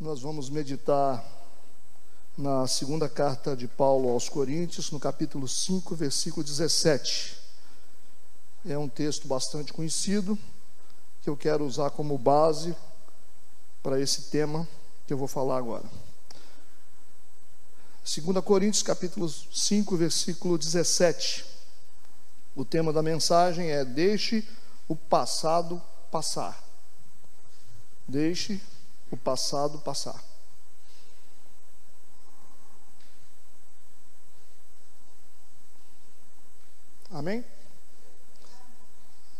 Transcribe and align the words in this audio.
Nós 0.00 0.20
vamos 0.20 0.48
meditar 0.48 1.24
na 2.36 2.68
segunda 2.68 3.08
carta 3.08 3.56
de 3.56 3.66
Paulo 3.66 4.10
aos 4.10 4.28
Coríntios, 4.28 4.92
no 4.92 5.00
capítulo 5.00 5.48
5, 5.48 5.96
versículo 5.96 6.44
17. 6.44 7.36
É 8.68 8.78
um 8.78 8.88
texto 8.88 9.26
bastante 9.26 9.72
conhecido, 9.72 10.38
que 11.20 11.28
eu 11.28 11.36
quero 11.36 11.66
usar 11.66 11.90
como 11.90 12.16
base 12.16 12.76
para 13.82 14.00
esse 14.00 14.30
tema 14.30 14.68
que 15.04 15.12
eu 15.12 15.18
vou 15.18 15.26
falar 15.26 15.58
agora. 15.58 15.90
2 18.04 18.44
Coríntios, 18.44 18.84
capítulo 18.84 19.28
5, 19.28 19.96
versículo 19.96 20.56
17. 20.56 21.44
O 22.54 22.64
tema 22.64 22.92
da 22.92 23.02
mensagem 23.02 23.72
é: 23.72 23.84
Deixe 23.84 24.46
o 24.86 24.94
passado 24.94 25.82
passar. 26.08 26.62
Deixe 28.06 28.60
o 29.10 29.16
passado 29.16 29.78
passar. 29.78 30.22
Amém? 37.10 37.44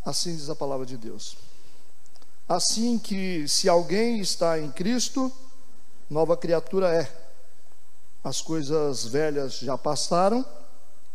Assim 0.04 0.34
diz 0.34 0.48
a 0.48 0.56
palavra 0.56 0.86
de 0.86 0.96
Deus. 0.96 1.36
Assim 2.48 2.98
que 2.98 3.46
se 3.46 3.68
alguém 3.68 4.20
está 4.20 4.58
em 4.58 4.70
Cristo, 4.72 5.30
nova 6.08 6.36
criatura 6.36 6.94
é. 6.94 7.28
As 8.24 8.40
coisas 8.40 9.04
velhas 9.04 9.58
já 9.58 9.76
passaram 9.76 10.44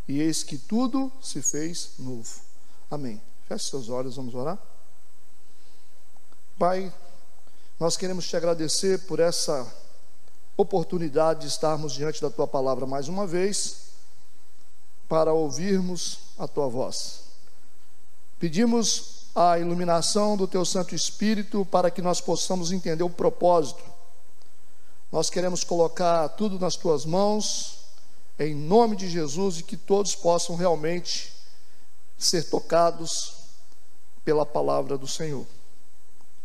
e 0.07 0.21
eis 0.21 0.43
que 0.43 0.57
tudo 0.57 1.11
se 1.21 1.41
fez 1.41 1.93
novo. 1.97 2.41
Amém. 2.89 3.21
Feche 3.47 3.69
seus 3.69 3.89
olhos, 3.89 4.15
vamos 4.15 4.35
orar. 4.35 4.59
Pai, 6.57 6.93
nós 7.83 7.97
queremos 7.97 8.25
te 8.25 8.37
agradecer 8.37 8.99
por 8.99 9.19
essa 9.19 9.69
oportunidade 10.55 11.41
de 11.41 11.47
estarmos 11.47 11.91
diante 11.91 12.21
da 12.21 12.29
tua 12.29 12.47
palavra 12.47 12.85
mais 12.85 13.09
uma 13.09 13.27
vez, 13.27 13.89
para 15.09 15.33
ouvirmos 15.33 16.19
a 16.39 16.47
tua 16.47 16.69
voz. 16.69 17.23
Pedimos 18.39 19.25
a 19.35 19.59
iluminação 19.59 20.37
do 20.37 20.47
teu 20.47 20.63
Santo 20.63 20.95
Espírito 20.95 21.65
para 21.65 21.91
que 21.91 22.01
nós 22.01 22.21
possamos 22.21 22.71
entender 22.71 23.03
o 23.03 23.09
propósito. 23.09 23.83
Nós 25.11 25.29
queremos 25.29 25.65
colocar 25.65 26.29
tudo 26.29 26.57
nas 26.57 26.77
tuas 26.77 27.03
mãos, 27.03 27.79
em 28.39 28.55
nome 28.55 28.95
de 28.95 29.09
Jesus, 29.09 29.59
e 29.59 29.63
que 29.63 29.75
todos 29.75 30.15
possam 30.15 30.55
realmente 30.55 31.33
ser 32.17 32.49
tocados 32.49 33.33
pela 34.23 34.45
palavra 34.45 34.97
do 34.97 35.05
Senhor. 35.05 35.45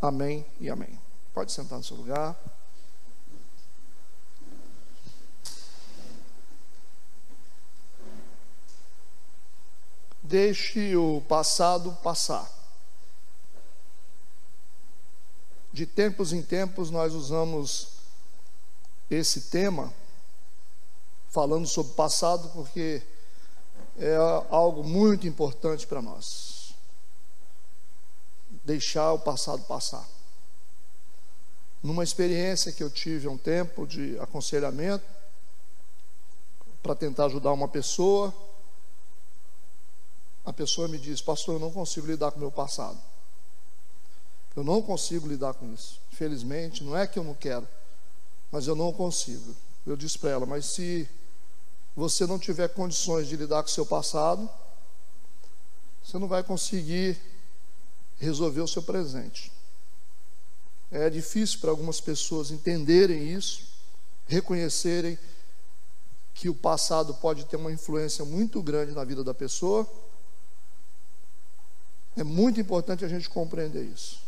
Amém 0.03 0.45
e 0.59 0.69
amém. 0.69 0.98
Pode 1.39 1.53
sentar 1.53 1.79
no 1.79 1.85
seu 1.85 1.97
lugar. 1.97 2.37
Deixe 10.21 10.97
o 10.97 11.21
passado 11.29 11.93
passar. 12.03 12.51
De 15.73 15.87
tempos 15.87 16.33
em 16.33 16.43
tempos 16.43 16.91
nós 16.91 17.13
usamos 17.15 17.91
esse 19.09 19.43
tema 19.43 19.95
falando 21.31 21.69
sobre 21.69 21.93
o 21.93 21.95
passado 21.95 22.49
porque 22.49 23.01
é 23.97 24.17
algo 24.51 24.83
muito 24.83 25.25
importante 25.29 25.87
para 25.87 26.03
nós. 26.03 26.75
Deixar 28.65 29.13
o 29.13 29.21
passado 29.21 29.63
passar 29.63 30.18
numa 31.83 32.03
experiência 32.03 32.73
que 32.73 32.83
eu 32.83 32.91
tive 32.91 33.27
há 33.27 33.31
um 33.31 33.39
tempo 33.39 33.87
de 33.87 34.19
aconselhamento 34.19 35.05
para 36.83 36.95
tentar 36.95 37.27
ajudar 37.27 37.53
uma 37.53 37.69
pessoa. 37.69 38.35
A 40.45 40.53
pessoa 40.53 40.89
me 40.89 40.99
diz: 40.99 41.21
Pastor, 41.21 41.57
eu 41.57 41.61
não 41.61 41.71
consigo 41.71 42.07
lidar 42.07 42.31
com 42.31 42.39
o 42.39 42.41
meu 42.41 42.51
passado. 42.51 42.99
Eu 44.57 44.65
não 44.65 44.83
consigo 44.83 45.29
lidar 45.29 45.55
com 45.55 45.73
isso. 45.73 46.01
Infelizmente, 46.13 46.83
não 46.83 46.97
é 46.97 47.07
que 47.07 47.19
eu 47.19 47.25
não 47.25 47.35
quero, 47.35 47.69
mas 48.51 48.67
eu 48.67 48.75
não 48.75 48.93
consigo. 48.93 49.55
Eu 49.87 49.97
disse 49.97 50.19
para 50.19 50.31
ela: 50.31 50.47
Mas 50.47 50.67
se 50.67 51.09
você 51.95 52.27
não 52.27 52.39
tiver 52.39 52.69
condições 52.69 53.29
de 53.29 53.37
lidar 53.37 53.63
com 53.63 53.69
o 53.69 53.73
seu 53.73 53.87
passado, 53.87 54.49
você 56.03 56.19
não 56.19 56.27
vai 56.27 56.43
conseguir 56.43 57.21
resolver 58.19 58.61
o 58.61 58.69
seu 58.69 58.83
presente. 58.83 59.53
É 60.91 61.11
difícil 61.11 61.59
para 61.61 61.71
algumas 61.71 62.01
pessoas 62.01 62.51
entenderem 62.51 63.33
isso, 63.33 63.67
reconhecerem 64.27 65.19
que 66.35 66.49
o 66.49 66.55
passado 66.55 67.13
pode 67.15 67.45
ter 67.45 67.57
uma 67.57 67.73
influência 67.73 68.25
muito 68.25 68.63
grande 68.63 68.93
na 68.93 69.05
vida 69.05 69.23
da 69.23 69.35
pessoa. 69.35 69.87
É 72.17 72.25
muito 72.25 72.61
importante 72.61 73.05
a 73.05 73.09
gente 73.09 73.29
compreender 73.29 73.85
isso. 73.85 74.21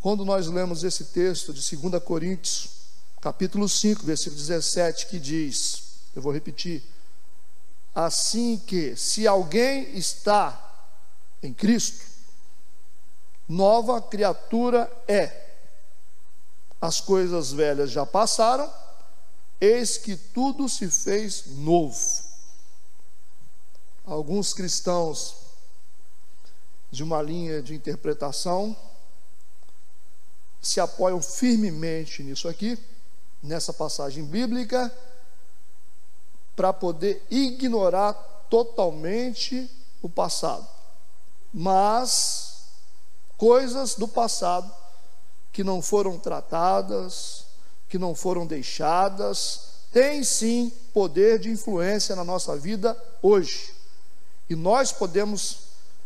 Quando 0.00 0.24
nós 0.24 0.46
lemos 0.48 0.84
esse 0.84 1.06
texto 1.06 1.52
de 1.52 1.76
2 1.76 2.02
Coríntios, 2.02 2.70
capítulo 3.20 3.68
5, 3.68 4.04
versículo 4.04 4.36
17, 4.36 5.06
que 5.06 5.18
diz: 5.18 5.82
Eu 6.14 6.20
vou 6.20 6.32
repetir. 6.32 6.82
Assim 7.94 8.58
que, 8.58 8.96
se 8.96 9.26
alguém 9.26 9.96
está 9.96 10.90
em 11.42 11.52
Cristo, 11.52 12.11
nova 13.52 14.00
criatura 14.00 14.90
é. 15.06 15.50
As 16.80 17.00
coisas 17.00 17.52
velhas 17.52 17.90
já 17.90 18.04
passaram, 18.06 18.72
eis 19.60 19.98
que 19.98 20.16
tudo 20.16 20.68
se 20.68 20.90
fez 20.90 21.46
novo. 21.46 21.96
Alguns 24.04 24.52
cristãos 24.52 25.36
de 26.90 27.02
uma 27.02 27.22
linha 27.22 27.62
de 27.62 27.74
interpretação 27.74 28.76
se 30.60 30.80
apoiam 30.80 31.20
firmemente 31.20 32.22
nisso 32.22 32.48
aqui, 32.48 32.78
nessa 33.42 33.72
passagem 33.72 34.24
bíblica, 34.24 34.92
para 36.56 36.72
poder 36.72 37.24
ignorar 37.30 38.14
totalmente 38.48 39.70
o 40.00 40.08
passado. 40.08 40.66
Mas 41.52 42.51
coisas 43.42 43.96
do 43.96 44.06
passado 44.06 44.72
que 45.52 45.64
não 45.64 45.82
foram 45.82 46.16
tratadas, 46.16 47.44
que 47.88 47.98
não 47.98 48.14
foram 48.14 48.46
deixadas, 48.46 49.62
têm 49.90 50.22
sim 50.22 50.72
poder 50.94 51.40
de 51.40 51.50
influência 51.50 52.14
na 52.14 52.22
nossa 52.22 52.56
vida 52.56 52.96
hoje. 53.20 53.74
E 54.48 54.54
nós 54.54 54.92
podemos 54.92 55.58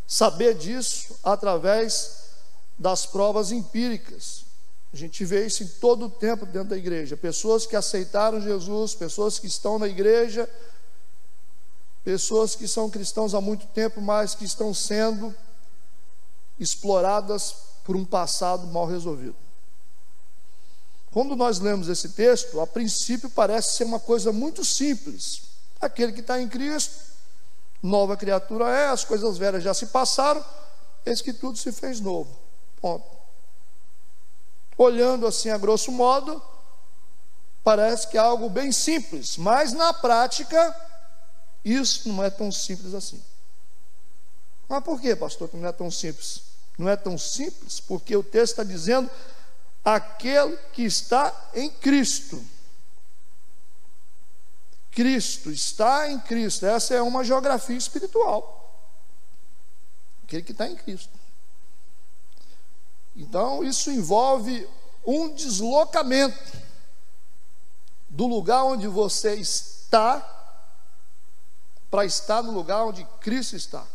saber 0.07 0.55
disso 0.55 1.15
através 1.23 2.31
das 2.79 3.05
provas 3.05 3.53
empíricas. 3.53 4.47
A 4.91 4.97
gente 4.97 5.23
vê 5.23 5.45
isso 5.45 5.63
em 5.63 5.69
todo 5.69 6.07
o 6.07 6.11
tempo 6.11 6.47
dentro 6.47 6.71
da 6.71 6.77
igreja. 6.79 7.19
Pessoas 7.19 7.67
que 7.67 7.77
aceitaram 7.77 8.41
Jesus, 8.41 8.95
pessoas 8.95 9.39
que 9.39 9.47
estão 9.47 9.79
na 9.79 9.87
igreja, 9.87 10.49
pessoas 12.03 12.57
que 12.57 12.67
são 12.67 12.89
cristãos 12.89 13.35
há 13.35 13.43
muito 13.43 13.67
tempo, 13.67 14.01
mas 14.01 14.35
que 14.35 14.47
estão 14.47 14.73
sendo 14.73 15.35
exploradas 16.59 17.55
por 17.85 17.97
um 17.97 18.05
passado 18.05 18.67
mal 18.67 18.87
resolvido. 18.87 19.37
Quando 21.13 21.35
nós 21.35 21.59
lemos 21.61 21.89
esse 21.89 22.11
texto, 22.11 22.61
a 22.61 22.67
princípio 22.67 23.31
parece 23.31 23.77
ser 23.77 23.85
uma 23.85 23.99
coisa 23.99 24.33
muito 24.33 24.65
simples. 24.65 25.43
Aquele 25.81 26.13
que 26.13 26.21
está 26.21 26.41
em 26.41 26.49
Cristo, 26.49 26.95
nova 27.83 28.17
criatura 28.17 28.69
é, 28.69 28.89
as 28.89 29.05
coisas 29.05 29.39
velhas 29.39 29.63
já 29.63 29.73
se 29.73 29.87
passaram, 29.87 30.45
eis 31.07 31.23
que 31.23 31.33
tudo 31.33 31.57
se 31.57 31.73
fez 31.73 32.01
novo. 32.01 32.37
Ponto. 32.81 33.07
Olhando 34.77 35.27
assim 35.27 35.49
a 35.49 35.57
grosso 35.57 35.91
modo, 35.91 36.43
parece 37.65 38.09
que 38.09 38.19
é 38.19 38.21
algo 38.21 38.51
bem 38.51 38.71
simples, 38.71 39.37
mas 39.39 39.73
na 39.73 39.95
prática, 39.95 40.77
isso 41.65 42.09
não 42.11 42.23
é 42.23 42.29
tão 42.29 42.53
simples 42.53 42.93
assim. 42.93 43.23
Mas 44.69 44.85
por 44.85 45.01
que, 45.01 45.17
pastor, 45.17 45.49
que 45.49 45.57
não 45.57 45.69
é 45.69 45.73
tão 45.73 45.91
simples? 45.91 46.43
Não 46.77 46.89
é 46.89 46.97
tão 46.97 47.17
simples, 47.17 47.81
porque 47.81 48.15
o 48.17 48.23
texto 48.23 48.53
está 48.53 48.65
dizendo 48.65 49.11
aquele 49.85 50.57
que 50.73 50.83
está 50.83 51.51
em 51.55 51.71
Cristo. 51.71 52.45
Cristo 54.91 55.51
está 55.51 56.11
em 56.11 56.19
Cristo. 56.21 56.67
Essa 56.67 56.95
é 56.95 57.03
uma 57.03 57.23
geografia 57.23 57.77
espiritual. 57.77 58.53
Aquele 60.25 60.43
que 60.43 60.53
está 60.53 60.67
em 60.67 60.75
Cristo. 60.75 61.13
Então, 63.15 63.63
isso 63.63 63.91
envolve 63.91 64.69
um 65.07 65.33
deslocamento 65.35 66.57
do 68.09 68.27
lugar 68.27 68.65
onde 68.65 68.89
você 68.89 69.35
está 69.35 70.21
para 71.91 72.05
estar 72.05 72.43
no 72.43 72.53
lugar 72.53 72.85
onde 72.85 73.05
Cristo 73.21 73.57
está. 73.57 73.87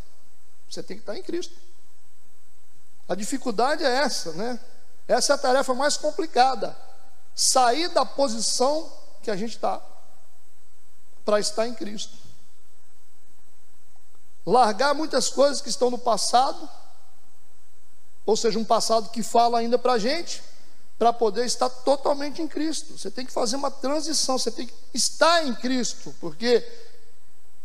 Você 0.69 0.81
tem 0.81 0.98
que 0.98 1.04
estar 1.04 1.18
em 1.18 1.24
Cristo. 1.24 1.56
A 3.12 3.16
dificuldade 3.16 3.84
é 3.84 3.94
essa, 3.94 4.31
né? 4.31 4.58
Essa 5.06 5.34
é 5.34 5.36
a 5.36 5.38
tarefa 5.38 5.74
mais 5.74 5.98
complicada. 5.98 6.74
sair 7.36 7.90
da 7.90 8.06
posição 8.06 8.90
que 9.22 9.30
a 9.30 9.36
gente 9.36 9.58
está 9.58 9.81
para 11.25 11.38
estar 11.38 11.68
em 11.68 11.74
Cristo. 11.74 12.16
Largar 14.46 14.94
muitas 14.94 15.28
coisas 15.28 15.60
que 15.60 15.68
estão 15.68 15.92
no 15.92 15.98
passado, 15.98 16.69
ou 18.25 18.38
seja, 18.38 18.58
um 18.58 18.63
passado 18.63 19.10
que 19.10 19.22
fala 19.22 19.60
ainda 19.60 19.78
para 19.78 19.94
a 19.94 20.00
gente, 20.00 20.42
para 20.98 21.12
poder 21.12 21.46
estar 21.46 21.69
totalmente 21.69 22.42
em 22.42 22.48
Cristo. 22.48 22.98
Você 22.98 23.12
tem 23.12 23.25
que 23.25 23.34
fazer 23.34 23.57
uma 23.57 23.72
transição, 23.72 24.38
você 24.38 24.52
tem 24.52 24.68
que 24.68 24.74
estar 24.94 25.46
em 25.46 25.54
Cristo, 25.54 26.16
porque 26.22 26.66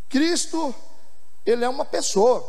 Cristo, 0.08 0.74
Ele 1.44 1.64
é 1.64 1.68
uma 1.68 1.84
pessoa, 1.84 2.44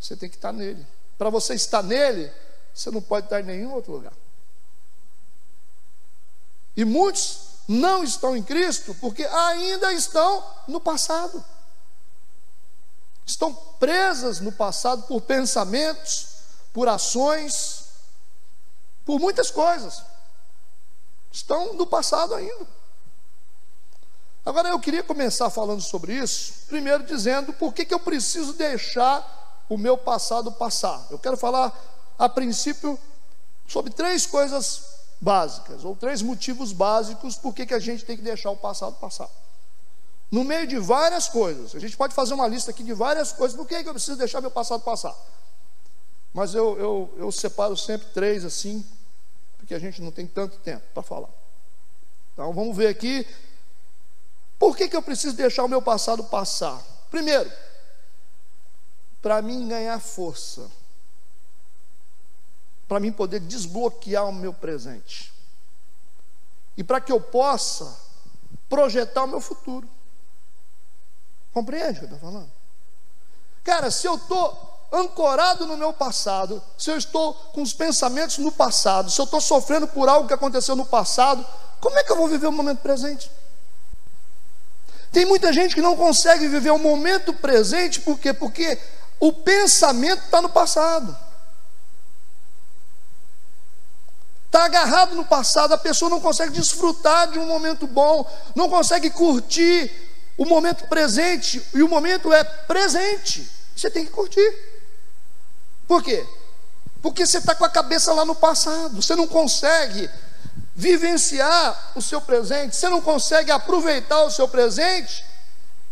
você 0.00 0.16
tem 0.16 0.30
que 0.30 0.36
estar 0.36 0.52
nele. 0.52 0.86
Para 1.18 1.28
você 1.30 1.54
estar 1.54 1.82
nele, 1.82 2.32
você 2.72 2.90
não 2.92 3.02
pode 3.02 3.26
estar 3.26 3.40
em 3.40 3.44
nenhum 3.44 3.74
outro 3.74 3.92
lugar. 3.92 4.12
E 6.76 6.84
muitos 6.84 7.40
não 7.66 8.04
estão 8.04 8.36
em 8.36 8.42
Cristo 8.42 8.94
porque 9.00 9.24
ainda 9.24 9.92
estão 9.92 10.44
no 10.68 10.80
passado. 10.80 11.44
Estão 13.26 13.52
presas 13.52 14.38
no 14.40 14.52
passado 14.52 15.02
por 15.02 15.20
pensamentos, 15.20 16.28
por 16.72 16.88
ações, 16.88 17.84
por 19.04 19.18
muitas 19.18 19.50
coisas. 19.50 20.02
Estão 21.32 21.74
no 21.74 21.86
passado 21.86 22.34
ainda. 22.34 22.66
Agora 24.46 24.70
eu 24.70 24.80
queria 24.80 25.02
começar 25.02 25.50
falando 25.50 25.82
sobre 25.82 26.14
isso, 26.14 26.64
primeiro 26.68 27.04
dizendo 27.04 27.52
por 27.52 27.74
que, 27.74 27.84
que 27.84 27.92
eu 27.92 28.00
preciso 28.00 28.54
deixar 28.54 29.37
o 29.68 29.76
meu 29.76 29.96
passado 29.96 30.50
passar. 30.52 31.06
Eu 31.10 31.18
quero 31.18 31.36
falar 31.36 31.76
a 32.18 32.28
princípio 32.28 32.98
sobre 33.66 33.92
três 33.92 34.26
coisas 34.26 34.82
básicas, 35.20 35.84
ou 35.84 35.94
três 35.94 36.22
motivos 36.22 36.72
básicos 36.72 37.36
por 37.36 37.52
que, 37.52 37.72
a 37.74 37.78
gente 37.78 38.04
tem 38.04 38.16
que 38.16 38.22
deixar 38.22 38.50
o 38.50 38.56
passado 38.56 38.94
passar. 38.96 39.28
No 40.30 40.44
meio 40.44 40.66
de 40.66 40.78
várias 40.78 41.28
coisas, 41.28 41.74
a 41.74 41.78
gente 41.78 41.96
pode 41.96 42.14
fazer 42.14 42.34
uma 42.34 42.46
lista 42.46 42.70
aqui 42.70 42.82
de 42.82 42.92
várias 42.92 43.32
coisas, 43.32 43.56
por 43.56 43.66
que 43.66 43.74
eu 43.74 43.92
preciso 43.92 44.16
deixar 44.16 44.40
meu 44.40 44.50
passado 44.50 44.82
passar? 44.82 45.14
Mas 46.32 46.54
eu, 46.54 46.78
eu, 46.78 47.14
eu 47.16 47.32
separo 47.32 47.76
sempre 47.76 48.08
três 48.08 48.44
assim, 48.44 48.84
porque 49.56 49.74
a 49.74 49.78
gente 49.78 50.00
não 50.02 50.10
tem 50.10 50.26
tanto 50.26 50.56
tempo 50.58 50.84
para 50.92 51.02
falar. 51.02 51.30
Então 52.32 52.52
vamos 52.52 52.76
ver 52.76 52.88
aqui, 52.88 53.26
por 54.58 54.76
que, 54.76 54.88
que 54.88 54.96
eu 54.96 55.02
preciso 55.02 55.34
deixar 55.34 55.64
o 55.64 55.68
meu 55.68 55.80
passado 55.80 56.22
passar? 56.24 56.80
Primeiro, 57.10 57.50
para 59.20 59.42
mim 59.42 59.68
ganhar 59.68 59.98
força 60.00 60.68
para 62.88 62.98
mim 62.98 63.12
poder 63.12 63.40
desbloquear 63.40 64.26
o 64.26 64.32
meu 64.32 64.52
presente. 64.52 65.30
E 66.76 66.82
para 66.82 67.00
que 67.00 67.12
eu 67.12 67.20
possa 67.20 67.94
projetar 68.68 69.24
o 69.24 69.28
meu 69.28 69.40
futuro. 69.40 69.86
Compreende 71.52 71.90
o 71.90 71.94
que 71.94 72.00
eu 72.00 72.14
estou 72.14 72.18
falando? 72.18 72.50
Cara, 73.62 73.90
se 73.90 74.06
eu 74.06 74.14
estou 74.14 74.88
ancorado 74.90 75.66
no 75.66 75.76
meu 75.76 75.92
passado, 75.92 76.62
se 76.78 76.90
eu 76.90 76.96
estou 76.96 77.34
com 77.34 77.60
os 77.60 77.74
pensamentos 77.74 78.38
no 78.38 78.50
passado, 78.50 79.10
se 79.10 79.20
eu 79.20 79.24
estou 79.24 79.40
sofrendo 79.40 79.86
por 79.86 80.08
algo 80.08 80.26
que 80.26 80.32
aconteceu 80.32 80.74
no 80.74 80.86
passado, 80.86 81.44
como 81.80 81.98
é 81.98 82.04
que 82.04 82.10
eu 82.10 82.16
vou 82.16 82.28
viver 82.28 82.46
o 82.46 82.52
momento 82.52 82.78
presente? 82.78 83.30
Tem 85.12 85.26
muita 85.26 85.52
gente 85.52 85.74
que 85.74 85.82
não 85.82 85.96
consegue 85.96 86.48
viver 86.48 86.70
o 86.70 86.78
momento 86.78 87.34
presente, 87.34 88.00
por 88.00 88.18
quê? 88.18 88.32
Porque 88.32 88.78
o 89.20 89.32
pensamento 89.32 90.24
está 90.24 90.40
no 90.40 90.48
passado. 90.48 91.16
Está 94.46 94.64
agarrado 94.64 95.14
no 95.14 95.24
passado, 95.24 95.74
a 95.74 95.78
pessoa 95.78 96.10
não 96.10 96.20
consegue 96.20 96.52
desfrutar 96.52 97.30
de 97.30 97.38
um 97.38 97.46
momento 97.46 97.86
bom, 97.86 98.28
não 98.54 98.68
consegue 98.70 99.10
curtir 99.10 99.92
o 100.38 100.46
momento 100.46 100.86
presente, 100.86 101.62
e 101.74 101.82
o 101.82 101.88
momento 101.88 102.32
é 102.32 102.42
presente. 102.42 103.46
Você 103.76 103.90
tem 103.90 104.06
que 104.06 104.10
curtir. 104.10 104.54
Por 105.86 106.02
quê? 106.02 106.26
Porque 107.02 107.26
você 107.26 107.38
está 107.38 107.54
com 107.54 107.64
a 107.64 107.68
cabeça 107.68 108.12
lá 108.12 108.24
no 108.24 108.34
passado, 108.34 109.02
você 109.02 109.14
não 109.14 109.26
consegue 109.26 110.08
vivenciar 110.74 111.92
o 111.94 112.00
seu 112.00 112.20
presente, 112.20 112.76
você 112.76 112.88
não 112.88 113.00
consegue 113.00 113.50
aproveitar 113.50 114.22
o 114.22 114.30
seu 114.30 114.48
presente, 114.48 115.24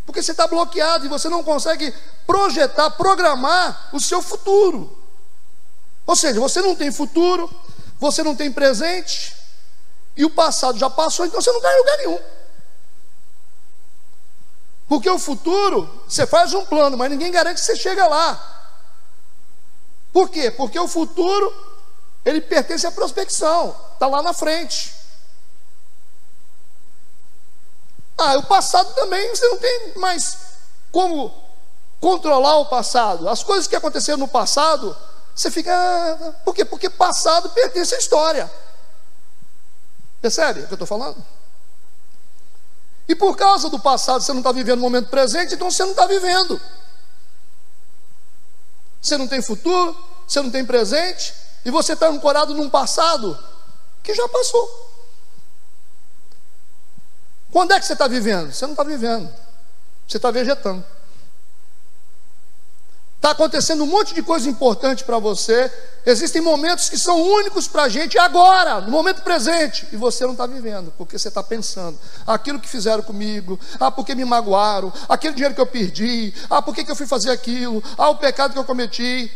porque 0.06 0.22
você 0.22 0.30
está 0.30 0.46
bloqueado 0.46 1.04
e 1.04 1.08
você 1.08 1.28
não 1.28 1.42
consegue 1.42 1.92
projetar, 2.24 2.90
programar 2.90 3.90
o 3.92 4.00
seu 4.00 4.22
futuro. 4.22 4.96
Ou 6.06 6.14
seja, 6.14 6.38
você 6.38 6.62
não 6.62 6.76
tem 6.76 6.92
futuro, 6.92 7.50
você 7.98 8.22
não 8.22 8.36
tem 8.36 8.52
presente, 8.52 9.34
e 10.16 10.24
o 10.24 10.30
passado 10.30 10.78
já 10.78 10.88
passou, 10.88 11.26
então 11.26 11.40
você 11.42 11.50
não 11.50 11.58
está 11.58 11.72
em 11.72 11.78
lugar 11.78 11.98
nenhum. 11.98 12.20
Porque 14.88 15.10
o 15.10 15.18
futuro, 15.18 16.02
você 16.08 16.26
faz 16.26 16.54
um 16.54 16.64
plano, 16.64 16.96
mas 16.96 17.10
ninguém 17.10 17.32
garante 17.32 17.60
que 17.60 17.66
você 17.66 17.74
chega 17.74 18.06
lá. 18.06 18.54
Por 20.12 20.30
quê? 20.30 20.50
Porque 20.50 20.78
o 20.78 20.86
futuro, 20.86 21.52
ele 22.24 22.40
pertence 22.40 22.86
à 22.86 22.92
prospecção, 22.92 23.76
está 23.92 24.06
lá 24.06 24.22
na 24.22 24.32
frente. 24.32 24.94
Ah, 28.18 28.36
o 28.36 28.42
passado 28.44 28.94
também, 28.94 29.28
você 29.34 29.46
não 29.48 29.58
tem 29.58 29.92
mais 29.96 30.38
como 30.90 31.32
controlar 32.00 32.56
o 32.56 32.66
passado. 32.66 33.28
As 33.28 33.42
coisas 33.42 33.66
que 33.66 33.76
aconteceram 33.76 34.18
no 34.18 34.28
passado, 34.28 34.96
você 35.34 35.50
fica. 35.50 35.72
Ah, 35.72 36.32
por 36.44 36.54
quê? 36.54 36.64
Porque 36.64 36.88
passado 36.88 37.50
pertence 37.50 37.94
à 37.94 37.98
história. 37.98 38.50
Percebe 40.20 40.60
o 40.60 40.66
que 40.66 40.72
eu 40.72 40.76
estou 40.76 40.86
falando? 40.86 41.22
E 43.08 43.14
por 43.14 43.36
causa 43.36 43.68
do 43.68 43.78
passado 43.78 44.22
você 44.22 44.32
não 44.32 44.40
está 44.40 44.50
vivendo 44.50 44.78
o 44.78 44.82
momento 44.82 45.08
presente, 45.08 45.54
então 45.54 45.70
você 45.70 45.84
não 45.84 45.92
está 45.92 46.06
vivendo. 46.06 46.60
Você 49.00 49.16
não 49.16 49.28
tem 49.28 49.40
futuro, 49.40 49.96
você 50.26 50.42
não 50.42 50.50
tem 50.50 50.64
presente, 50.64 51.32
e 51.64 51.70
você 51.70 51.92
está 51.92 52.08
ancorado 52.08 52.54
num 52.54 52.68
passado 52.68 53.38
que 54.02 54.12
já 54.14 54.28
passou. 54.28 54.85
Quando 57.56 57.72
é 57.72 57.80
que 57.80 57.86
você 57.86 57.94
está 57.94 58.06
vivendo? 58.06 58.52
Você 58.52 58.66
não 58.66 58.74
está 58.74 58.84
vivendo, 58.84 59.32
você 60.06 60.18
está 60.18 60.30
vegetando. 60.30 60.84
Está 63.16 63.30
acontecendo 63.30 63.82
um 63.82 63.86
monte 63.86 64.12
de 64.12 64.22
coisa 64.22 64.46
importante 64.46 65.02
para 65.02 65.18
você. 65.18 65.72
Existem 66.04 66.42
momentos 66.42 66.90
que 66.90 66.98
são 66.98 67.18
únicos 67.18 67.66
para 67.66 67.84
a 67.84 67.88
gente 67.88 68.18
agora, 68.18 68.82
no 68.82 68.90
momento 68.90 69.22
presente, 69.22 69.88
e 69.90 69.96
você 69.96 70.24
não 70.24 70.32
está 70.32 70.44
vivendo, 70.46 70.92
porque 70.98 71.18
você 71.18 71.28
está 71.28 71.42
pensando: 71.42 71.98
aquilo 72.26 72.60
que 72.60 72.68
fizeram 72.68 73.02
comigo, 73.02 73.58
ah, 73.80 73.90
porque 73.90 74.14
me 74.14 74.26
magoaram, 74.26 74.92
aquele 75.08 75.32
dinheiro 75.32 75.54
que 75.54 75.60
eu 75.62 75.66
perdi, 75.66 76.34
ah, 76.50 76.60
por 76.60 76.74
que 76.74 76.84
eu 76.86 76.94
fui 76.94 77.06
fazer 77.06 77.30
aquilo, 77.30 77.82
ah, 77.96 78.10
o 78.10 78.16
pecado 78.16 78.52
que 78.52 78.58
eu 78.58 78.64
cometi. 78.64 79.32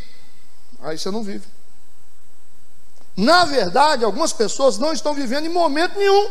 Aí 0.83 0.99
você 0.99 1.11
não 1.11 1.23
vive. 1.23 1.49
Na 3.17 3.47
verdade, 3.47 4.05
algumas 4.05 4.35
pessoas 4.35 4.77
não 4.77 4.93
estão 4.93 5.15
vivendo 5.15 5.47
em 5.47 5.49
momento 5.49 5.99
nenhum, 5.99 6.29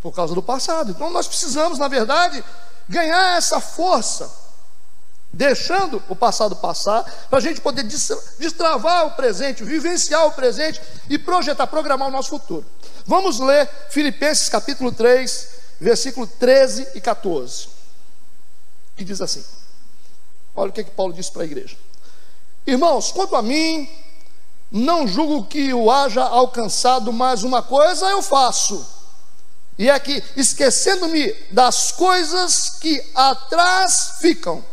por 0.00 0.12
causa 0.12 0.34
do 0.34 0.42
passado. 0.42 0.90
Então 0.90 1.10
nós 1.10 1.26
precisamos, 1.26 1.78
na 1.78 1.88
verdade, 1.88 2.42
ganhar 2.88 3.36
essa 3.36 3.60
força 3.60 4.48
deixando 5.32 6.02
o 6.08 6.16
passado 6.16 6.56
passar, 6.56 7.04
para 7.28 7.38
a 7.38 7.42
gente 7.42 7.60
poder 7.60 7.82
destravar 7.82 9.06
o 9.06 9.10
presente, 9.12 9.62
vivenciar 9.62 10.26
o 10.26 10.32
presente 10.32 10.80
e 11.08 11.18
projetar, 11.18 11.66
programar 11.66 12.08
o 12.08 12.10
nosso 12.10 12.30
futuro. 12.30 12.64
Vamos 13.06 13.38
ler 13.38 13.68
Filipenses 13.90 14.48
capítulo 14.48 14.90
3, 14.90 15.48
versículo 15.80 16.26
13 16.26 16.88
e 16.94 17.00
14, 17.00 17.68
que 18.96 19.04
diz 19.04 19.20
assim: 19.20 19.44
olha 20.56 20.70
o 20.70 20.72
que, 20.72 20.80
é 20.80 20.84
que 20.84 20.90
Paulo 20.90 21.12
disse 21.12 21.30
para 21.30 21.42
a 21.42 21.46
igreja. 21.46 21.76
Irmãos, 22.66 23.12
quanto 23.12 23.36
a 23.36 23.42
mim, 23.42 23.88
não 24.70 25.06
julgo 25.06 25.46
que 25.46 25.72
o 25.72 25.90
haja 25.90 26.22
alcançado, 26.22 27.12
mas 27.12 27.42
uma 27.42 27.62
coisa 27.62 28.06
eu 28.10 28.22
faço, 28.22 28.86
e 29.78 29.88
é 29.88 29.98
que, 30.00 30.22
esquecendo-me 30.34 31.32
das 31.52 31.92
coisas 31.92 32.70
que 32.80 33.00
atrás 33.14 34.14
ficam, 34.20 34.64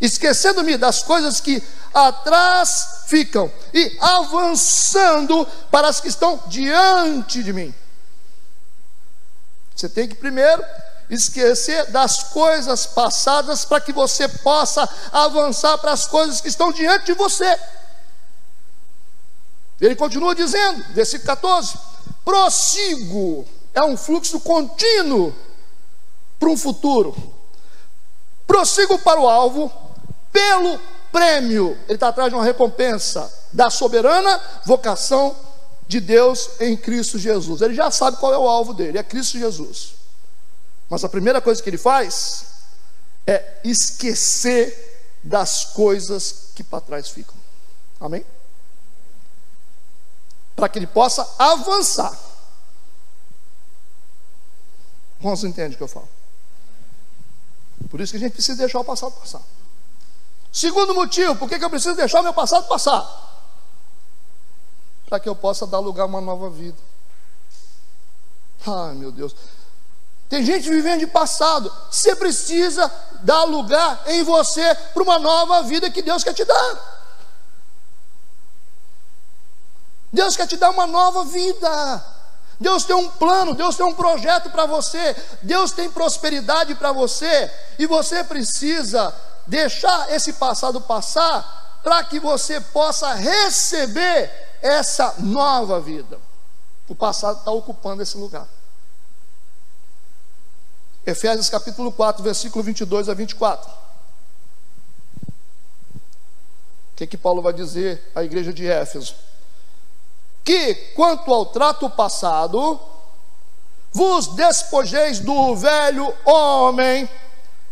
esquecendo-me 0.00 0.78
das 0.78 1.02
coisas 1.02 1.38
que 1.38 1.62
atrás 1.92 3.04
ficam 3.06 3.52
e 3.74 3.96
avançando 4.00 5.46
para 5.70 5.88
as 5.88 6.00
que 6.00 6.08
estão 6.08 6.42
diante 6.46 7.42
de 7.42 7.52
mim. 7.52 7.74
Você 9.76 9.88
tem 9.88 10.08
que 10.08 10.14
primeiro 10.14 10.64
esquecer 11.10 11.90
das 11.90 12.22
coisas 12.24 12.86
passadas 12.86 13.66
para 13.66 13.82
que 13.82 13.92
você 13.92 14.26
possa 14.26 14.88
avançar 15.12 15.76
para 15.76 15.92
as 15.92 16.06
coisas 16.06 16.40
que 16.40 16.48
estão 16.48 16.72
diante 16.72 17.06
de 17.06 17.12
você. 17.12 17.58
Ele 19.78 19.94
continua 19.94 20.34
dizendo, 20.34 20.82
versículo 20.94 21.26
14: 21.26 21.76
prossigo, 22.24 23.46
é 23.74 23.82
um 23.82 23.96
fluxo 23.96 24.40
contínuo 24.40 25.34
para 26.38 26.48
um 26.48 26.56
futuro. 26.56 27.14
Prossigo 28.46 28.98
para 28.98 29.20
o 29.20 29.28
alvo, 29.28 29.72
pelo 30.32 30.78
prêmio, 31.10 31.78
ele 31.86 31.94
está 31.94 32.08
atrás 32.08 32.30
de 32.30 32.34
uma 32.34 32.44
recompensa 32.44 33.32
da 33.52 33.70
soberana 33.70 34.40
vocação 34.64 35.34
de 35.86 36.00
Deus 36.00 36.50
em 36.60 36.76
Cristo 36.76 37.18
Jesus. 37.18 37.60
Ele 37.60 37.74
já 37.74 37.90
sabe 37.90 38.16
qual 38.16 38.32
é 38.32 38.38
o 38.38 38.48
alvo 38.48 38.74
dele, 38.74 38.98
é 38.98 39.02
Cristo 39.02 39.38
Jesus. 39.38 39.94
Mas 40.88 41.04
a 41.04 41.08
primeira 41.08 41.40
coisa 41.40 41.62
que 41.62 41.70
ele 41.70 41.78
faz 41.78 42.46
é 43.26 43.60
esquecer 43.64 45.18
das 45.22 45.64
coisas 45.66 46.50
que 46.54 46.62
para 46.62 46.80
trás 46.80 47.08
ficam. 47.08 47.34
Amém? 48.00 48.24
Para 50.54 50.68
que 50.68 50.78
ele 50.78 50.86
possa 50.86 51.26
avançar. 51.38 52.16
Irmãos, 55.24 55.42
entende 55.42 55.74
o 55.74 55.78
que 55.78 55.82
eu 55.82 55.88
falo? 55.88 56.06
Por 57.88 57.98
isso 57.98 58.12
que 58.12 58.18
a 58.18 58.20
gente 58.20 58.34
precisa 58.34 58.58
deixar 58.58 58.80
o 58.80 58.84
passado 58.84 59.12
passar. 59.12 59.40
Segundo 60.52 60.94
motivo, 60.94 61.34
por 61.36 61.48
que 61.48 61.54
eu 61.54 61.70
preciso 61.70 61.96
deixar 61.96 62.20
o 62.20 62.22
meu 62.22 62.34
passado 62.34 62.68
passar? 62.68 63.02
Para 65.06 65.18
que 65.18 65.26
eu 65.26 65.34
possa 65.34 65.66
dar 65.66 65.78
lugar 65.78 66.02
a 66.02 66.06
uma 66.06 66.20
nova 66.20 66.50
vida. 66.50 66.76
Ai, 68.66 68.92
meu 68.96 69.10
Deus. 69.10 69.34
Tem 70.28 70.44
gente 70.44 70.68
vivendo 70.68 71.00
de 71.00 71.06
passado. 71.06 71.72
Você 71.90 72.14
precisa 72.14 72.92
dar 73.22 73.44
lugar 73.44 74.02
em 74.06 74.22
você 74.22 74.74
para 74.74 75.02
uma 75.02 75.18
nova 75.18 75.62
vida 75.62 75.90
que 75.90 76.02
Deus 76.02 76.22
quer 76.22 76.34
te 76.34 76.44
dar. 76.44 77.08
Deus 80.12 80.36
quer 80.36 80.46
te 80.46 80.58
dar 80.58 80.68
uma 80.68 80.86
nova 80.86 81.24
vida. 81.24 82.14
Deus 82.60 82.84
tem 82.84 82.94
um 82.94 83.08
plano, 83.08 83.54
Deus 83.54 83.76
tem 83.76 83.84
um 83.84 83.94
projeto 83.94 84.50
para 84.50 84.66
você, 84.66 85.16
Deus 85.42 85.72
tem 85.72 85.90
prosperidade 85.90 86.74
para 86.74 86.92
você, 86.92 87.50
e 87.78 87.86
você 87.86 88.22
precisa 88.22 89.14
deixar 89.46 90.10
esse 90.10 90.34
passado 90.34 90.80
passar 90.80 91.80
para 91.82 92.02
que 92.04 92.18
você 92.18 92.60
possa 92.60 93.12
receber 93.14 94.30
essa 94.62 95.14
nova 95.18 95.80
vida. 95.80 96.18
O 96.88 96.94
passado 96.94 97.38
está 97.38 97.50
ocupando 97.50 98.02
esse 98.02 98.16
lugar. 98.16 98.46
Efésios 101.06 101.50
capítulo 101.50 101.92
4, 101.92 102.22
versículo 102.22 102.64
22 102.64 103.08
a 103.08 103.14
24. 103.14 103.70
O 106.94 106.96
que, 106.96 107.06
que 107.06 107.16
Paulo 107.18 107.42
vai 107.42 107.52
dizer 107.52 108.10
à 108.14 108.22
igreja 108.22 108.52
de 108.52 108.66
Éfeso? 108.66 109.14
Que, 110.44 110.74
quanto 110.94 111.32
ao 111.32 111.46
trato 111.46 111.88
passado, 111.88 112.78
vos 113.90 114.28
despojeis 114.34 115.20
do 115.20 115.56
velho 115.56 116.12
homem, 116.24 117.08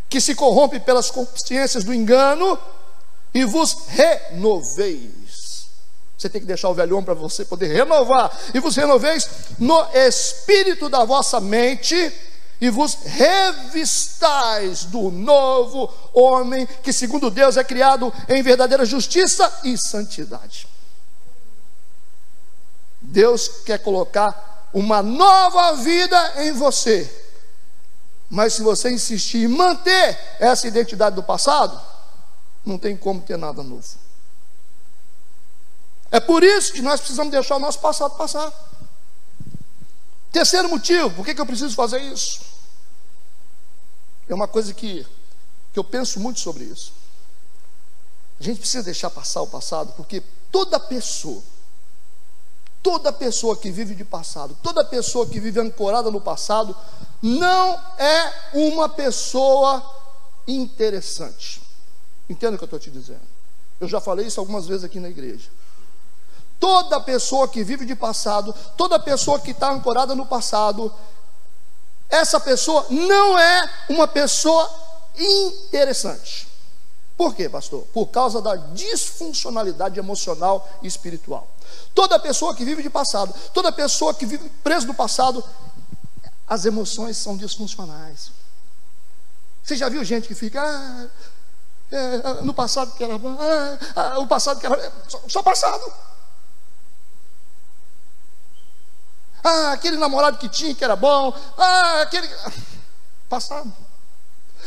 que 0.09 0.21
se 0.21 0.35
corrompe 0.35 0.81
pelas 0.81 1.11
consciências 1.11 1.85
do 1.85 1.93
engano, 1.93 2.59
e 3.35 3.45
vos 3.45 3.87
renoveis. 3.89 5.67
Você 6.17 6.29
tem 6.29 6.41
que 6.41 6.47
deixar 6.47 6.69
o 6.69 6.75
velho 6.75 6.95
homem 6.95 7.05
para 7.05 7.15
você 7.15 7.45
poder 7.45 7.67
renovar, 7.67 8.31
e 8.55 8.61
vos 8.61 8.77
renoveis 8.77 9.29
no 9.59 9.85
espírito 9.93 10.89
da 10.89 11.05
vossa 11.05 11.41
mente, 11.41 12.13
e 12.61 12.71
vos 12.71 12.95
revistais 13.05 14.85
do 14.85 15.11
novo 15.11 15.93
homem, 16.15 16.67
que 16.83 16.93
segundo 16.93 17.29
Deus 17.29 17.57
é 17.57 17.65
criado 17.65 18.13
em 18.29 18.41
verdadeira 18.41 18.87
justiça 18.87 19.53
e 19.65 19.77
santidade. 19.77 20.72
Deus 23.13 23.47
quer 23.67 23.79
colocar 23.79 24.71
uma 24.73 25.03
nova 25.03 25.77
vida 25.77 26.43
em 26.45 26.53
você. 26.53 27.09
Mas 28.31 28.55
se 28.55 28.63
você 28.63 28.91
insistir 28.91 29.45
em 29.45 29.49
manter 29.49 30.19
essa 30.41 30.67
identidade 30.67 31.15
do 31.15 31.23
passado, 31.23 31.79
não 32.65 32.79
tem 32.79 32.97
como 32.97 33.21
ter 33.21 33.37
nada 33.37 33.63
novo. 33.63 33.85
É 36.11 36.19
por 36.19 36.43
isso 36.43 36.73
que 36.73 36.81
nós 36.81 37.01
precisamos 37.01 37.31
deixar 37.31 37.57
o 37.57 37.61
nosso 37.61 37.79
passado 37.81 38.17
passar. 38.17 38.51
Terceiro 40.31 40.71
motivo, 40.71 41.11
por 41.11 41.27
que, 41.27 41.35
que 41.35 41.41
eu 41.41 41.47
preciso 41.47 41.75
fazer 41.75 42.01
isso? 42.01 42.41
É 44.27 44.35
uma 44.35 44.49
coisa 44.49 44.73
que, 44.73 45.07
que 45.71 45.79
eu 45.79 45.85
penso 45.85 46.19
muito 46.19 46.41
sobre 46.41 46.65
isso. 46.65 46.95
A 48.41 48.43
gente 48.43 48.59
precisa 48.59 48.83
deixar 48.83 49.11
passar 49.11 49.43
o 49.43 49.47
passado, 49.47 49.93
porque 49.99 50.23
toda 50.51 50.81
pessoa, 50.81 51.43
toda 52.83 53.13
pessoa 53.13 53.57
que 53.57 53.71
vive 53.71 53.95
de 53.95 54.05
passado, 54.05 54.57
toda 54.63 54.85
pessoa 54.85 55.27
que 55.27 55.39
vive 55.39 55.61
ancorada 55.61 56.11
no 56.11 56.21
passado, 56.21 56.77
não 57.23 57.81
é 57.97 58.33
uma 58.53 58.89
pessoa 58.89 59.83
interessante. 60.47 61.63
Entenda 62.29 62.57
o 62.57 62.59
que 62.59 62.65
eu 62.65 62.67
estou 62.67 62.81
te 62.81 62.91
dizendo. 62.91 63.23
Eu 63.81 63.89
já 63.89 64.01
falei 64.01 64.27
isso 64.27 64.41
algumas 64.41 64.67
vezes 64.67 64.85
aqui 64.85 64.99
na 64.99 65.09
igreja. 65.09 65.49
Toda 66.59 67.01
pessoa 67.01 67.49
que 67.49 67.65
vive 67.65 67.85
de 67.85 67.95
passado, 67.95 68.55
toda 68.77 68.99
pessoa 68.99 69.39
que 69.39 69.51
está 69.51 69.71
ancorada 69.73 70.15
no 70.15 70.27
passado, 70.27 70.93
essa 72.09 72.39
pessoa 72.39 72.87
não 72.91 73.39
é 73.39 73.71
uma 73.89 74.07
pessoa 74.07 74.69
interessante. 75.17 76.49
Por 77.17 77.35
quê, 77.35 77.49
pastor? 77.49 77.87
Por 77.93 78.07
causa 78.07 78.41
da 78.41 78.57
disfuncionalidade 78.57 79.99
emocional 79.99 80.69
e 80.83 80.87
espiritual. 80.87 81.52
Toda 81.95 82.19
pessoa 82.19 82.55
que 82.55 82.65
vive 82.65 82.83
de 82.83 82.91
passado, 82.91 83.35
toda 83.53 83.73
pessoa 83.73 84.15
que 84.15 84.27
vive 84.27 84.49
preso 84.63 84.87
no 84.87 84.95
passado, 84.95 85.45
as 86.47 86.65
emoções 86.65 87.17
são 87.17 87.37
disfuncionais. 87.37 88.31
Você 89.63 89.77
já 89.77 89.89
viu 89.89 90.05
gente 90.05 90.27
que 90.27 90.35
fica, 90.35 90.61
ah, 90.63 91.07
é, 91.91 92.43
no 92.43 92.53
passado 92.53 92.93
que 92.95 93.05
era 93.05 93.17
bom, 93.19 93.37
ah, 93.39 93.79
ah, 93.95 94.19
o 94.19 94.27
passado 94.27 94.61
que 94.61 94.67
era 94.67 94.93
só, 95.09 95.21
só 95.29 95.43
passado. 95.43 95.93
Ah, 99.45 99.73
aquele 99.73 99.97
namorado 99.97 100.39
que 100.39 100.49
tinha 100.49 100.75
que 100.75 100.85
era 100.85 100.95
bom. 100.95 101.35
Ah, 101.59 102.03
aquele. 102.03 102.29
Passado. 103.29 103.73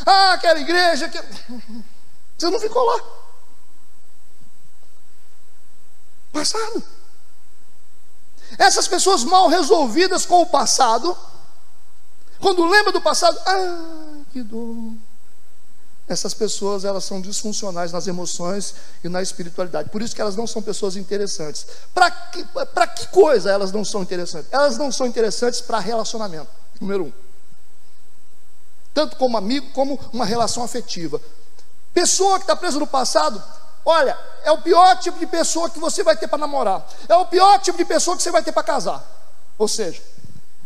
Ah, 0.06 0.34
aquela 0.34 0.60
igreja 0.60 1.08
que. 1.08 1.18
Você 2.38 2.50
não 2.50 2.60
ficou 2.60 2.84
lá. 2.84 3.25
Passado. 6.36 6.84
Essas 8.58 8.88
pessoas 8.90 9.24
mal 9.24 9.48
resolvidas 9.48 10.26
com 10.26 10.42
o 10.42 10.46
passado, 10.46 11.18
quando 12.40 12.68
lembra 12.68 12.92
do 12.92 13.00
passado, 13.00 13.40
ah, 13.46 14.18
que 14.34 14.44
dor. 14.44 14.94
Essas 16.08 16.34
pessoas, 16.34 16.84
elas 16.84 17.06
são 17.06 17.20
disfuncionais 17.22 17.92
nas 17.92 18.06
emoções 18.06 18.76
e 19.04 19.10
na 19.10 19.22
espiritualidade. 19.22 19.90
Por 19.90 20.02
isso 20.02 20.14
que 20.14 20.22
elas 20.22 20.36
não 20.36 20.46
são 20.46 20.62
pessoas 20.62 20.98
interessantes. 20.98 21.66
Para 21.94 22.12
que, 22.12 22.46
que 22.96 23.08
coisa 23.08 23.50
elas 23.50 23.72
não 23.72 23.86
são 23.86 24.04
interessantes? 24.04 24.52
Elas 24.52 24.78
não 24.78 24.92
são 24.92 25.08
interessantes 25.08 25.62
para 25.62 25.80
relacionamento, 25.80 26.50
número 26.80 27.06
um. 27.06 27.14
Tanto 28.94 29.16
como 29.16 29.38
amigo, 29.38 29.72
como 29.72 30.00
uma 30.14 30.26
relação 30.26 30.64
afetiva. 30.64 31.20
Pessoa 31.94 32.38
que 32.38 32.44
está 32.44 32.56
presa 32.56 32.78
no 32.78 32.86
passado, 32.86 33.42
olha, 33.86 34.18
é 34.44 34.52
o 34.52 34.58
pior 34.58 34.98
tipo 34.98 35.18
de 35.20 35.28
pessoa 35.28 35.70
que 35.70 35.80
você 35.80 36.04
vai 36.04 36.18
ter 36.18 36.28
para 36.28 36.40
namorar. 36.40 36.86
É 37.08 37.16
o 37.16 37.26
pior 37.26 37.60
tipo 37.60 37.78
de 37.78 37.86
pessoa 37.86 38.18
que 38.18 38.24
você 38.24 38.32
vai 38.32 38.44
ter 38.44 38.52
para 38.52 38.64
casar. 38.64 39.04
Ou 39.58 39.68
seja, 39.68 40.02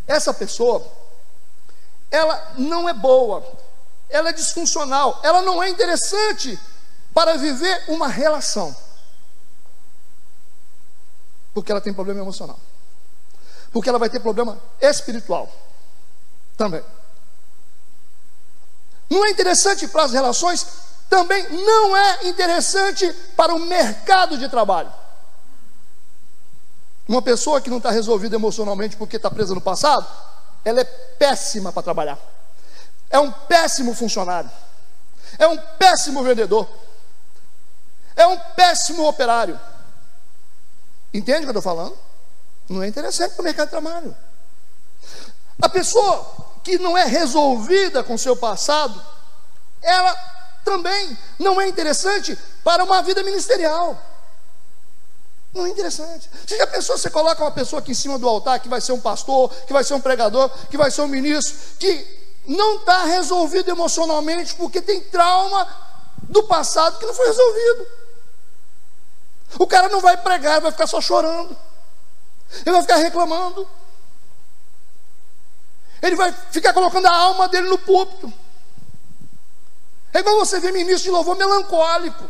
essa 0.07 0.33
pessoa, 0.33 0.83
ela 2.09 2.53
não 2.57 2.89
é 2.89 2.93
boa 2.93 3.43
ela 4.09 4.29
é 4.29 4.33
disfuncional, 4.33 5.19
ela 5.23 5.41
não 5.41 5.61
é 5.61 5.69
interessante 5.69 6.59
para 7.13 7.37
viver 7.37 7.85
uma 7.87 8.07
relação. 8.07 8.75
Porque 11.53 11.71
ela 11.71 11.79
tem 11.79 11.93
problema 11.93 12.21
emocional. 12.21 12.59
Porque 13.71 13.87
ela 13.87 13.99
vai 13.99 14.09
ter 14.09 14.19
problema 14.19 14.59
espiritual 14.81 15.51
também. 16.57 16.83
Não 19.09 19.25
é 19.25 19.29
interessante 19.29 19.87
para 19.87 20.03
as 20.03 20.11
relações, 20.11 20.65
também 21.09 21.47
não 21.49 21.97
é 21.97 22.27
interessante 22.27 23.11
para 23.35 23.53
o 23.53 23.59
mercado 23.59 24.37
de 24.37 24.47
trabalho. 24.47 24.91
Uma 27.07 27.21
pessoa 27.21 27.59
que 27.59 27.69
não 27.69 27.77
está 27.77 27.89
resolvida 27.89 28.35
emocionalmente 28.35 28.95
porque 28.95 29.17
está 29.17 29.31
presa 29.31 29.55
no 29.55 29.61
passado, 29.61 30.05
ela 30.63 30.81
é 30.81 30.83
péssima 30.83 31.71
para 31.71 31.81
trabalhar 31.81 32.19
é 33.09 33.19
um 33.19 33.31
péssimo 33.31 33.93
funcionário, 33.95 34.49
é 35.37 35.47
um 35.47 35.57
péssimo 35.57 36.23
vendedor, 36.23 36.67
é 38.15 38.27
um 38.27 38.37
péssimo 38.55 39.07
operário. 39.07 39.59
Entende 41.13 41.39
o 41.39 41.41
que 41.41 41.45
eu 41.47 41.59
estou 41.59 41.61
falando? 41.61 41.97
Não 42.67 42.83
é 42.83 42.87
interessante 42.87 43.33
para 43.33 43.41
o 43.41 43.45
mercado 43.45 43.67
de 43.67 43.71
trabalho. 43.71 44.15
A 45.61 45.67
pessoa 45.67 46.59
que 46.63 46.77
não 46.77 46.97
é 46.97 47.05
resolvida 47.05 48.03
com 48.03 48.17
seu 48.17 48.35
passado, 48.35 49.03
ela 49.81 50.38
também 50.63 51.17
não 51.37 51.59
é 51.59 51.67
interessante 51.67 52.37
para 52.63 52.83
uma 52.83 53.01
vida 53.01 53.23
ministerial. 53.23 53.99
Não 55.53 55.65
é 55.65 55.69
interessante. 55.69 56.29
Você 56.45 56.57
já 56.57 56.67
pensou, 56.67 56.97
você 56.97 57.09
coloca 57.09 57.43
uma 57.43 57.51
pessoa 57.51 57.79
aqui 57.79 57.91
em 57.91 57.95
cima 57.95 58.19
do 58.19 58.27
altar, 58.27 58.59
que 58.59 58.69
vai 58.69 58.79
ser 58.79 58.91
um 58.91 58.99
pastor, 58.99 59.49
que 59.65 59.73
vai 59.73 59.83
ser 59.83 59.95
um 59.95 60.01
pregador, 60.01 60.49
que 60.69 60.77
vai 60.77 60.91
ser 60.91 61.01
um 61.01 61.07
ministro, 61.07 61.55
que 61.79 62.19
não 62.45 62.77
está 62.77 63.05
resolvido 63.05 63.69
emocionalmente 63.69 64.55
porque 64.55 64.81
tem 64.81 65.01
trauma 65.01 65.67
do 66.23 66.43
passado 66.43 66.99
que 66.99 67.05
não 67.05 67.13
foi 67.13 67.27
resolvido. 67.27 67.87
O 69.57 69.65
cara 69.65 69.89
não 69.89 69.99
vai 69.99 70.17
pregar, 70.17 70.61
vai 70.61 70.71
ficar 70.71 70.87
só 70.87 71.01
chorando. 71.01 71.57
Ele 72.65 72.71
vai 72.71 72.81
ficar 72.81 72.97
reclamando. 72.97 73.67
Ele 76.01 76.15
vai 76.15 76.31
ficar 76.51 76.73
colocando 76.73 77.07
a 77.07 77.15
alma 77.15 77.47
dele 77.47 77.67
no 77.69 77.77
púlpito. 77.77 78.31
É 80.19 80.21
igual 80.21 80.35
você 80.35 80.59
ver 80.59 80.73
ministro 80.73 81.03
de 81.03 81.11
louvor 81.11 81.37
melancólico. 81.37 82.25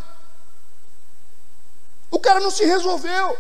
O 2.12 2.19
cara 2.19 2.39
não 2.39 2.51
se 2.51 2.63
resolveu. 2.63 3.36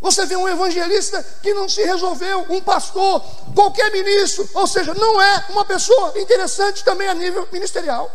Você 0.00 0.24
vê 0.24 0.34
um 0.34 0.48
evangelista 0.48 1.22
que 1.42 1.52
não 1.52 1.68
se 1.68 1.84
resolveu, 1.84 2.46
um 2.50 2.62
pastor, 2.62 3.20
qualquer 3.54 3.92
ministro, 3.92 4.48
ou 4.54 4.66
seja, 4.66 4.94
não 4.94 5.20
é 5.20 5.46
uma 5.50 5.66
pessoa 5.66 6.18
interessante 6.18 6.82
também 6.82 7.08
a 7.08 7.14
nível 7.14 7.46
ministerial. 7.52 8.10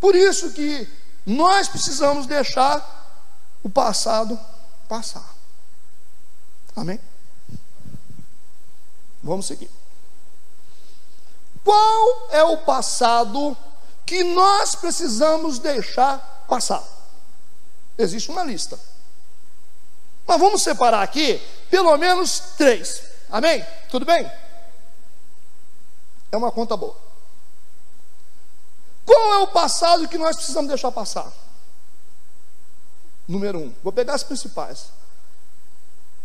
Por 0.00 0.16
isso 0.16 0.50
que 0.50 0.88
nós 1.24 1.68
precisamos 1.68 2.26
deixar 2.26 2.82
o 3.62 3.70
passado 3.70 4.36
passar. 4.88 5.36
Amém? 6.74 7.00
Vamos 9.22 9.46
seguir. 9.46 9.75
Qual 11.66 12.28
é 12.30 12.44
o 12.44 12.58
passado 12.58 13.56
que 14.06 14.22
nós 14.22 14.76
precisamos 14.76 15.58
deixar 15.58 16.44
passar? 16.48 16.80
Existe 17.98 18.30
uma 18.30 18.44
lista. 18.44 18.78
Mas 20.24 20.38
vamos 20.38 20.62
separar 20.62 21.02
aqui 21.02 21.42
pelo 21.68 21.96
menos 21.96 22.38
três. 22.56 23.02
Amém? 23.28 23.66
Tudo 23.90 24.06
bem? 24.06 24.30
É 26.30 26.36
uma 26.36 26.52
conta 26.52 26.76
boa. 26.76 26.96
Qual 29.04 29.32
é 29.34 29.38
o 29.38 29.48
passado 29.48 30.06
que 30.06 30.18
nós 30.18 30.36
precisamos 30.36 30.68
deixar 30.68 30.92
passar? 30.92 31.32
Número 33.26 33.58
um, 33.58 33.74
vou 33.82 33.92
pegar 33.92 34.14
as 34.14 34.22
principais. 34.22 34.84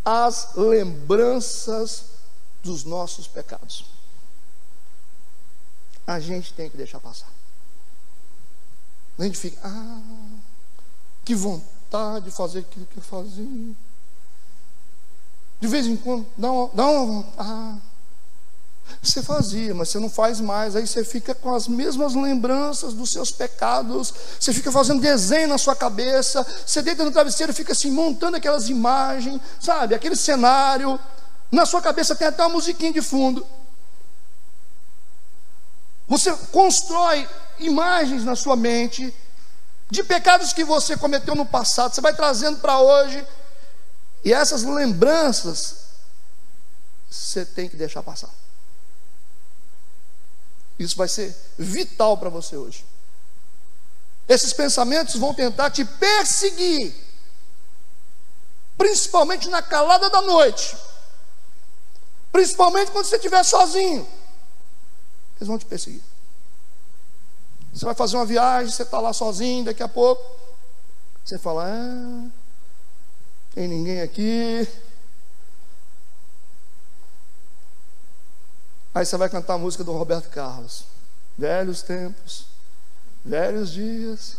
As 0.05 0.53
lembranças 0.53 2.03
dos 2.61 2.83
nossos 2.83 3.27
pecados. 3.27 4.00
A 6.11 6.19
gente 6.19 6.53
tem 6.53 6.69
que 6.69 6.75
deixar 6.75 6.99
passar. 6.99 7.31
A 9.17 9.23
gente 9.23 9.37
fica, 9.37 9.59
ah, 9.63 10.01
que 11.23 11.33
vontade 11.33 12.25
de 12.25 12.31
fazer 12.31 12.59
aquilo 12.59 12.85
que 12.85 12.97
eu 12.97 13.03
fazia. 13.03 13.75
De 15.59 15.67
vez 15.67 15.85
em 15.85 15.95
quando, 15.95 16.25
dá 16.37 16.51
uma, 16.51 16.69
dá 16.73 16.85
uma 16.87 17.25
ah, 17.37 17.77
você 19.01 19.23
fazia, 19.23 19.73
mas 19.73 19.89
você 19.89 19.99
não 19.99 20.09
faz 20.09 20.41
mais. 20.41 20.75
Aí 20.75 20.85
você 20.85 21.03
fica 21.03 21.33
com 21.33 21.53
as 21.53 21.67
mesmas 21.67 22.13
lembranças 22.13 22.93
dos 22.93 23.11
seus 23.11 23.31
pecados. 23.31 24.13
Você 24.39 24.51
fica 24.53 24.71
fazendo 24.71 25.01
desenho 25.01 25.47
na 25.47 25.57
sua 25.57 25.75
cabeça. 25.75 26.45
Você 26.65 26.81
deita 26.81 27.05
no 27.05 27.11
travesseiro 27.11 27.53
fica 27.53 27.71
assim, 27.71 27.89
montando 27.89 28.37
aquelas 28.37 28.69
imagens, 28.69 29.39
sabe? 29.59 29.95
Aquele 29.95 30.15
cenário. 30.15 30.99
Na 31.51 31.65
sua 31.65 31.81
cabeça 31.81 32.15
tem 32.15 32.27
até 32.27 32.43
uma 32.43 32.53
musiquinha 32.53 32.91
de 32.91 33.01
fundo. 33.01 33.45
Você 36.11 36.35
constrói 36.51 37.25
imagens 37.57 38.25
na 38.25 38.35
sua 38.35 38.57
mente 38.57 39.15
de 39.89 40.03
pecados 40.03 40.51
que 40.51 40.65
você 40.65 40.97
cometeu 40.97 41.33
no 41.35 41.45
passado, 41.45 41.95
você 41.95 42.01
vai 42.01 42.13
trazendo 42.13 42.59
para 42.59 42.81
hoje, 42.81 43.25
e 44.21 44.33
essas 44.33 44.63
lembranças 44.63 45.85
você 47.09 47.45
tem 47.45 47.69
que 47.69 47.77
deixar 47.77 48.03
passar. 48.03 48.29
Isso 50.77 50.97
vai 50.97 51.07
ser 51.07 51.33
vital 51.57 52.17
para 52.17 52.27
você 52.27 52.57
hoje. 52.57 52.85
Esses 54.27 54.51
pensamentos 54.51 55.15
vão 55.15 55.33
tentar 55.33 55.71
te 55.71 55.85
perseguir, 55.85 56.93
principalmente 58.77 59.47
na 59.47 59.61
calada 59.61 60.09
da 60.09 60.21
noite, 60.21 60.75
principalmente 62.33 62.91
quando 62.91 63.05
você 63.05 63.15
estiver 63.15 63.45
sozinho. 63.45 64.05
Eles 65.41 65.47
vão 65.47 65.57
te 65.57 65.65
perseguir. 65.65 66.03
Você 67.73 67.85
vai 67.85 67.95
fazer 67.95 68.17
uma 68.17 68.25
viagem, 68.25 68.71
você 68.71 68.83
está 68.83 68.99
lá 68.99 69.13
sozinho, 69.13 69.65
daqui 69.65 69.81
a 69.81 69.87
pouco, 69.87 70.23
você 71.23 71.37
fala, 71.37 71.65
ah, 71.67 72.29
tem 73.53 73.67
ninguém 73.67 74.01
aqui. 74.01 74.67
Aí 78.93 79.05
você 79.05 79.15
vai 79.15 79.29
cantar 79.29 79.53
a 79.53 79.57
música 79.57 79.83
do 79.83 79.93
Roberto 79.93 80.29
Carlos. 80.29 80.83
Velhos 81.37 81.81
tempos, 81.81 82.45
velhos 83.23 83.71
dias. 83.71 84.37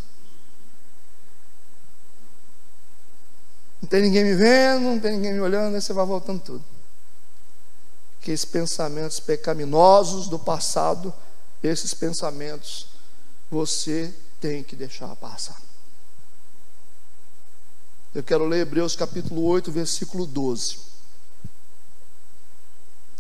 Não 3.81 3.89
tem 3.89 4.03
ninguém 4.03 4.25
me 4.25 4.35
vendo, 4.35 4.83
não 4.83 5.01
tem 5.01 5.13
ninguém 5.13 5.33
me 5.33 5.41
olhando, 5.41 5.75
aí 5.75 5.81
você 5.81 5.93
vai 5.95 6.05
voltando 6.05 6.43
tudo. 6.43 6.65
Que 8.21 8.31
esses 8.31 8.45
pensamentos 8.45 9.19
pecaminosos 9.19 10.29
do 10.29 10.39
passado, 10.39 11.13
esses 11.63 11.95
pensamentos 11.95 12.92
você 13.53 14.15
tem 14.41 14.65
que 14.65 14.75
deixar 14.75 15.15
passar. 15.17 15.61
Eu 18.15 18.23
quero 18.23 18.47
ler 18.47 18.61
Hebreus 18.61 18.97
capítulo 18.97 19.45
8, 19.45 19.71
versículo 19.71 20.25
12, 20.25 20.79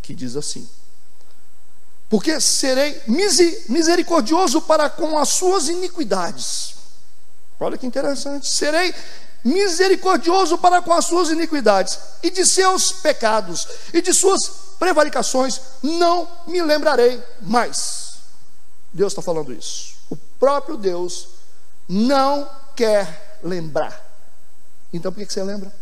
que 0.01 0.14
diz 0.14 0.35
assim: 0.35 0.66
Porque 2.09 2.40
serei 2.40 2.99
misericordioso 3.68 4.62
para 4.62 4.88
com 4.88 5.18
as 5.18 5.29
suas 5.29 5.68
iniquidades. 5.68 6.77
Olha 7.61 7.77
que 7.77 7.87
interessante. 7.87 8.49
Serei 8.49 8.95
misericordioso 9.45 10.57
para 10.57 10.81
com 10.81 10.95
as 10.95 11.05
suas 11.05 11.29
iniquidades, 11.29 11.99
e 12.23 12.31
de 12.31 12.47
seus 12.47 12.90
pecados, 12.90 13.68
e 13.92 14.01
de 14.01 14.14
suas 14.14 14.40
prevaricações, 14.79 15.61
não 15.83 16.27
me 16.47 16.62
lembrarei 16.62 17.23
mais. 17.42 18.14
Deus 18.95 19.12
está 19.12 19.21
falando 19.21 19.53
isso 19.53 19.92
próprio 20.42 20.76
Deus 20.76 21.28
não 21.88 22.50
quer 22.74 23.38
lembrar. 23.44 23.96
Então 24.92 25.12
por 25.12 25.24
que 25.24 25.33
você 25.33 25.40
lembra? 25.40 25.72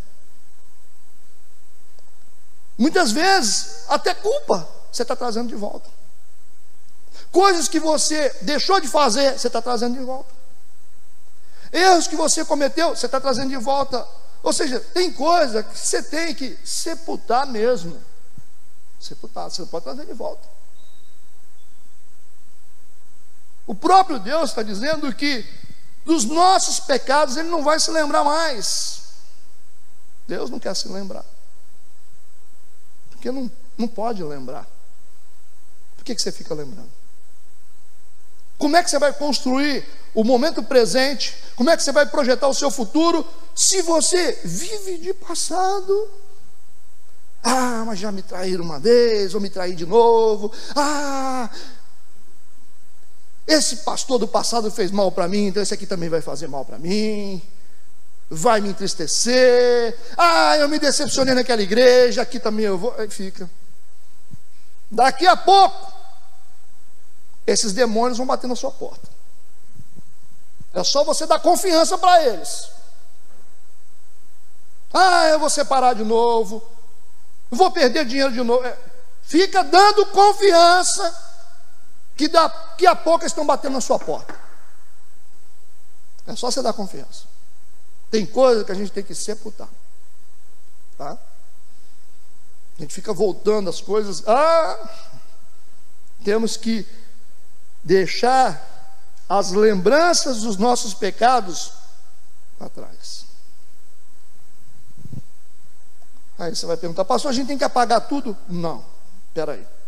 Muitas 2.77 3.11
vezes, 3.11 3.87
até 3.89 4.13
culpa 4.13 4.69
você 4.93 5.01
está 5.01 5.17
trazendo 5.17 5.49
de 5.49 5.55
volta. 5.55 5.89
Coisas 7.33 7.69
que 7.69 7.81
você 7.81 8.29
deixou 8.43 8.79
de 8.81 8.87
fazer, 8.87 9.39
você 9.39 9.47
está 9.47 9.63
trazendo 9.63 9.99
de 9.99 10.05
volta. 10.05 10.31
Erros 11.73 12.07
que 12.07 12.17
você 12.17 12.45
cometeu, 12.45 12.91
você 12.91 13.07
está 13.07 13.19
trazendo 13.19 13.49
de 13.49 13.57
volta. 13.57 14.07
Ou 14.43 14.53
seja, 14.53 14.79
tem 14.79 15.11
coisa 15.11 15.63
que 15.63 15.79
você 15.79 16.03
tem 16.03 16.35
que 16.35 16.59
sepultar 16.67 17.47
mesmo. 17.47 17.99
Sepultar, 19.01 19.51
você 19.51 19.65
pode 19.65 19.85
trazer 19.85 20.05
de 20.05 20.13
volta. 20.13 20.60
O 23.71 23.75
próprio 23.77 24.19
Deus 24.19 24.51
está 24.51 24.65
dizendo 24.65 25.15
que 25.15 25.47
dos 26.05 26.25
nossos 26.25 26.81
pecados 26.81 27.37
Ele 27.37 27.49
não 27.49 27.63
vai 27.63 27.79
se 27.79 27.89
lembrar 27.93 28.25
mais. 28.25 29.03
Deus 30.27 30.51
não 30.51 30.59
quer 30.59 30.75
se 30.75 30.89
lembrar. 30.89 31.25
Porque 33.13 33.31
não, 33.31 33.49
não 33.79 33.87
pode 33.87 34.25
lembrar. 34.25 34.67
Por 35.97 36.05
que, 36.05 36.17
que 36.17 36.21
você 36.21 36.33
fica 36.33 36.53
lembrando? 36.53 36.91
Como 38.59 38.77
é 38.77 38.83
que 38.83 38.91
você 38.91 38.99
vai 38.99 39.13
construir 39.13 39.89
o 40.15 40.25
momento 40.25 40.65
presente? 40.65 41.41
Como 41.55 41.71
é 41.71 41.77
que 41.77 41.85
você 41.85 41.93
vai 41.93 42.07
projetar 42.07 42.49
o 42.49 42.55
seu 42.55 42.73
futuro 42.73 43.25
se 43.55 43.83
você 43.83 44.33
vive 44.45 44.99
de 44.99 45.15
passado? 45.15 46.11
Ah, 47.41 47.85
mas 47.87 48.01
já 48.01 48.11
me 48.11 48.23
traíram 48.23 48.65
uma 48.65 48.81
vez, 48.81 49.31
vou 49.31 49.41
me 49.41 49.49
trair 49.49 49.77
de 49.77 49.87
novo. 49.87 50.53
Ah, 50.75 51.49
esse 53.51 53.79
pastor 53.79 54.19
do 54.19 54.29
passado 54.29 54.71
fez 54.71 54.93
mal 54.93 55.11
para 55.11 55.27
mim, 55.27 55.47
então 55.47 55.61
esse 55.61 55.75
aqui 55.75 55.85
também 55.85 56.09
vai 56.09 56.21
fazer 56.21 56.47
mal 56.47 56.65
para 56.65 56.79
mim. 56.79 57.43
Vai 58.31 58.61
me 58.61 58.69
entristecer. 58.69 59.99
Ah, 60.17 60.57
eu 60.57 60.69
me 60.69 60.79
decepcionei 60.79 61.35
naquela 61.35 61.61
igreja, 61.61 62.23
aqui 62.23 62.39
também 62.39 62.65
eu 62.65 62.79
vou. 62.79 62.95
Aí 62.97 63.11
fica. 63.11 63.51
Daqui 64.89 65.27
a 65.27 65.37
pouco, 65.37 65.93
esses 67.45 67.73
demônios 67.73 68.19
vão 68.19 68.27
bater 68.27 68.47
na 68.47 68.55
sua 68.55 68.71
porta. 68.71 69.09
É 70.73 70.85
só 70.85 71.03
você 71.03 71.27
dar 71.27 71.41
confiança 71.41 71.99
para 71.99 72.25
eles. 72.25 72.69
Ah, 74.95 75.27
eu 75.27 75.41
vou 75.41 75.51
separar 75.51 75.95
de 75.95 76.05
novo. 76.05 76.63
Vou 77.51 77.73
perder 77.73 78.05
dinheiro 78.05 78.33
de 78.33 78.43
novo. 78.43 78.65
É, 78.65 78.79
fica 79.23 79.65
dando 79.65 80.07
confiança 80.07 81.30
que 82.21 82.29
daqui 82.29 82.87
a 82.87 82.95
pouco 82.95 83.25
estão 83.25 83.47
batendo 83.47 83.73
na 83.73 83.81
sua 83.81 83.99
porta. 83.99 84.39
É 86.27 86.37
só 86.37 86.51
você 86.51 86.61
dar 86.61 86.75
confiança. 86.75 87.25
Tem 88.11 88.27
coisa 88.27 88.63
que 88.63 88.71
a 88.71 88.75
gente 88.75 88.93
tem 88.93 89.03
que 89.03 89.15
sepultar. 89.15 89.71
Tá? 90.99 91.13
A 92.77 92.83
gente 92.83 92.93
fica 92.93 93.15
voltando 93.15 93.71
as 93.71 93.81
coisas. 93.81 94.23
Ah, 94.29 94.91
temos 96.23 96.59
que 96.59 96.87
deixar 97.83 98.69
as 99.27 99.53
lembranças 99.53 100.43
dos 100.43 100.59
nossos 100.59 100.93
pecados 100.93 101.73
atrás. 102.61 103.25
Aí 106.39 106.55
você 106.55 106.67
vai 106.67 106.77
perguntar, 106.77 107.07
pastor, 107.07 107.31
a 107.31 107.35
gente 107.35 107.47
tem 107.47 107.57
que 107.57 107.65
apagar 107.65 108.07
tudo? 108.07 108.37
Não, 108.47 108.85
espera 109.31 109.53
aí. 109.53 109.80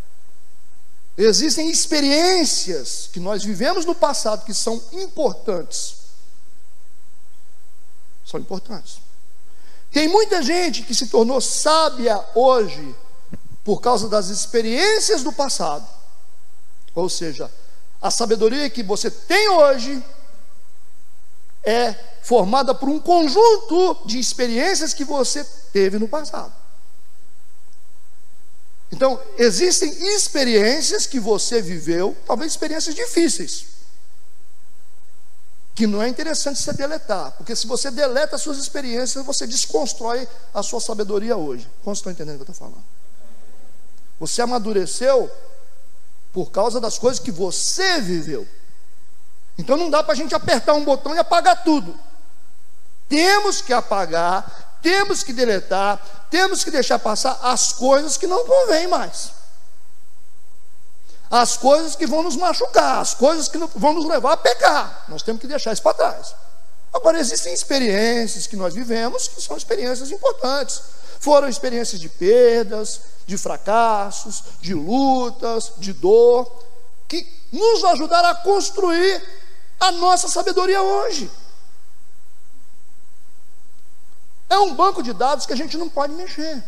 Existem 1.16 1.70
experiências 1.70 3.08
que 3.12 3.20
nós 3.20 3.44
vivemos 3.44 3.84
no 3.84 3.94
passado 3.94 4.44
que 4.44 4.54
são 4.54 4.82
importantes. 4.92 5.96
São 8.24 8.40
importantes. 8.40 8.98
Tem 9.90 10.08
muita 10.08 10.42
gente 10.42 10.82
que 10.84 10.94
se 10.94 11.08
tornou 11.08 11.40
sábia 11.40 12.18
hoje 12.34 12.96
por 13.62 13.80
causa 13.80 14.08
das 14.08 14.28
experiências 14.28 15.22
do 15.22 15.32
passado. 15.32 15.86
Ou 16.94 17.08
seja, 17.08 17.50
a 18.00 18.10
sabedoria 18.10 18.70
que 18.70 18.82
você 18.82 19.10
tem 19.10 19.50
hoje 19.50 20.02
é 21.62 21.92
formada 22.22 22.74
por 22.74 22.88
um 22.88 22.98
conjunto 22.98 24.06
de 24.06 24.18
experiências 24.18 24.94
que 24.94 25.04
você 25.04 25.44
teve 25.72 25.98
no 25.98 26.08
passado. 26.08 26.61
Então, 28.92 29.18
existem 29.38 29.90
experiências 30.14 31.06
que 31.06 31.18
você 31.18 31.62
viveu, 31.62 32.14
talvez 32.26 32.52
experiências 32.52 32.94
difíceis, 32.94 33.66
que 35.74 35.86
não 35.86 36.02
é 36.02 36.08
interessante 36.08 36.60
você 36.60 36.74
deletar, 36.74 37.32
porque 37.32 37.56
se 37.56 37.66
você 37.66 37.90
deleta 37.90 38.36
as 38.36 38.42
suas 38.42 38.58
experiências, 38.58 39.24
você 39.24 39.46
desconstrói 39.46 40.28
a 40.52 40.62
sua 40.62 40.78
sabedoria 40.78 41.34
hoje. 41.34 41.66
Como 41.82 41.94
estão 41.94 42.12
entendendo 42.12 42.42
o 42.42 42.44
que 42.44 42.50
eu 42.50 42.52
estou 42.52 42.68
falando? 42.68 42.84
Você 44.20 44.42
amadureceu 44.42 45.30
por 46.30 46.50
causa 46.50 46.78
das 46.78 46.98
coisas 46.98 47.18
que 47.18 47.32
você 47.32 47.98
viveu. 48.00 48.46
Então 49.56 49.76
não 49.78 49.88
dá 49.88 50.02
para 50.02 50.12
a 50.12 50.16
gente 50.16 50.34
apertar 50.34 50.74
um 50.74 50.84
botão 50.84 51.14
e 51.14 51.18
apagar 51.18 51.64
tudo. 51.64 51.98
Temos 53.08 53.62
que 53.62 53.72
apagar, 53.72 54.71
temos 54.82 55.22
que 55.22 55.32
deletar, 55.32 56.26
temos 56.30 56.64
que 56.64 56.70
deixar 56.70 56.98
passar 56.98 57.38
as 57.42 57.72
coisas 57.72 58.16
que 58.16 58.26
não 58.26 58.44
convêm 58.44 58.88
mais. 58.88 59.30
As 61.30 61.56
coisas 61.56 61.96
que 61.96 62.06
vão 62.06 62.22
nos 62.22 62.36
machucar, 62.36 63.00
as 63.00 63.14
coisas 63.14 63.48
que 63.48 63.56
vão 63.56 63.94
nos 63.94 64.04
levar 64.04 64.32
a 64.32 64.36
pecar. 64.36 65.06
Nós 65.08 65.22
temos 65.22 65.40
que 65.40 65.46
deixar 65.46 65.72
isso 65.72 65.82
para 65.82 65.94
trás. 65.94 66.34
Agora, 66.92 67.18
existem 67.18 67.54
experiências 67.54 68.46
que 68.46 68.56
nós 68.56 68.74
vivemos 68.74 69.28
que 69.28 69.40
são 69.40 69.56
experiências 69.56 70.10
importantes. 70.10 70.82
Foram 71.20 71.48
experiências 71.48 72.00
de 72.00 72.08
perdas, 72.08 73.00
de 73.26 73.38
fracassos, 73.38 74.42
de 74.60 74.74
lutas, 74.74 75.72
de 75.78 75.92
dor, 75.92 76.50
que 77.08 77.26
nos 77.50 77.84
ajudaram 77.84 78.28
a 78.28 78.34
construir 78.34 79.22
a 79.80 79.92
nossa 79.92 80.28
sabedoria 80.28 80.82
hoje. 80.82 81.30
É 84.52 84.58
um 84.58 84.74
banco 84.74 85.02
de 85.02 85.14
dados 85.14 85.46
que 85.46 85.52
a 85.54 85.56
gente 85.56 85.78
não 85.78 85.88
pode 85.88 86.12
mexer. 86.12 86.62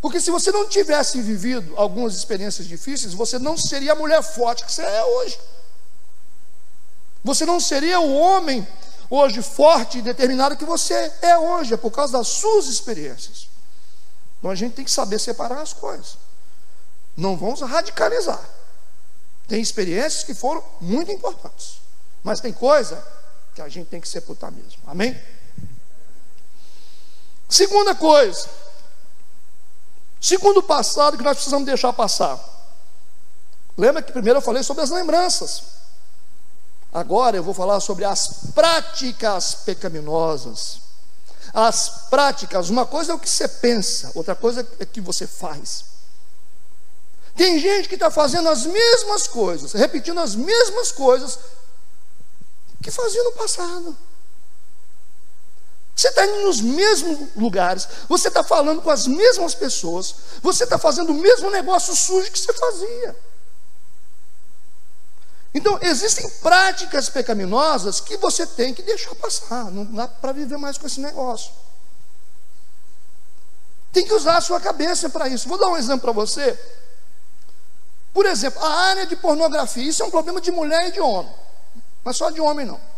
Porque 0.00 0.20
se 0.20 0.30
você 0.30 0.52
não 0.52 0.68
tivesse 0.68 1.20
vivido 1.20 1.74
algumas 1.76 2.14
experiências 2.14 2.68
difíceis, 2.68 3.12
você 3.12 3.40
não 3.40 3.56
seria 3.56 3.90
a 3.90 3.96
mulher 3.96 4.22
forte 4.22 4.64
que 4.64 4.70
você 4.70 4.82
é 4.82 5.04
hoje. 5.04 5.36
Você 7.24 7.44
não 7.44 7.58
seria 7.58 7.98
o 7.98 8.14
homem 8.14 8.64
hoje 9.10 9.42
forte 9.42 9.98
e 9.98 10.02
determinado 10.02 10.56
que 10.56 10.64
você 10.64 11.12
é 11.22 11.36
hoje, 11.36 11.74
é 11.74 11.76
por 11.76 11.90
causa 11.90 12.12
das 12.12 12.28
suas 12.28 12.66
experiências. 12.66 13.48
Então 14.38 14.48
a 14.48 14.54
gente 14.54 14.74
tem 14.74 14.84
que 14.84 14.92
saber 14.92 15.18
separar 15.18 15.60
as 15.60 15.72
coisas. 15.72 16.18
Não 17.16 17.36
vamos 17.36 17.60
radicalizar. 17.62 18.48
Tem 19.48 19.60
experiências 19.60 20.22
que 20.22 20.34
foram 20.34 20.62
muito 20.80 21.10
importantes, 21.10 21.80
mas 22.22 22.38
tem 22.38 22.52
coisa 22.52 23.04
que 23.56 23.60
a 23.60 23.68
gente 23.68 23.88
tem 23.88 24.00
que 24.00 24.08
sepultar 24.08 24.52
mesmo. 24.52 24.80
Amém? 24.86 25.20
Segunda 27.48 27.94
coisa, 27.94 28.48
segundo 30.20 30.62
passado 30.62 31.16
que 31.16 31.24
nós 31.24 31.36
precisamos 31.36 31.66
deixar 31.66 31.92
passar. 31.92 32.38
Lembra 33.76 34.02
que 34.02 34.12
primeiro 34.12 34.38
eu 34.38 34.42
falei 34.42 34.62
sobre 34.62 34.82
as 34.82 34.90
lembranças. 34.90 35.62
Agora 36.92 37.36
eu 37.36 37.42
vou 37.42 37.54
falar 37.54 37.80
sobre 37.80 38.04
as 38.04 38.28
práticas 38.54 39.54
pecaminosas. 39.54 40.80
As 41.54 41.88
práticas, 42.10 42.68
uma 42.68 42.84
coisa 42.84 43.12
é 43.12 43.14
o 43.14 43.18
que 43.18 43.28
você 43.28 43.48
pensa, 43.48 44.12
outra 44.14 44.34
coisa 44.34 44.66
é 44.78 44.82
o 44.82 44.86
que 44.86 45.00
você 45.00 45.26
faz. 45.26 45.84
Tem 47.34 47.58
gente 47.58 47.88
que 47.88 47.94
está 47.94 48.10
fazendo 48.10 48.48
as 48.48 48.66
mesmas 48.66 49.26
coisas, 49.28 49.72
repetindo 49.72 50.20
as 50.20 50.34
mesmas 50.34 50.92
coisas 50.92 51.38
que 52.82 52.90
fazia 52.90 53.22
no 53.24 53.32
passado. 53.32 53.96
Você 55.98 56.10
está 56.10 56.24
indo 56.24 56.42
nos 56.42 56.60
mesmos 56.60 57.34
lugares, 57.34 57.88
você 58.08 58.28
está 58.28 58.44
falando 58.44 58.80
com 58.80 58.88
as 58.88 59.08
mesmas 59.08 59.52
pessoas, 59.52 60.14
você 60.40 60.62
está 60.62 60.78
fazendo 60.78 61.10
o 61.10 61.14
mesmo 61.14 61.50
negócio 61.50 61.92
sujo 61.96 62.30
que 62.30 62.38
você 62.38 62.52
fazia. 62.52 63.16
Então, 65.52 65.76
existem 65.82 66.30
práticas 66.40 67.08
pecaminosas 67.08 67.98
que 67.98 68.16
você 68.16 68.46
tem 68.46 68.72
que 68.72 68.80
deixar 68.80 69.12
passar, 69.16 69.72
não 69.72 69.84
dá 69.86 70.06
para 70.06 70.30
viver 70.30 70.56
mais 70.56 70.78
com 70.78 70.86
esse 70.86 71.00
negócio. 71.00 71.50
Tem 73.92 74.06
que 74.06 74.14
usar 74.14 74.36
a 74.36 74.40
sua 74.40 74.60
cabeça 74.60 75.10
para 75.10 75.26
isso. 75.26 75.48
Vou 75.48 75.58
dar 75.58 75.66
um 75.66 75.76
exemplo 75.76 76.02
para 76.02 76.12
você. 76.12 76.56
Por 78.14 78.24
exemplo, 78.24 78.62
a 78.62 78.72
área 78.72 79.04
de 79.04 79.16
pornografia, 79.16 79.82
isso 79.82 80.00
é 80.04 80.06
um 80.06 80.12
problema 80.12 80.40
de 80.40 80.52
mulher 80.52 80.86
e 80.86 80.92
de 80.92 81.00
homem, 81.00 81.34
mas 82.04 82.16
só 82.16 82.30
de 82.30 82.40
homem 82.40 82.64
não. 82.64 82.97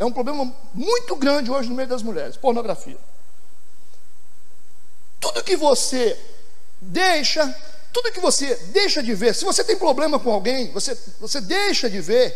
É 0.00 0.04
um 0.04 0.10
problema 0.10 0.50
muito 0.72 1.14
grande 1.14 1.50
hoje 1.50 1.68
no 1.68 1.74
meio 1.74 1.86
das 1.86 2.02
mulheres, 2.02 2.34
pornografia. 2.34 2.96
Tudo 5.20 5.44
que 5.44 5.58
você 5.58 6.18
deixa, 6.80 7.46
tudo 7.92 8.10
que 8.10 8.18
você 8.18 8.56
deixa 8.72 9.02
de 9.02 9.14
ver, 9.14 9.34
se 9.34 9.44
você 9.44 9.62
tem 9.62 9.76
problema 9.76 10.18
com 10.18 10.32
alguém, 10.32 10.72
você, 10.72 10.94
você 11.20 11.38
deixa 11.42 11.90
de 11.90 12.00
ver, 12.00 12.34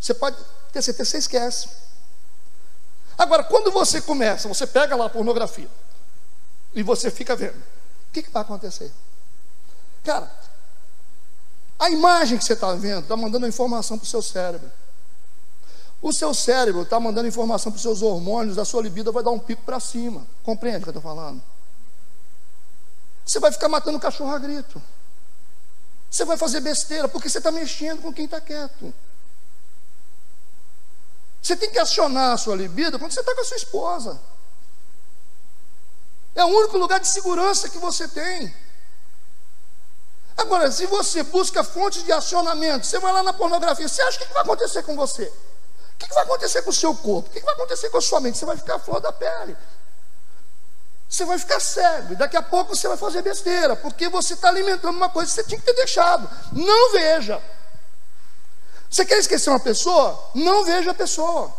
você 0.00 0.14
pode 0.14 0.38
ter 0.72 0.80
certeza, 0.80 1.10
você 1.10 1.18
esquece. 1.18 1.68
Agora, 3.18 3.44
quando 3.44 3.70
você 3.70 4.00
começa, 4.00 4.48
você 4.48 4.66
pega 4.66 4.96
lá 4.96 5.04
a 5.04 5.10
pornografia 5.10 5.68
e 6.74 6.82
você 6.82 7.10
fica 7.10 7.36
vendo, 7.36 7.58
o 7.58 8.12
que, 8.14 8.22
que 8.22 8.30
vai 8.30 8.40
acontecer? 8.40 8.90
Cara, 10.02 10.32
a 11.78 11.90
imagem 11.90 12.38
que 12.38 12.44
você 12.44 12.54
está 12.54 12.72
vendo 12.72 13.02
está 13.02 13.18
mandando 13.18 13.46
informação 13.46 13.98
para 13.98 14.06
o 14.06 14.08
seu 14.08 14.22
cérebro. 14.22 14.72
O 16.00 16.12
seu 16.12 16.34
cérebro 16.34 16.82
está 16.82 17.00
mandando 17.00 17.26
informação 17.26 17.72
para 17.72 17.76
os 17.76 17.82
seus 17.82 18.02
hormônios, 18.02 18.58
a 18.58 18.64
sua 18.64 18.82
libido 18.82 19.12
vai 19.12 19.22
dar 19.22 19.30
um 19.30 19.38
pico 19.38 19.62
para 19.62 19.80
cima. 19.80 20.26
Compreende 20.42 20.78
o 20.78 20.82
que 20.82 20.88
eu 20.88 20.98
estou 20.98 21.02
falando? 21.02 21.42
Você 23.24 23.40
vai 23.40 23.50
ficar 23.50 23.68
matando 23.68 23.98
cachorro 23.98 24.30
a 24.30 24.38
grito. 24.38 24.80
Você 26.10 26.24
vai 26.24 26.36
fazer 26.36 26.60
besteira, 26.60 27.08
porque 27.08 27.28
você 27.28 27.38
está 27.38 27.50
mexendo 27.50 28.00
com 28.02 28.12
quem 28.12 28.26
está 28.26 28.40
quieto. 28.40 28.94
Você 31.42 31.56
tem 31.56 31.70
que 31.70 31.78
acionar 31.78 32.32
a 32.32 32.36
sua 32.36 32.56
libido 32.56 32.98
quando 32.98 33.12
você 33.12 33.20
está 33.20 33.34
com 33.34 33.40
a 33.40 33.44
sua 33.44 33.56
esposa. 33.56 34.20
É 36.34 36.44
o 36.44 36.48
único 36.48 36.76
lugar 36.76 37.00
de 37.00 37.08
segurança 37.08 37.68
que 37.68 37.78
você 37.78 38.06
tem. 38.06 38.54
Agora, 40.36 40.70
se 40.70 40.86
você 40.86 41.22
busca 41.22 41.64
fontes 41.64 42.04
de 42.04 42.12
acionamento, 42.12 42.86
você 42.86 42.98
vai 42.98 43.12
lá 43.12 43.22
na 43.22 43.32
pornografia, 43.32 43.88
você 43.88 44.02
acha 44.02 44.18
que 44.18 44.32
vai 44.32 44.42
acontecer 44.42 44.82
com 44.82 44.94
você? 44.94 45.32
O 45.96 46.06
que 46.06 46.14
vai 46.14 46.24
acontecer 46.24 46.62
com 46.62 46.70
o 46.70 46.72
seu 46.72 46.94
corpo? 46.94 47.28
O 47.28 47.32
que 47.32 47.40
vai 47.40 47.54
acontecer 47.54 47.88
com 47.88 47.98
a 47.98 48.02
sua 48.02 48.20
mente? 48.20 48.36
Você 48.36 48.44
vai 48.44 48.56
ficar 48.56 48.78
flor 48.78 49.00
da 49.00 49.12
pele. 49.12 49.56
Você 51.08 51.24
vai 51.24 51.38
ficar 51.38 51.58
cego. 51.58 52.12
E 52.12 52.16
daqui 52.16 52.36
a 52.36 52.42
pouco 52.42 52.76
você 52.76 52.86
vai 52.86 52.96
fazer 52.96 53.22
besteira. 53.22 53.74
Porque 53.74 54.08
você 54.08 54.34
está 54.34 54.48
alimentando 54.48 54.96
uma 54.96 55.08
coisa 55.08 55.30
que 55.30 55.34
você 55.34 55.44
tinha 55.44 55.58
que 55.58 55.66
ter 55.66 55.74
deixado. 55.74 56.28
Não 56.52 56.92
veja. 56.92 57.42
Você 58.90 59.04
quer 59.06 59.18
esquecer 59.18 59.50
uma 59.50 59.60
pessoa? 59.60 60.30
Não 60.34 60.64
veja 60.64 60.90
a 60.90 60.94
pessoa. 60.94 61.52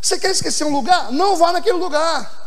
Você 0.00 0.18
quer 0.18 0.30
esquecer 0.30 0.64
um 0.64 0.72
lugar? 0.72 1.10
Não 1.10 1.36
vá 1.36 1.52
naquele 1.52 1.78
lugar. 1.78 2.43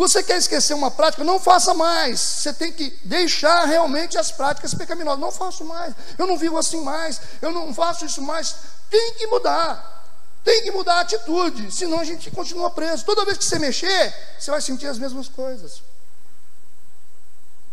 Você 0.00 0.22
quer 0.22 0.38
esquecer 0.38 0.72
uma 0.72 0.90
prática? 0.90 1.22
Não 1.22 1.38
faça 1.38 1.74
mais. 1.74 2.18
Você 2.18 2.54
tem 2.54 2.72
que 2.72 2.88
deixar 3.04 3.66
realmente 3.66 4.16
as 4.16 4.32
práticas 4.32 4.72
pecaminosas. 4.72 5.20
Não 5.20 5.30
faço 5.30 5.62
mais. 5.62 5.94
Eu 6.16 6.26
não 6.26 6.38
vivo 6.38 6.56
assim 6.56 6.80
mais. 6.82 7.20
Eu 7.42 7.52
não 7.52 7.74
faço 7.74 8.06
isso 8.06 8.22
mais. 8.22 8.56
Tem 8.88 9.12
que 9.12 9.26
mudar. 9.26 10.02
Tem 10.42 10.62
que 10.62 10.70
mudar 10.70 10.94
a 10.94 11.00
atitude, 11.00 11.70
senão 11.70 12.00
a 12.00 12.04
gente 12.04 12.30
continua 12.30 12.70
preso. 12.70 13.04
Toda 13.04 13.26
vez 13.26 13.36
que 13.36 13.44
você 13.44 13.58
mexer, 13.58 14.14
você 14.38 14.50
vai 14.50 14.62
sentir 14.62 14.86
as 14.86 14.96
mesmas 14.96 15.28
coisas. 15.28 15.82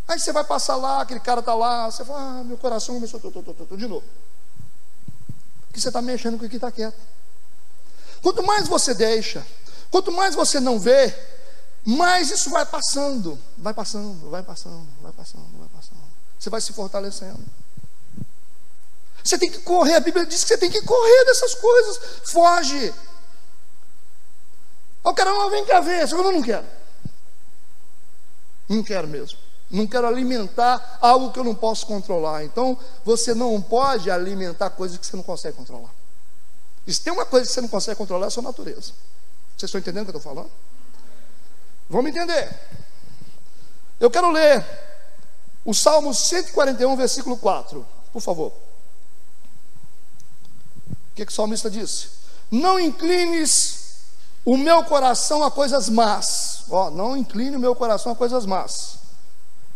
Aí 0.05 0.19
você 0.19 0.33
vai 0.33 0.43
passar 0.43 0.75
lá, 0.75 1.03
aquele 1.03 1.21
cara 1.21 1.39
está 1.39 1.55
lá, 1.55 1.89
você 1.89 2.03
fala, 2.03 2.19
ah, 2.19 2.43
meu 2.43 2.57
coração 2.57 2.95
começou 2.95 3.21
tô, 3.21 3.31
tô, 3.31 3.41
tô, 3.41 3.53
tô, 3.53 3.77
de 3.77 3.87
novo. 3.87 4.03
Porque 5.67 5.79
você 5.79 5.87
está 5.87 6.01
mexendo 6.01 6.37
com 6.37 6.45
o 6.45 6.49
que 6.49 6.57
está 6.57 6.73
quieto. 6.73 6.99
Quanto 8.21 8.43
mais 8.43 8.67
você 8.67 8.93
deixa, 8.93 9.47
quanto 9.89 10.11
mais 10.11 10.35
você 10.35 10.59
não 10.59 10.77
vê, 10.77 11.15
mais 11.85 12.31
isso 12.31 12.49
vai 12.49 12.65
passando, 12.65 13.39
vai 13.57 13.73
passando, 13.73 14.29
vai 14.29 14.43
passando, 14.43 14.87
vai 15.01 15.11
passando, 15.11 15.45
vai 15.57 15.69
passando. 15.69 16.01
Você 16.37 16.49
vai 16.49 16.61
se 16.61 16.73
fortalecendo. 16.73 17.43
Você 19.23 19.37
tem 19.37 19.51
que 19.51 19.59
correr, 19.59 19.95
a 19.95 19.99
Bíblia 19.99 20.25
diz 20.25 20.43
que 20.43 20.49
você 20.49 20.57
tem 20.57 20.71
que 20.71 20.81
correr 20.81 21.25
dessas 21.25 21.55
coisas. 21.55 21.99
Foge. 22.25 22.93
O 25.03 25.13
cara 25.13 25.31
não 25.31 25.49
vem 25.49 25.65
cá 25.65 25.79
ver, 25.79 26.09
eu 26.09 26.31
não 26.31 26.41
quero. 26.41 26.65
Não 28.69 28.83
quero 28.83 29.07
mesmo. 29.07 29.37
Não 29.69 29.85
quero 29.85 30.07
alimentar 30.07 30.97
algo 31.01 31.31
que 31.31 31.39
eu 31.39 31.43
não 31.43 31.55
posso 31.55 31.85
controlar. 31.85 32.43
Então, 32.43 32.77
você 33.03 33.33
não 33.33 33.61
pode 33.61 34.09
alimentar 34.09 34.69
coisas 34.69 34.97
que 34.97 35.05
você 35.05 35.15
não 35.15 35.23
consegue 35.23 35.57
controlar. 35.57 35.93
E 36.85 36.93
se 36.93 37.01
tem 37.01 37.11
uma 37.11 37.25
coisa 37.25 37.45
que 37.45 37.53
você 37.53 37.61
não 37.61 37.67
consegue 37.67 37.97
controlar, 37.97 38.25
é 38.25 38.27
a 38.27 38.31
sua 38.31 38.43
natureza. 38.43 38.93
Vocês 39.57 39.63
estão 39.69 39.79
entendendo 39.79 40.03
o 40.03 40.11
que 40.11 40.15
eu 40.15 40.19
estou 40.19 40.33
falando? 40.33 40.51
Vamos 41.89 42.09
entender. 42.09 42.53
Eu 43.99 44.11
quero 44.11 44.29
ler 44.31 44.65
o 45.63 45.73
Salmo 45.73 46.13
141, 46.13 46.95
versículo 46.95 47.37
4, 47.37 47.85
por 48.11 48.21
favor. 48.21 48.51
O 50.89 51.15
que, 51.15 51.25
que 51.25 51.31
o 51.31 51.35
salmista 51.35 51.69
disse? 51.69 52.09
Não 52.51 52.79
inclines 52.79 53.95
o 54.45 54.55
meu 54.57 54.83
coração 54.83 55.43
a 55.43 55.49
coisas 55.49 55.89
más. 55.89 56.65
Ó, 56.69 56.89
não 56.91 57.17
incline 57.17 57.55
o 57.55 57.59
meu 57.59 57.75
coração 57.75 58.11
a 58.11 58.15
coisas 58.15 58.45
más. 58.45 58.99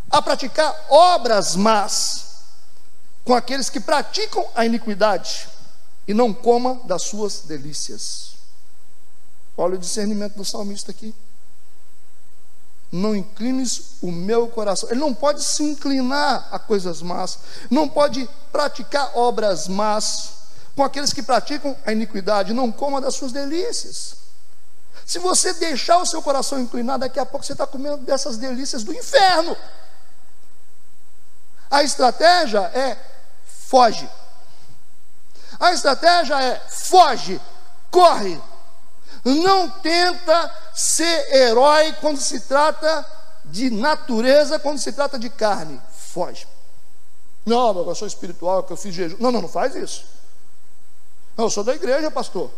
A 0.10 0.22
praticar 0.22 0.88
obras 0.90 1.56
más 1.56 2.26
com 3.24 3.34
aqueles 3.34 3.70
que 3.70 3.80
praticam 3.80 4.46
a 4.54 4.66
iniquidade 4.66 5.48
e 6.08 6.14
não 6.14 6.34
coma 6.34 6.82
das 6.86 7.04
suas 7.04 7.42
delícias. 7.42 8.34
Olha 9.58 9.76
o 9.76 9.80
discernimento 9.80 10.36
do 10.36 10.46
salmista 10.46 10.92
aqui 10.92 11.16
não 12.92 13.16
inclines 13.16 13.98
o 14.02 14.12
meu 14.12 14.48
coração. 14.48 14.90
Ele 14.90 15.00
não 15.00 15.14
pode 15.14 15.44
se 15.44 15.64
inclinar 15.64 16.48
a 16.52 16.60
coisas 16.60 17.02
más, 17.02 17.40
não 17.70 17.88
pode 17.88 18.28
praticar 18.52 19.12
obras 19.16 19.68
más 19.68 20.34
com 20.76 20.84
aqueles 20.84 21.14
que 21.14 21.24
praticam 21.24 21.76
a 21.86 21.92
iniquidade, 21.92 22.54
não 22.54 22.72
coma 22.72 23.00
das 23.00 23.16
suas 23.16 23.32
delícias. 23.32 24.16
Se 25.06 25.20
você 25.20 25.54
deixar 25.54 25.98
o 25.98 26.06
seu 26.06 26.22
coração 26.22 26.60
inclinado, 26.60 27.02
daqui 27.02 27.20
a 27.20 27.26
pouco 27.26 27.46
você 27.46 27.54
está 27.54 27.66
comendo 27.66 27.98
dessas 27.98 28.38
delícias 28.38 28.84
do 28.84 28.94
inferno. 28.94 29.56
A 31.70 31.84
estratégia 31.84 32.60
é 32.74 32.98
foge. 33.46 34.10
A 35.60 35.74
estratégia 35.74 36.42
é 36.42 36.62
foge, 36.70 37.40
corre, 37.90 38.42
não 39.24 39.70
tenta 39.70 40.56
ser 40.74 41.34
herói 41.34 41.94
quando 42.02 42.20
se 42.20 42.42
trata 42.42 43.06
de 43.46 43.70
natureza, 43.70 44.60
quando 44.60 44.80
se 44.80 44.92
trata 44.92 45.20
de 45.20 45.30
carne. 45.30 45.80
Foge. 45.92 46.48
Não, 47.46 47.88
eu 47.88 47.96
sou 47.96 48.08
espiritual, 48.08 48.64
que 48.64 48.74
eu 48.74 48.78
fiz 48.78 48.94
jejum. 48.94 49.18
Não, 49.20 49.32
não, 49.32 49.42
não 49.42 49.50
faz 49.50 49.76
isso. 49.76 50.06
Não, 51.38 51.46
eu 51.46 51.50
sou 51.50 51.64
da 51.64 51.76
igreja, 51.76 52.10
pastor. 52.12 52.52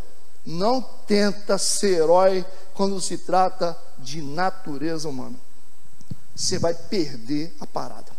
Não 0.45 0.81
tenta 1.07 1.57
ser 1.57 1.99
herói 1.99 2.45
quando 2.73 2.99
se 2.99 3.17
trata 3.17 3.77
de 3.97 4.21
natureza 4.21 5.07
humana. 5.07 5.35
Você 6.35 6.57
vai 6.59 6.73
perder 6.73 7.55
a 7.59 7.67
parada. 7.67 8.11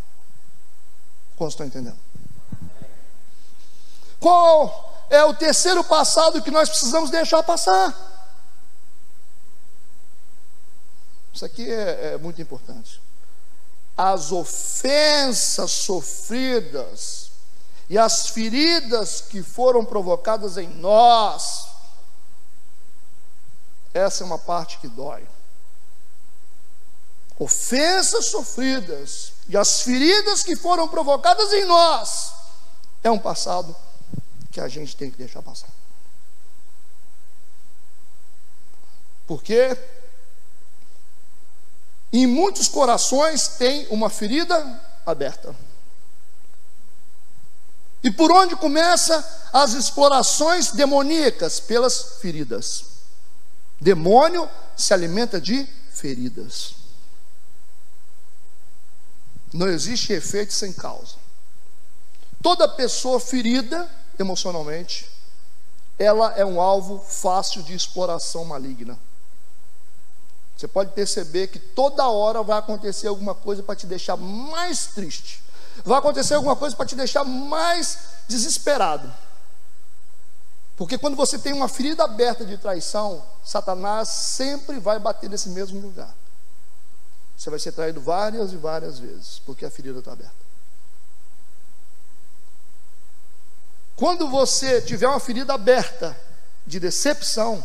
Como 1.37 1.51
estão 1.51 1.67
entendendo? 1.67 1.99
Qual 4.21 5.07
é 5.11 5.23
o 5.25 5.35
terceiro 5.35 5.85
passado 5.85 6.41
que 6.41 6.51
nós 6.51 6.69
precisamos 6.69 7.11
deixar 7.11 7.43
passar? 7.43 8.14
Isso 11.35 11.45
aqui 11.45 11.69
é, 11.69 12.13
é 12.15 12.19
muito 12.19 12.41
importante. 12.41 13.03
As 13.97 14.31
ofensas 14.31 15.71
sofridas 15.73 17.31
e 17.91 17.99
as 17.99 18.29
feridas 18.29 19.21
que 19.21 19.43
foram 19.43 19.85
provocadas 19.85 20.57
em 20.57 20.69
nós, 20.69 21.67
essa 23.93 24.23
é 24.23 24.27
uma 24.27 24.39
parte 24.39 24.79
que 24.79 24.87
dói. 24.87 25.27
Ofensas 27.37 28.27
sofridas 28.27 29.33
e 29.49 29.57
as 29.57 29.83
feridas 29.83 30.45
que 30.45 30.55
foram 30.55 30.89
provocadas 30.89 31.53
em 31.53 31.65
nós, 31.65 32.33
é 33.03 33.11
um 33.11 33.19
passado 33.19 33.75
que 34.53 34.61
a 34.61 34.69
gente 34.69 34.97
tem 34.97 35.11
que 35.11 35.19
deixar 35.19 35.43
passar. 35.43 35.69
Porque 39.27 39.77
em 42.17 42.29
muitos 42.29 42.69
corações 42.69 43.49
tem 43.49 43.89
uma 43.91 44.09
ferida 44.09 44.81
aberta. 45.05 45.55
E 48.05 48.11
por 48.11 48.31
onde 48.31 48.55
começa 48.55 49.49
as 49.53 49.73
explorações 49.73 50.71
demoníacas? 50.71 51.59
Pelas 51.59 52.19
feridas. 52.21 52.85
Demônio 53.81 54.49
se 54.77 54.95
alimenta 54.95 55.41
de 55.41 55.67
feridas. 55.91 56.75
Não 59.53 59.67
existe 59.67 60.13
efeito 60.13 60.53
sem 60.53 60.73
causa. 60.73 61.17
Toda 62.41 62.69
pessoa 62.69 63.19
ferida 63.19 63.91
emocionalmente, 64.21 65.11
ela 65.99 66.33
é 66.37 66.45
um 66.45 66.61
alvo 66.61 66.99
fácil 67.01 67.63
de 67.65 67.75
exploração 67.75 68.45
maligna. 68.45 68.97
Você 70.57 70.69
pode 70.69 70.93
perceber 70.93 71.49
que 71.49 71.59
toda 71.59 72.09
hora 72.09 72.43
vai 72.43 72.59
acontecer 72.59 73.09
alguma 73.09 73.35
coisa 73.35 73.63
para 73.63 73.75
te 73.75 73.87
deixar 73.87 74.17
mais 74.17 74.87
triste. 74.87 75.43
Vai 75.85 75.99
acontecer 75.99 76.35
alguma 76.35 76.55
coisa 76.55 76.77
para 76.77 76.87
te 76.87 76.95
deixar 76.95 77.25
mais 77.25 77.99
desesperado. 78.29 79.13
Porque 80.77 80.99
quando 80.99 81.17
você 81.17 81.39
tem 81.39 81.53
uma 81.53 81.69
ferida 81.69 82.05
aberta 82.05 82.45
de 82.45 82.57
traição, 82.59 83.25
Satanás 83.45 84.09
sempre 84.09 84.79
vai 84.79 84.99
bater 84.99 85.31
nesse 85.31 85.49
mesmo 85.49 85.81
lugar. 85.81 86.15
Você 87.37 87.51
vai 87.51 87.59
ser 87.59 87.73
traído 87.73 88.01
várias 88.01 88.53
e 88.53 88.57
várias 88.57 88.99
vezes, 88.99 89.41
porque 89.45 89.65
a 89.65 89.71
ferida 89.71 89.99
está 89.99 90.13
aberta. 90.13 90.35
Quando 93.97 94.29
você 94.29 94.81
tiver 94.81 95.07
uma 95.07 95.21
ferida 95.21 95.55
aberta 95.55 96.19
de 96.67 96.81
decepção, 96.81 97.65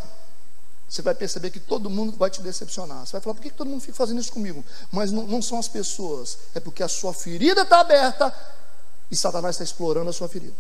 você 0.90 1.04
vai 1.04 1.14
perceber 1.14 1.52
que 1.52 1.60
todo 1.60 1.90
mundo 1.90 2.18
vai 2.18 2.32
te 2.32 2.42
decepcionar. 2.42 3.06
Você 3.06 3.12
vai 3.12 3.22
falar, 3.22 3.36
por 3.36 3.44
que 3.44 3.52
todo 3.52 3.70
mundo 3.70 3.82
fica 3.82 3.94
fazendo 3.94 4.20
isso 4.20 4.32
comigo? 4.32 4.66
Mas 4.92 5.12
não, 5.12 5.28
não 5.28 5.42
são 5.42 5.60
as 5.60 5.68
pessoas, 5.68 6.40
é 6.56 6.60
porque 6.60 6.82
a 6.82 6.88
sua 6.88 7.14
ferida 7.14 7.62
está 7.62 7.80
aberta 7.80 8.36
e 9.12 9.16
Satanás 9.16 9.56
está 9.56 9.64
explorando 9.64 10.10
a 10.10 10.14
sua 10.14 10.28
ferida. 10.28 10.56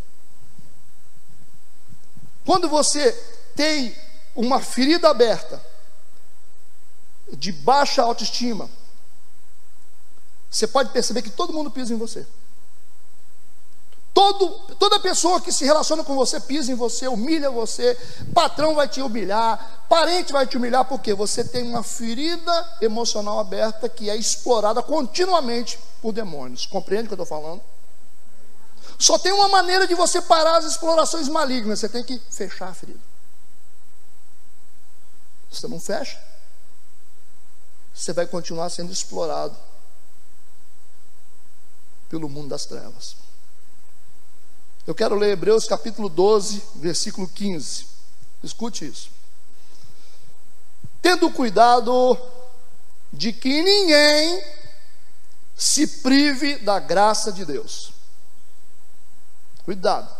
Quando 2.45 2.69
você 2.69 3.11
tem 3.55 3.95
uma 4.35 4.61
ferida 4.61 5.09
aberta, 5.09 5.61
de 7.33 7.51
baixa 7.51 8.01
autoestima, 8.01 8.69
você 10.49 10.67
pode 10.67 10.91
perceber 10.91 11.21
que 11.21 11.29
todo 11.29 11.53
mundo 11.53 11.69
pisa 11.71 11.93
em 11.93 11.97
você. 11.97 12.25
Todo, 14.19 14.75
toda 14.75 14.99
pessoa 14.99 15.39
que 15.39 15.49
se 15.49 15.63
relaciona 15.63 16.03
com 16.03 16.13
você 16.13 16.41
pisa 16.41 16.69
em 16.69 16.75
você, 16.75 17.07
humilha 17.07 17.49
você, 17.49 17.97
patrão 18.33 18.75
vai 18.75 18.85
te 18.85 19.01
humilhar, 19.01 19.85
parente 19.87 20.33
vai 20.33 20.45
te 20.45 20.57
humilhar, 20.57 20.83
porque 20.83 21.13
você 21.13 21.41
tem 21.41 21.63
uma 21.63 21.83
ferida 21.83 22.77
emocional 22.81 23.39
aberta 23.39 23.87
que 23.87 24.09
é 24.09 24.17
explorada 24.17 24.83
continuamente 24.83 25.79
por 26.01 26.11
demônios. 26.11 26.65
Compreende 26.65 27.05
o 27.05 27.07
que 27.07 27.13
eu 27.13 27.23
estou 27.23 27.39
falando? 27.41 27.61
Só 28.97 29.17
tem 29.17 29.31
uma 29.31 29.47
maneira 29.47 29.87
de 29.87 29.95
você 29.95 30.21
parar 30.21 30.57
as 30.57 30.65
explorações 30.65 31.29
malignas: 31.29 31.79
você 31.79 31.87
tem 31.87 32.03
que 32.03 32.21
fechar 32.29 32.67
a 32.67 32.73
ferida. 32.73 32.99
Você 35.49 35.65
não 35.65 35.79
fecha, 35.79 36.21
você 37.95 38.11
vai 38.11 38.27
continuar 38.27 38.69
sendo 38.69 38.91
explorado 38.91 39.55
pelo 42.09 42.27
mundo 42.27 42.49
das 42.49 42.65
trevas. 42.65 43.28
Eu 44.89 44.95
quero 44.95 45.13
ler 45.13 45.33
Hebreus 45.33 45.67
capítulo 45.67 46.09
12, 46.09 46.63
versículo 46.77 47.27
15. 47.27 47.85
Escute 48.43 48.87
isso. 48.87 49.11
Tendo 50.99 51.29
cuidado 51.29 52.17
de 53.13 53.31
que 53.31 53.61
ninguém 53.61 54.43
se 55.55 55.85
prive 56.01 56.57
da 56.57 56.79
graça 56.79 57.31
de 57.31 57.45
Deus. 57.45 57.93
Cuidado. 59.63 60.11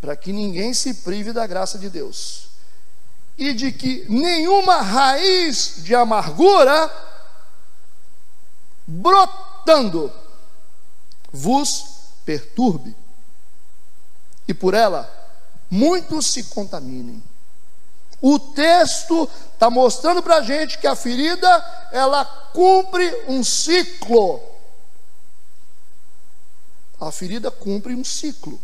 Para 0.00 0.16
que 0.16 0.32
ninguém 0.32 0.72
se 0.72 0.94
prive 0.94 1.30
da 1.30 1.46
graça 1.46 1.78
de 1.78 1.90
Deus. 1.90 2.46
E 3.36 3.52
de 3.52 3.70
que 3.70 4.06
nenhuma 4.08 4.80
raiz 4.80 5.74
de 5.84 5.94
amargura 5.94 6.90
brotando 8.86 10.10
vos 11.30 11.84
perturbe 12.24 12.96
e 14.50 14.54
por 14.54 14.74
ela 14.74 15.08
muitos 15.70 16.26
se 16.26 16.44
contaminem. 16.44 17.22
O 18.20 18.38
texto 18.38 19.30
está 19.54 19.70
mostrando 19.70 20.22
para 20.22 20.36
a 20.36 20.42
gente 20.42 20.76
que 20.76 20.86
a 20.86 20.96
ferida 20.96 21.48
ela 21.92 22.24
cumpre 22.52 23.24
um 23.28 23.42
ciclo. 23.42 24.42
A 27.00 27.10
ferida 27.10 27.50
cumpre 27.50 27.94
um 27.94 28.04
ciclo. 28.04 28.60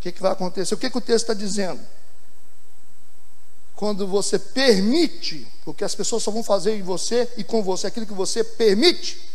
que, 0.00 0.12
que 0.12 0.22
vai 0.22 0.32
acontecer? 0.32 0.74
O 0.74 0.78
que, 0.78 0.88
que 0.88 0.98
o 0.98 1.02
texto 1.02 1.24
está 1.24 1.34
dizendo? 1.34 1.80
Quando 3.74 4.06
você 4.06 4.38
permite, 4.38 5.46
porque 5.64 5.84
as 5.84 5.94
pessoas 5.94 6.22
só 6.22 6.30
vão 6.30 6.44
fazer 6.44 6.76
em 6.76 6.82
você 6.82 7.30
e 7.36 7.44
com 7.44 7.62
você 7.62 7.88
aquilo 7.88 8.06
que 8.06 8.14
você 8.14 8.42
permite, 8.42 9.28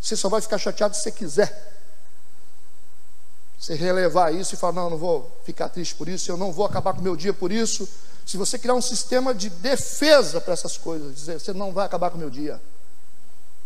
você 0.00 0.16
só 0.16 0.28
vai 0.28 0.40
ficar 0.40 0.58
chateado 0.58 0.96
se 0.96 1.02
você 1.02 1.12
quiser. 1.12 1.77
Você 3.58 3.74
relevar 3.74 4.34
isso 4.34 4.54
e 4.54 4.58
falar: 4.58 4.74
não, 4.74 4.90
não 4.90 4.98
vou 4.98 5.30
ficar 5.44 5.68
triste 5.68 5.94
por 5.94 6.08
isso, 6.08 6.30
eu 6.30 6.36
não 6.36 6.52
vou 6.52 6.64
acabar 6.64 6.92
com 6.94 7.00
o 7.00 7.02
meu 7.02 7.16
dia 7.16 7.34
por 7.34 7.50
isso. 7.50 7.88
Se 8.24 8.36
você 8.36 8.58
criar 8.58 8.74
um 8.74 8.82
sistema 8.82 9.34
de 9.34 9.50
defesa 9.50 10.40
para 10.40 10.52
essas 10.52 10.76
coisas, 10.76 11.14
dizer: 11.14 11.40
você 11.40 11.52
não 11.52 11.72
vai 11.72 11.86
acabar 11.86 12.10
com 12.10 12.16
o 12.16 12.20
meu 12.20 12.30
dia, 12.30 12.60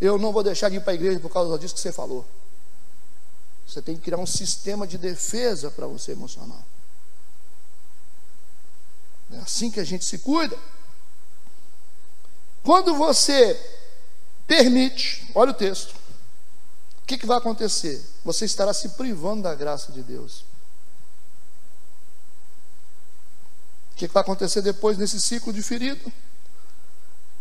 eu 0.00 0.18
não 0.18 0.33
vou 0.33 0.42
deixar 0.42 0.68
de 0.68 0.76
ir 0.76 0.81
para 0.81 0.92
a 0.92 0.94
igreja 0.94 1.20
por 1.20 1.31
causa 1.31 1.59
disso 1.59 1.74
que 1.74 1.81
você 1.81 1.92
falou. 1.92 2.24
Você 3.66 3.81
tem 3.81 3.96
que 3.96 4.02
criar 4.02 4.18
um 4.18 4.26
sistema 4.26 4.87
de 4.87 4.98
defesa 4.98 5.70
para 5.70 5.87
você 5.87 6.12
emocional. 6.12 6.62
É 9.33 9.38
assim 9.38 9.70
que 9.70 9.81
a 9.81 9.85
gente 9.85 10.05
se 10.05 10.18
cuida. 10.18 10.59
Quando 12.62 12.94
você 12.94 13.59
permite, 14.46 15.31
olha 15.35 15.52
o 15.52 15.55
texto, 15.55 15.94
o 17.03 17.07
que, 17.07 17.19
que 17.19 17.27
vai 17.27 17.38
acontecer? 17.38 18.03
Você 18.25 18.45
estará 18.45 18.73
se 18.73 18.91
privando 18.91 19.43
da 19.43 19.55
graça 19.55 19.93
de 19.93 20.03
Deus. 20.03 20.45
O 23.93 23.97
que, 23.97 24.09
que 24.09 24.15
vai 24.15 24.23
acontecer 24.23 24.62
depois 24.62 24.97
nesse 24.97 25.21
ciclo 25.21 25.53
de 25.53 25.62
ferido? 25.62 26.12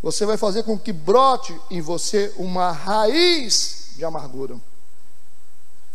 Você 0.01 0.25
vai 0.25 0.35
fazer 0.35 0.63
com 0.63 0.77
que 0.77 0.91
brote 0.91 1.57
em 1.69 1.79
você 1.79 2.33
uma 2.37 2.71
raiz 2.71 3.91
de 3.95 4.03
amargura. 4.03 4.59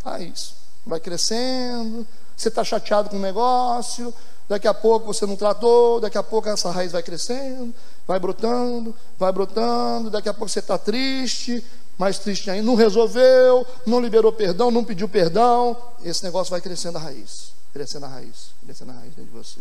Raiz. 0.05 0.55
Vai 0.87 1.01
crescendo, 1.01 2.07
você 2.37 2.49
está 2.49 2.63
chateado 2.63 3.11
com 3.11 3.17
o 3.17 3.21
negócio, 3.21 4.15
daqui 4.49 4.69
a 4.69 4.75
pouco 4.75 5.07
você 5.13 5.27
não 5.27 5.35
tratou, 5.35 6.01
daqui 6.01 6.17
a 6.17 6.23
pouco 6.23 6.49
essa 6.49 6.71
raiz 6.71 6.93
vai 6.93 7.03
crescendo, 7.03 7.75
vai 8.07 8.21
brotando, 8.21 8.95
vai 9.19 9.33
brotando, 9.33 10.09
daqui 10.09 10.29
a 10.29 10.35
pouco 10.35 10.49
você 10.49 10.61
está 10.61 10.79
triste, 10.79 11.65
mais 11.99 12.19
triste 12.19 12.51
ainda, 12.51 12.67
não 12.67 12.75
resolveu, 12.75 13.67
não 13.87 14.01
liberou 14.01 14.33
perdão, 14.33 14.71
não 14.71 14.85
pediu 14.85 15.09
perdão, 15.09 15.77
esse 16.05 16.23
negócio 16.23 16.51
vai 16.51 16.61
crescendo 16.61 16.99
a 16.99 17.01
raiz, 17.01 17.53
crescendo 17.73 18.07
a 18.07 18.09
raiz, 18.09 18.51
crescendo 18.65 18.91
a 18.93 18.95
raiz 18.95 19.15
dentro 19.15 19.31
de 19.33 19.39
você. 19.39 19.61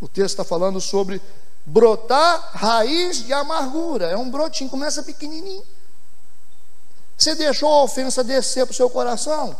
O 0.00 0.06
texto 0.06 0.34
está 0.34 0.44
falando 0.44 0.80
sobre 0.80 1.20
brotar 1.66 2.50
raiz 2.52 3.24
de 3.24 3.32
amargura, 3.32 4.06
é 4.06 4.16
um 4.16 4.30
brotinho, 4.30 4.70
começa 4.70 5.02
pequenininho. 5.02 5.64
Você 7.16 7.34
deixou 7.34 7.68
a 7.68 7.82
ofensa 7.82 8.22
descer 8.22 8.64
para 8.64 8.72
o 8.72 8.76
seu 8.76 8.88
coração? 8.88 9.56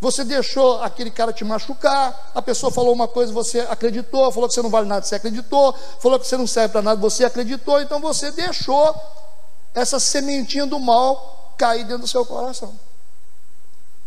Você 0.00 0.24
deixou 0.24 0.82
aquele 0.82 1.10
cara 1.10 1.34
te 1.34 1.44
machucar, 1.44 2.30
a 2.34 2.40
pessoa 2.40 2.72
falou 2.72 2.92
uma 2.92 3.06
coisa, 3.06 3.32
você 3.32 3.60
acreditou, 3.60 4.32
falou 4.32 4.48
que 4.48 4.54
você 4.54 4.62
não 4.62 4.70
vale 4.70 4.88
nada, 4.88 5.04
você 5.04 5.14
acreditou, 5.14 5.74
falou 6.00 6.18
que 6.18 6.26
você 6.26 6.36
não 6.36 6.46
serve 6.46 6.72
para 6.72 6.82
nada, 6.82 7.00
você 7.00 7.24
acreditou, 7.24 7.80
então 7.80 8.00
você 8.00 8.30
deixou 8.30 8.94
essa 9.74 9.98
sementinha 9.98 10.66
do 10.66 10.78
mal 10.78 11.54
cair 11.58 11.84
dentro 11.84 12.02
do 12.02 12.08
seu 12.08 12.24
coração. 12.24 12.78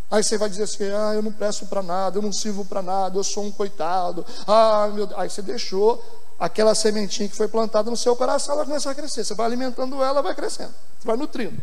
Aí 0.10 0.24
você 0.24 0.38
vai 0.38 0.50
dizer 0.50 0.64
assim: 0.64 0.86
ah, 0.86 1.14
eu 1.14 1.22
não 1.22 1.32
presto 1.32 1.66
para 1.66 1.84
nada, 1.84 2.18
eu 2.18 2.22
não 2.22 2.32
sirvo 2.32 2.64
para 2.64 2.82
nada, 2.82 3.18
eu 3.18 3.24
sou 3.24 3.44
um 3.44 3.52
coitado. 3.52 4.26
Ah, 4.48 4.90
meu 4.94 5.06
Deus. 5.06 5.20
Aí 5.20 5.30
você 5.30 5.42
deixou 5.42 6.04
aquela 6.40 6.74
sementinha 6.74 7.28
que 7.28 7.36
foi 7.36 7.48
plantada 7.48 7.90
no 7.90 7.98
seu 7.98 8.16
coração, 8.16 8.56
ela 8.56 8.66
começa 8.66 8.90
a 8.90 8.96
crescer. 8.96 9.26
Você 9.26 9.34
vai 9.34 9.46
alimentando 9.46 10.02
ela, 10.02 10.22
vai 10.22 10.34
crescendo, 10.34 10.74
você 10.98 11.08
vai 11.08 11.18
nutrindo. 11.18 11.62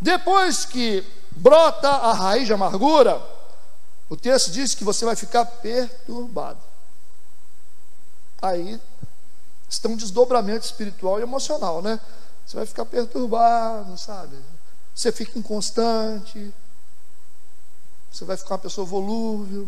Depois 0.00 0.64
que 0.64 1.04
brota 1.32 1.88
a 1.88 2.12
raiz 2.12 2.46
de 2.46 2.52
amargura, 2.52 3.20
o 4.08 4.16
texto 4.16 4.50
diz 4.50 4.74
que 4.74 4.84
você 4.84 5.04
vai 5.04 5.16
ficar 5.16 5.44
perturbado. 5.44 6.60
Aí 8.40 8.80
está 9.68 9.88
um 9.88 9.96
desdobramento 9.96 10.66
espiritual 10.66 11.18
e 11.18 11.22
emocional, 11.22 11.80
né? 11.80 11.98
Você 12.52 12.56
vai 12.58 12.66
ficar 12.66 12.84
perturbado, 12.84 13.96
sabe? 13.96 14.36
Você 14.94 15.10
fica 15.10 15.38
inconstante. 15.38 16.52
Você 18.12 18.26
vai 18.26 18.36
ficar 18.36 18.50
uma 18.50 18.58
pessoa 18.58 18.86
volúvel. 18.86 19.66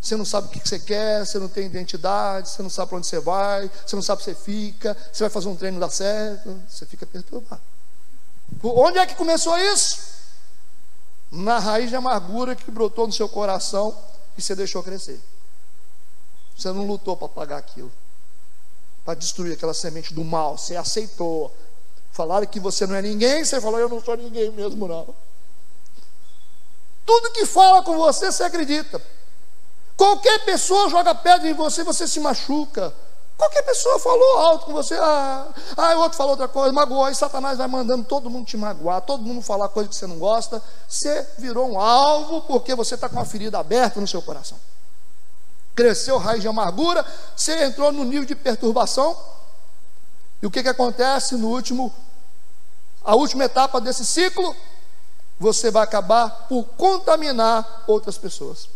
Você 0.00 0.16
não 0.16 0.24
sabe 0.24 0.48
o 0.48 0.50
que 0.50 0.58
você 0.58 0.80
quer, 0.80 1.24
você 1.24 1.38
não 1.38 1.48
tem 1.48 1.66
identidade, 1.66 2.48
você 2.48 2.64
não 2.64 2.68
sabe 2.68 2.88
para 2.88 2.98
onde 2.98 3.06
você 3.06 3.20
vai, 3.20 3.70
você 3.86 3.94
não 3.94 4.02
sabe 4.02 4.24
se 4.24 4.30
você 4.30 4.34
fica, 4.34 4.96
você 5.12 5.22
vai 5.22 5.30
fazer 5.30 5.46
um 5.46 5.54
treino 5.54 5.78
dar 5.78 5.88
certo, 5.88 6.60
você 6.68 6.84
fica 6.84 7.06
perturbado. 7.06 7.62
Onde 8.60 8.98
é 8.98 9.06
que 9.06 9.14
começou 9.14 9.56
isso? 9.56 10.00
Na 11.30 11.60
raiz 11.60 11.90
de 11.90 11.94
amargura 11.94 12.56
que 12.56 12.72
brotou 12.72 13.06
no 13.06 13.12
seu 13.12 13.28
coração 13.28 13.96
e 14.36 14.42
você 14.42 14.56
deixou 14.56 14.82
crescer. 14.82 15.20
Você 16.56 16.72
não 16.72 16.88
lutou 16.88 17.16
para 17.16 17.28
pagar 17.28 17.58
aquilo, 17.58 17.92
para 19.04 19.14
destruir 19.14 19.52
aquela 19.52 19.74
semente 19.74 20.12
do 20.12 20.24
mal, 20.24 20.58
você 20.58 20.74
aceitou. 20.74 21.54
Falaram 22.16 22.46
que 22.46 22.58
você 22.58 22.86
não 22.86 22.94
é 22.94 23.02
ninguém, 23.02 23.44
você 23.44 23.60
falou, 23.60 23.78
eu 23.78 23.90
não 23.90 24.02
sou 24.02 24.16
ninguém 24.16 24.50
mesmo, 24.50 24.88
não. 24.88 25.06
Tudo 27.04 27.30
que 27.30 27.44
fala 27.44 27.82
com 27.82 27.94
você, 27.98 28.32
você 28.32 28.42
acredita. 28.42 29.02
Qualquer 29.98 30.42
pessoa 30.46 30.88
joga 30.88 31.14
pedra 31.14 31.46
em 31.46 31.52
você, 31.52 31.84
você 31.84 32.08
se 32.08 32.18
machuca. 32.18 32.90
Qualquer 33.36 33.60
pessoa 33.64 33.98
falou 33.98 34.38
alto 34.38 34.64
com 34.64 34.72
você, 34.72 34.94
ah, 34.94 35.46
ah, 35.76 35.94
outro 35.96 36.16
falou 36.16 36.30
outra 36.30 36.48
coisa, 36.48 36.72
magoou, 36.72 37.04
aí 37.04 37.14
Satanás 37.14 37.58
vai 37.58 37.68
mandando 37.68 38.02
todo 38.04 38.30
mundo 38.30 38.46
te 38.46 38.56
magoar, 38.56 39.02
todo 39.02 39.22
mundo 39.22 39.42
falar 39.42 39.68
coisa 39.68 39.86
que 39.86 39.94
você 39.94 40.06
não 40.06 40.18
gosta, 40.18 40.62
você 40.88 41.28
virou 41.36 41.70
um 41.70 41.78
alvo 41.78 42.40
porque 42.42 42.74
você 42.74 42.94
está 42.94 43.10
com 43.10 43.16
uma 43.16 43.26
ferida 43.26 43.58
aberta 43.58 44.00
no 44.00 44.08
seu 44.08 44.22
coração. 44.22 44.56
Cresceu 45.74 46.16
raiz 46.16 46.40
de 46.40 46.48
amargura, 46.48 47.04
você 47.36 47.66
entrou 47.66 47.92
no 47.92 48.04
nível 48.04 48.24
de 48.24 48.34
perturbação, 48.34 49.14
e 50.42 50.46
o 50.46 50.50
que, 50.50 50.62
que 50.62 50.68
acontece 50.68 51.34
no 51.36 51.48
último, 51.48 51.92
a 53.04 53.14
última 53.14 53.44
etapa 53.44 53.80
desse 53.80 54.04
ciclo? 54.04 54.54
Você 55.38 55.70
vai 55.70 55.82
acabar 55.82 56.46
por 56.48 56.64
contaminar 56.76 57.84
outras 57.86 58.16
pessoas. 58.16 58.68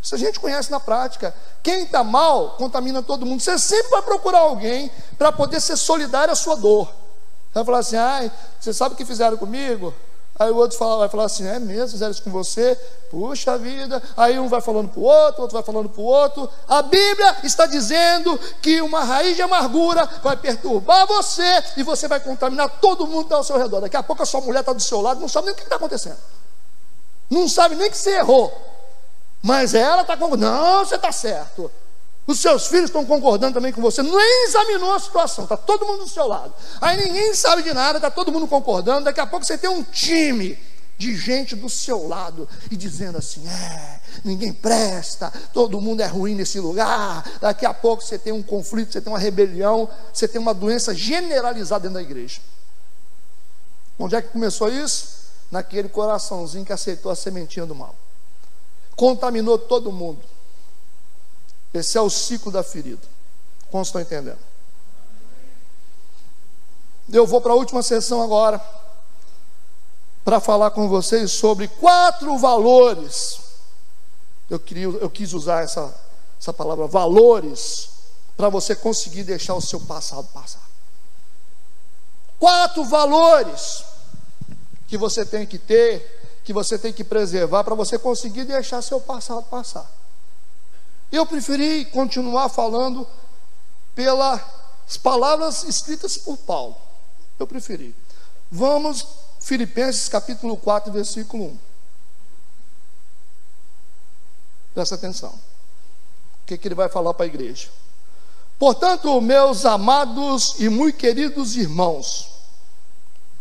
Isso 0.00 0.14
a 0.14 0.18
gente 0.18 0.38
conhece 0.38 0.70
na 0.70 0.78
prática. 0.78 1.34
Quem 1.62 1.82
está 1.82 2.04
mal 2.04 2.50
contamina 2.50 3.02
todo 3.02 3.26
mundo. 3.26 3.40
Você 3.40 3.58
sempre 3.58 3.90
vai 3.90 4.02
procurar 4.02 4.38
alguém 4.38 4.90
para 5.18 5.32
poder 5.32 5.60
ser 5.60 5.76
solidário 5.76 6.32
à 6.32 6.36
sua 6.36 6.54
dor. 6.54 6.86
Você 6.86 7.54
vai 7.54 7.64
falar 7.64 7.78
assim: 7.78 7.96
ai, 7.96 8.32
você 8.60 8.72
sabe 8.72 8.94
o 8.94 8.96
que 8.96 9.04
fizeram 9.04 9.36
comigo? 9.36 9.92
Aí 10.38 10.50
o 10.50 10.56
outro 10.56 10.76
fala, 10.76 10.98
vai 10.98 11.08
falar 11.08 11.24
assim: 11.24 11.46
é 11.46 11.58
mesmo, 11.58 11.90
fizeram 11.90 12.12
isso 12.12 12.22
com 12.22 12.30
você? 12.30 12.74
Puxa 13.10 13.56
vida. 13.56 14.02
Aí 14.16 14.38
um 14.38 14.48
vai 14.48 14.60
falando 14.60 14.90
para 14.90 15.00
o 15.00 15.04
outro, 15.04 15.42
outro 15.42 15.54
vai 15.54 15.62
falando 15.62 15.88
para 15.88 16.00
o 16.00 16.04
outro. 16.04 16.50
A 16.68 16.82
Bíblia 16.82 17.36
está 17.42 17.64
dizendo 17.66 18.38
que 18.60 18.80
uma 18.82 19.02
raiz 19.02 19.36
de 19.36 19.42
amargura 19.42 20.06
vai 20.22 20.36
perturbar 20.36 21.06
você 21.06 21.64
e 21.76 21.82
você 21.82 22.06
vai 22.06 22.20
contaminar 22.20 22.68
todo 22.80 23.06
mundo 23.06 23.34
ao 23.34 23.42
seu 23.42 23.56
redor. 23.56 23.80
Daqui 23.80 23.96
a 23.96 24.02
pouco 24.02 24.22
a 24.22 24.26
sua 24.26 24.40
mulher 24.40 24.60
está 24.60 24.72
do 24.72 24.82
seu 24.82 25.00
lado, 25.00 25.20
não 25.20 25.28
sabe 25.28 25.46
nem 25.46 25.54
o 25.54 25.56
que 25.56 25.62
está 25.62 25.76
acontecendo. 25.76 26.18
Não 27.30 27.48
sabe 27.48 27.74
nem 27.74 27.90
que 27.90 27.96
você 27.96 28.18
errou. 28.18 28.52
Mas 29.42 29.74
ela 29.74 30.02
está 30.02 30.16
concordando, 30.16 30.52
não, 30.52 30.84
você 30.84 30.96
está 30.96 31.12
certo. 31.12 31.70
Os 32.26 32.40
seus 32.40 32.66
filhos 32.66 32.86
estão 32.86 33.04
concordando 33.04 33.54
também 33.54 33.72
com 33.72 33.80
você, 33.80 34.02
nem 34.02 34.44
examinou 34.46 34.92
a 34.92 34.98
situação, 34.98 35.44
está 35.44 35.56
todo 35.56 35.86
mundo 35.86 36.04
do 36.04 36.10
seu 36.10 36.26
lado. 36.26 36.52
Aí 36.80 36.96
ninguém 36.96 37.32
sabe 37.34 37.62
de 37.62 37.72
nada, 37.72 37.98
está 37.98 38.10
todo 38.10 38.32
mundo 38.32 38.48
concordando. 38.48 39.04
Daqui 39.04 39.20
a 39.20 39.26
pouco 39.26 39.46
você 39.46 39.56
tem 39.56 39.70
um 39.70 39.82
time 39.82 40.58
de 40.98 41.14
gente 41.14 41.54
do 41.54 41.68
seu 41.68 42.08
lado 42.08 42.48
e 42.70 42.76
dizendo 42.76 43.18
assim: 43.18 43.46
é, 43.46 44.00
ninguém 44.24 44.52
presta, 44.52 45.32
todo 45.52 45.80
mundo 45.80 46.00
é 46.00 46.06
ruim 46.06 46.34
nesse 46.34 46.58
lugar. 46.58 47.24
Daqui 47.40 47.64
a 47.64 47.72
pouco 47.72 48.02
você 48.02 48.18
tem 48.18 48.32
um 48.32 48.42
conflito, 48.42 48.92
você 48.92 49.00
tem 49.00 49.12
uma 49.12 49.18
rebelião, 49.20 49.88
você 50.12 50.26
tem 50.26 50.40
uma 50.40 50.52
doença 50.54 50.92
generalizada 50.94 51.82
dentro 51.82 51.94
da 51.94 52.02
igreja. 52.02 52.40
Onde 53.98 54.16
é 54.16 54.22
que 54.22 54.28
começou 54.28 54.68
isso? 54.68 55.26
Naquele 55.48 55.88
coraçãozinho 55.88 56.64
que 56.64 56.72
aceitou 56.72 57.12
a 57.12 57.14
sementinha 57.14 57.64
do 57.64 57.74
mal 57.74 57.94
contaminou 58.96 59.58
todo 59.58 59.92
mundo. 59.92 60.18
Esse 61.76 61.98
é 61.98 62.00
o 62.00 62.08
ciclo 62.08 62.50
da 62.50 62.62
ferida. 62.62 63.06
Como 63.70 63.82
estão 63.82 64.00
entendendo? 64.00 64.38
Eu 67.12 67.26
vou 67.26 67.40
para 67.40 67.52
a 67.52 67.56
última 67.56 67.82
sessão 67.82 68.22
agora 68.22 68.60
para 70.24 70.40
falar 70.40 70.70
com 70.70 70.88
vocês 70.88 71.30
sobre 71.30 71.68
quatro 71.68 72.36
valores. 72.38 73.38
Eu, 74.48 74.58
queria, 74.58 74.86
eu 74.86 75.10
quis 75.10 75.32
usar 75.32 75.62
essa, 75.62 75.94
essa 76.40 76.52
palavra 76.52 76.86
valores 76.86 77.90
para 78.36 78.48
você 78.48 78.74
conseguir 78.74 79.24
deixar 79.24 79.54
o 79.54 79.60
seu 79.60 79.80
passado 79.80 80.26
passar. 80.32 80.66
Quatro 82.38 82.84
valores 82.84 83.84
que 84.88 84.96
você 84.96 85.24
tem 85.24 85.46
que 85.46 85.58
ter 85.58 86.14
que 86.44 86.52
você 86.52 86.78
tem 86.78 86.92
que 86.92 87.02
preservar 87.02 87.64
para 87.64 87.74
você 87.74 87.98
conseguir 87.98 88.44
deixar 88.44 88.80
seu 88.80 89.00
passado 89.00 89.42
passar. 89.44 89.90
Eu 91.10 91.24
preferi 91.24 91.84
continuar 91.86 92.48
falando 92.48 93.06
pelas 93.94 94.40
palavras 95.02 95.64
escritas 95.64 96.16
por 96.16 96.36
Paulo. 96.38 96.76
Eu 97.38 97.46
preferi. 97.46 97.94
Vamos, 98.50 99.06
Filipenses 99.40 100.08
capítulo 100.08 100.56
4, 100.56 100.92
versículo 100.92 101.44
1. 101.44 101.58
Presta 104.74 104.94
atenção. 104.94 105.30
O 105.30 106.46
que, 106.46 106.58
que 106.58 106.68
ele 106.68 106.74
vai 106.74 106.88
falar 106.88 107.14
para 107.14 107.24
a 107.24 107.28
igreja? 107.28 107.68
Portanto, 108.58 109.20
meus 109.20 109.64
amados 109.64 110.56
e 110.58 110.68
muito 110.68 110.98
queridos 110.98 111.56
irmãos, 111.56 112.30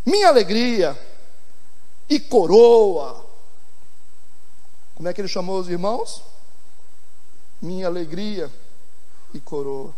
minha 0.06 0.28
alegria 0.28 0.98
e 2.10 2.20
coroa. 2.20 3.26
Como 4.96 5.08
é 5.08 5.14
que 5.14 5.22
ele 5.22 5.28
chamou 5.28 5.60
os 5.60 5.70
irmãos? 5.70 6.22
Minha 7.62 7.88
alegria 7.88 8.52
e 9.34 9.40
coroa. 9.40 9.94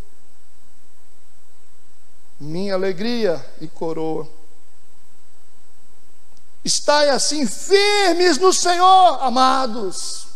Minha 2.39 2.75
alegria 2.75 3.43
e 3.59 3.67
coroa. 3.67 4.27
Estai 6.63 7.09
assim 7.09 7.47
firmes 7.47 8.37
no 8.37 8.51
Senhor, 8.51 9.23
amados. 9.23 10.27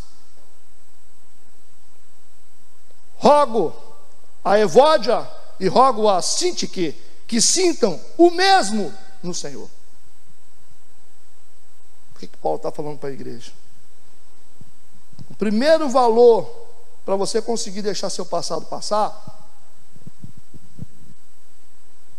Rogo 3.17 3.75
a 4.43 4.57
Evódia 4.57 5.29
e 5.59 5.67
rogo 5.67 6.09
a 6.09 6.21
Sintique 6.21 6.99
que 7.27 7.39
sintam 7.39 7.99
o 8.17 8.31
mesmo 8.31 8.93
no 9.21 9.33
Senhor. 9.33 9.69
O 12.15 12.19
que, 12.19 12.27
que 12.27 12.37
Paulo 12.37 12.57
está 12.57 12.71
falando 12.71 12.97
para 12.97 13.09
a 13.09 13.13
igreja? 13.13 13.51
O 15.29 15.35
primeiro 15.35 15.89
valor 15.89 16.60
para 17.05 17.15
você 17.15 17.41
conseguir 17.41 17.81
deixar 17.81 18.09
seu 18.09 18.25
passado 18.25 18.65
passar 18.65 19.39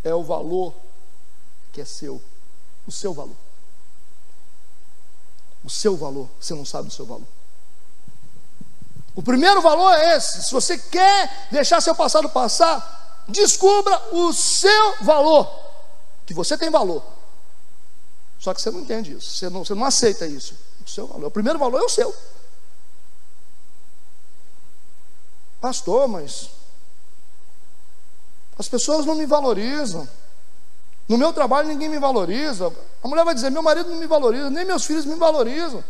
é 0.03 0.13
o 0.13 0.23
valor 0.23 0.73
que 1.71 1.81
é 1.81 1.85
seu, 1.85 2.21
o 2.85 2.91
seu 2.91 3.13
valor. 3.13 3.35
O 5.63 5.69
seu 5.69 5.95
valor, 5.95 6.29
você 6.39 6.53
não 6.53 6.65
sabe 6.65 6.89
o 6.89 6.91
seu 6.91 7.05
valor. 7.05 7.27
O 9.15 9.23
primeiro 9.23 9.61
valor 9.61 9.93
é 9.93 10.17
esse. 10.17 10.43
Se 10.43 10.51
você 10.51 10.77
quer 10.77 11.47
deixar 11.51 11.79
seu 11.79 11.95
passado 11.95 12.29
passar, 12.29 13.23
descubra 13.27 13.97
o 14.11 14.33
seu 14.33 15.03
valor. 15.03 15.47
Que 16.25 16.33
você 16.33 16.57
tem 16.57 16.69
valor. 16.69 17.03
Só 18.39 18.53
que 18.53 18.61
você 18.61 18.71
não 18.71 18.81
entende 18.81 19.13
isso. 19.13 19.37
Você 19.37 19.49
não, 19.49 19.63
você 19.63 19.73
não 19.73 19.85
aceita 19.85 20.25
isso. 20.25 20.55
O 20.85 20.89
seu 20.89 21.07
valor. 21.07 21.27
O 21.27 21.31
primeiro 21.31 21.57
valor 21.57 21.79
é 21.79 21.85
o 21.85 21.89
seu. 21.89 22.13
Pastor, 25.63 26.09
mas 26.09 26.49
as 28.59 28.67
pessoas 28.67 29.05
não 29.05 29.15
me 29.15 29.25
valorizam. 29.25 30.05
No 31.07 31.17
meu 31.17 31.31
trabalho 31.31 31.69
ninguém 31.69 31.87
me 31.87 31.97
valoriza. 31.97 32.69
A 33.01 33.07
mulher 33.07 33.23
vai 33.23 33.33
dizer: 33.33 33.49
meu 33.49 33.63
marido 33.63 33.89
não 33.89 33.95
me 33.95 34.05
valoriza, 34.05 34.49
nem 34.49 34.65
meus 34.65 34.83
filhos 34.83 35.05
me 35.05 35.15
valorizam. 35.15 35.81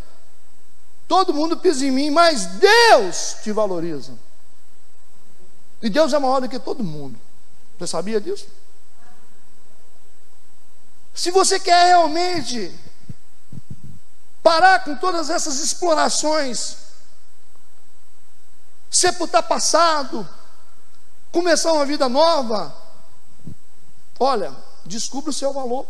Todo 1.08 1.34
mundo 1.34 1.58
pisa 1.58 1.88
em 1.88 1.90
mim, 1.90 2.12
mas 2.12 2.46
Deus 2.46 3.38
te 3.42 3.52
valoriza. 3.52 4.14
E 5.82 5.90
Deus 5.90 6.14
é 6.14 6.20
maior 6.20 6.42
do 6.42 6.48
que 6.48 6.60
todo 6.60 6.84
mundo. 6.84 7.20
Você 7.80 7.88
sabia 7.88 8.22
disso? 8.22 8.46
Se 11.16 11.32
você 11.32 11.60
quer 11.60 11.88
realmente 11.88 12.72
parar 14.44 14.84
com 14.84 14.96
todas 14.98 15.32
essas 15.32 15.60
explorações, 15.60 16.78
sepultar 18.94 19.44
passado, 19.44 20.28
começar 21.32 21.74
uma 21.74 21.86
vida 21.86 22.08
nova, 22.08 22.74
olha, 24.20 24.56
descubra 24.86 25.32
o 25.32 25.34
seu 25.34 25.52
valor. 25.52 25.88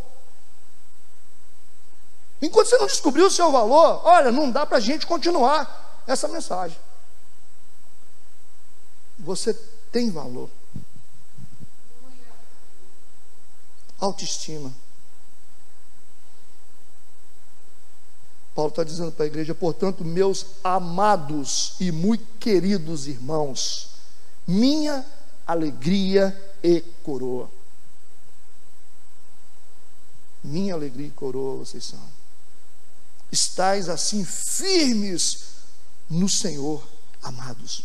Enquanto 2.41 2.67
você 2.67 2.77
não 2.77 2.87
descobriu 2.87 3.27
o 3.27 3.31
seu 3.31 3.51
valor, 3.51 4.01
olha, 4.05 4.31
não 4.31 4.49
dá 4.49 4.65
para 4.65 4.77
a 4.77 4.81
gente 4.81 5.05
continuar 5.05 6.03
essa 6.07 6.27
mensagem. 6.27 6.77
Você 9.19 9.53
tem 9.91 10.09
valor. 10.09 10.49
Autoestima. 13.99 14.73
Paulo 18.55 18.69
está 18.69 18.83
dizendo 18.83 19.11
para 19.11 19.25
a 19.25 19.27
igreja, 19.27 19.55
portanto, 19.55 20.05
meus 20.05 20.45
amados 20.63 21.75
e 21.79 21.91
muito 21.91 22.25
queridos 22.39 23.07
irmãos, 23.07 23.89
minha 24.47 25.05
alegria 25.45 26.39
e 26.61 26.81
coroa. 27.03 27.49
Minha 30.43 30.73
alegria 30.73 31.07
e 31.07 31.11
coroa 31.11 31.57
vocês 31.57 31.85
são 31.85 31.99
estais 33.33 33.89
assim 33.89 34.23
firmes 34.23 35.45
no 36.07 36.29
Senhor, 36.29 36.87
amados. 37.23 37.83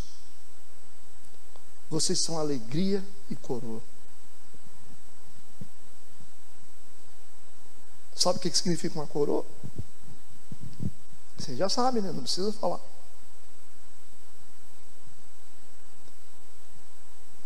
Vocês 1.89 2.21
são 2.21 2.39
alegria 2.39 3.03
e 3.31 3.37
coroa. 3.37 3.81
Sabe 8.15 8.39
o 8.39 8.41
que 8.43 8.51
significa 8.51 8.99
uma 8.99 9.07
coroa? 9.07 9.47
Vocês 11.39 11.57
já 11.57 11.69
sabem, 11.69 12.03
né? 12.03 12.13
Não 12.13 12.23
precisa 12.23 12.53
falar. 12.53 12.81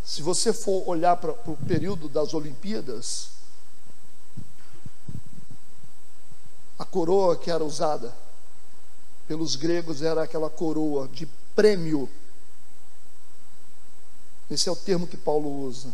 Se 0.05 0.23
você 0.23 0.53
for 0.53 0.89
olhar 0.89 1.17
para 1.17 1.33
o 1.33 1.57
período 1.67 2.09
das 2.09 2.35
Olimpíadas, 2.35 3.33
A 6.83 6.85
coroa 6.85 7.37
que 7.37 7.49
era 7.49 7.63
usada 7.63 8.13
pelos 9.29 9.55
gregos 9.55 10.03
era 10.03 10.25
aquela 10.25 10.51
coroa 10.51 11.07
de 11.07 11.27
prêmio. 11.55 12.11
Esse 14.51 14.69
é 14.69 14.73
o 14.73 14.75
termo 14.75 15.07
que 15.07 15.17
Paulo 15.17 15.49
usa. 15.65 15.93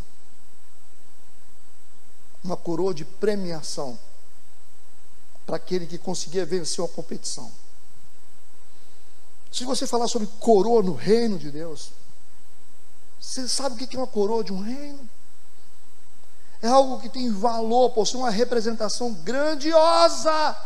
Uma 2.42 2.56
coroa 2.56 2.94
de 2.94 3.04
premiação 3.04 3.98
para 5.44 5.56
aquele 5.56 5.86
que 5.86 5.98
conseguia 5.98 6.46
vencer 6.46 6.82
a 6.82 6.88
competição. 6.88 7.52
Se 9.50 9.64
você 9.64 9.86
falar 9.86 10.08
sobre 10.08 10.28
coroa 10.38 10.82
no 10.82 10.94
reino 10.94 11.38
de 11.38 11.50
Deus, 11.50 11.90
você 13.20 13.48
sabe 13.48 13.74
o 13.74 13.88
que 13.88 13.96
é 13.96 13.98
uma 13.98 14.06
coroa 14.06 14.44
de 14.44 14.52
um 14.52 14.60
reino? 14.60 15.08
É 16.60 16.68
algo 16.68 17.00
que 17.00 17.08
tem 17.08 17.32
valor, 17.32 17.90
possui 17.90 18.20
uma 18.20 18.30
representação 18.30 19.12
grandiosa. 19.14 20.56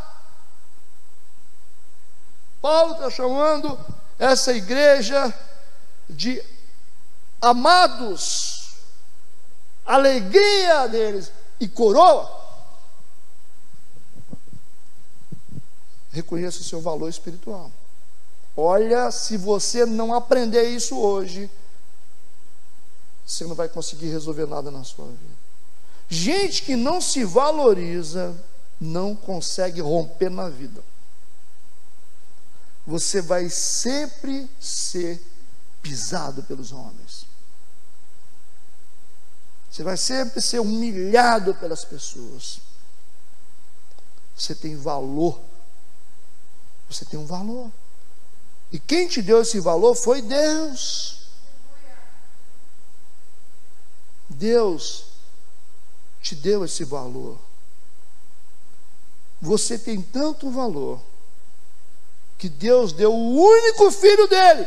Paulo 2.60 2.94
está 2.94 3.10
chamando 3.10 3.78
essa 4.18 4.52
igreja 4.52 5.32
de 6.08 6.42
amados, 7.40 8.76
alegria 9.84 10.86
deles 10.86 11.32
e 11.58 11.68
coroa. 11.68 12.40
Reconheça 16.12 16.60
o 16.60 16.64
seu 16.64 16.80
valor 16.80 17.08
espiritual. 17.08 17.70
Olha, 18.56 19.10
se 19.10 19.36
você 19.36 19.86
não 19.86 20.12
aprender 20.12 20.64
isso 20.64 20.98
hoje, 20.98 21.50
você 23.26 23.44
não 23.44 23.54
vai 23.54 23.68
conseguir 23.68 24.10
resolver 24.10 24.46
nada 24.46 24.70
na 24.70 24.84
sua 24.84 25.06
vida. 25.06 25.42
Gente 26.08 26.62
que 26.62 26.76
não 26.76 27.00
se 27.00 27.24
valoriza, 27.24 28.36
não 28.80 29.14
consegue 29.14 29.80
romper 29.80 30.30
na 30.30 30.48
vida 30.48 30.82
você 32.86 33.20
vai 33.22 33.48
sempre 33.48 34.50
ser 34.60 35.22
pisado 35.80 36.42
pelos 36.42 36.72
homens. 36.72 37.26
Você 39.70 39.82
vai 39.82 39.96
sempre 39.96 40.40
ser 40.40 40.58
humilhado 40.58 41.54
pelas 41.54 41.84
pessoas. 41.84 42.60
Você 44.36 44.54
tem 44.54 44.76
valor. 44.76 45.40
Você 46.90 47.04
tem 47.04 47.18
um 47.18 47.24
valor. 47.24 47.70
E 48.72 48.78
quem 48.78 49.06
te 49.06 49.20
deu 49.20 49.42
esse 49.42 49.60
valor 49.60 49.94
foi 49.94 50.22
Deus. 50.22 51.28
Deus 54.30 55.04
te 56.22 56.34
deu 56.34 56.64
esse 56.64 56.82
valor. 56.84 57.38
Você 59.42 59.78
tem 59.78 60.00
tanto 60.00 60.50
valor 60.50 61.00
que 62.38 62.48
Deus 62.48 62.92
deu 62.92 63.12
o 63.12 63.36
único 63.36 63.90
filho 63.90 64.26
dele 64.26 64.66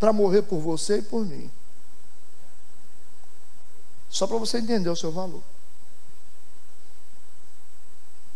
para 0.00 0.12
morrer 0.12 0.42
por 0.42 0.58
você 0.58 0.98
e 0.98 1.02
por 1.02 1.24
mim. 1.24 1.50
Só 4.10 4.26
para 4.26 4.38
você 4.38 4.58
entender 4.58 4.90
o 4.90 4.96
seu 4.96 5.12
valor. 5.12 5.42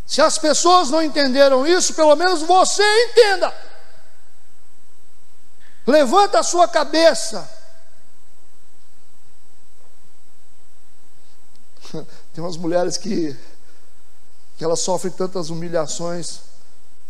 Se 0.08 0.22
as 0.22 0.38
pessoas 0.38 0.88
não 0.88 1.02
entenderam 1.02 1.66
isso, 1.66 1.92
pelo 1.92 2.16
menos 2.16 2.40
você 2.40 2.82
entenda. 3.04 3.54
Levanta 5.86 6.38
a 6.38 6.42
sua 6.42 6.66
cabeça. 6.66 7.46
Tem 12.32 12.42
umas 12.42 12.56
mulheres 12.56 12.96
que, 12.96 13.36
que 14.56 14.64
elas 14.64 14.80
sofrem 14.80 15.12
tantas 15.12 15.50
humilhações 15.50 16.40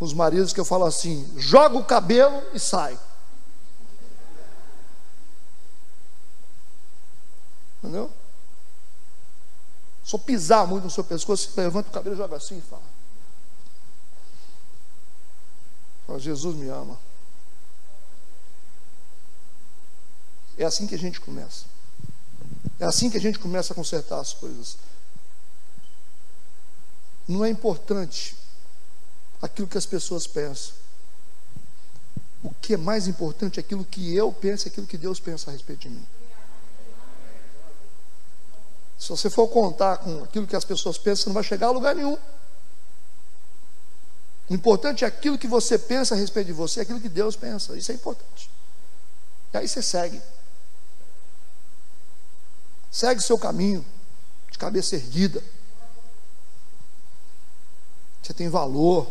os 0.01 0.13
maridos 0.13 0.53
que 0.53 0.59
eu 0.59 0.65
falo 0.65 0.85
assim: 0.85 1.33
joga 1.37 1.77
o 1.77 1.85
cabelo 1.85 2.43
e 2.53 2.59
sai. 2.59 2.99
Entendeu? 7.79 8.11
Só 10.09 10.17
pisar 10.17 10.67
muito 10.67 10.85
no 10.85 10.91
seu 10.91 11.05
pescoço, 11.05 11.51
você 11.51 11.61
levanta 11.61 11.91
o 11.91 11.93
cabelo 11.93 12.15
e 12.15 12.19
joga 12.19 12.35
assim 12.35 12.57
e 12.57 12.63
fala. 12.63 12.81
fala 16.07 16.19
Jesus 16.19 16.57
me 16.57 16.67
ama. 16.67 16.99
É 20.57 20.65
assim 20.65 20.87
que 20.87 20.95
a 20.95 20.99
gente 20.99 21.21
começa. 21.21 21.67
É 22.81 22.87
assim 22.87 23.11
que 23.11 23.19
a 23.19 23.21
gente 23.21 23.39
começa 23.39 23.75
a 23.75 23.77
consertar 23.77 24.19
as 24.19 24.33
coisas. 24.33 24.79
Não 27.29 27.45
é 27.45 27.51
importante 27.51 28.35
aquilo 29.43 29.69
que 29.69 29.77
as 29.77 29.85
pessoas 29.85 30.27
pensam. 30.27 30.75
O 32.43 32.55
que 32.63 32.73
é 32.73 32.79
mais 32.79 33.07
importante 33.07 33.61
é 33.61 33.61
aquilo 33.61 33.85
que 33.85 34.15
eu 34.17 34.33
penso, 34.33 34.69
aquilo 34.69 34.87
que 34.87 34.97
Deus 34.97 35.21
pensa 35.21 35.51
a 35.51 35.53
respeito 35.53 35.81
de 35.81 35.91
mim. 35.91 36.07
Se 38.99 39.11
você 39.11 39.31
for 39.31 39.47
contar 39.49 39.99
com 39.99 40.25
aquilo 40.25 40.47
que 40.47 40.57
as 40.57 40.65
pessoas 40.65 40.99
pensam, 40.99 41.25
você 41.25 41.29
não 41.29 41.35
vai 41.35 41.45
chegar 41.45 41.69
a 41.69 41.71
lugar 41.71 41.95
nenhum. 41.95 42.19
O 44.51 44.55
importante 44.55 45.05
é 45.05 45.09
aquilo 45.09 45.39
que 45.39 45.47
você 45.47 45.79
pensa 45.79 46.15
a 46.15 46.19
respeito 46.19 46.49
de 46.49 46.53
você, 46.53 46.81
aquilo 46.81 47.01
que 47.01 47.09
Deus 47.09 47.37
pensa. 47.37 47.77
Isso 47.77 47.93
é 47.93 47.95
importante. 47.95 48.51
E 49.53 49.57
aí 49.57 49.69
você 49.69 49.83
segue. 49.83 50.21
Segue 52.91 53.21
seu 53.21 53.39
caminho, 53.39 53.85
de 54.51 54.59
cabeça 54.59 54.97
erguida. 54.97 55.43
Você 58.23 58.35
tem 58.35 58.49
valor. 58.49 59.07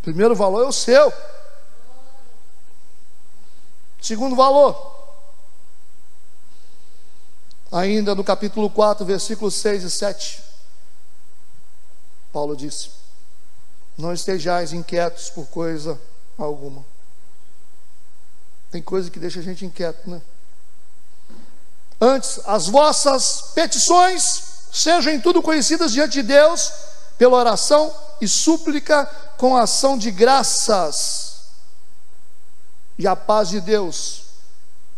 Primeiro 0.00 0.34
valor 0.34 0.64
é 0.64 0.68
o 0.68 0.72
seu. 0.72 1.12
Segundo 4.00 4.34
valor, 4.34 4.97
ainda 7.70 8.14
no 8.14 8.24
capítulo 8.24 8.70
4, 8.70 9.04
versículos 9.04 9.54
6 9.54 9.84
e 9.84 9.90
7, 9.90 10.42
Paulo 12.32 12.56
disse: 12.56 12.90
Não 13.96 14.12
estejais 14.12 14.72
inquietos 14.72 15.30
por 15.30 15.46
coisa 15.46 16.00
alguma. 16.36 16.84
Tem 18.70 18.82
coisa 18.82 19.10
que 19.10 19.18
deixa 19.18 19.40
a 19.40 19.42
gente 19.42 19.64
inquieto, 19.64 20.08
né? 20.08 20.20
Antes, 22.00 22.40
as 22.46 22.68
vossas 22.68 23.52
petições 23.54 24.42
sejam 24.72 25.12
em 25.12 25.20
tudo 25.20 25.42
conhecidas 25.42 25.92
diante 25.92 26.12
de 26.14 26.22
Deus, 26.22 26.70
pela 27.16 27.36
oração 27.36 27.92
e 28.20 28.28
súplica 28.28 29.06
com 29.36 29.56
ação 29.56 29.98
de 29.98 30.10
graças. 30.10 31.38
E 32.96 33.06
a 33.06 33.16
paz 33.16 33.48
de 33.48 33.60
Deus, 33.60 34.24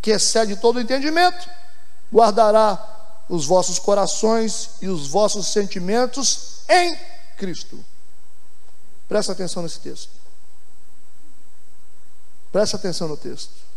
que 0.03 0.11
excede 0.11 0.57
todo 0.57 0.81
entendimento, 0.81 1.49
guardará 2.12 3.24
os 3.28 3.46
vossos 3.46 3.78
corações 3.78 4.70
e 4.80 4.88
os 4.88 5.06
vossos 5.06 5.48
sentimentos 5.48 6.61
em 6.68 6.96
Cristo. 7.36 7.82
Presta 9.08 9.32
atenção 9.32 9.62
nesse 9.62 9.80
texto. 9.80 10.11
Presta 12.52 12.76
atenção 12.76 13.08
no 13.08 13.16
texto. 13.16 13.70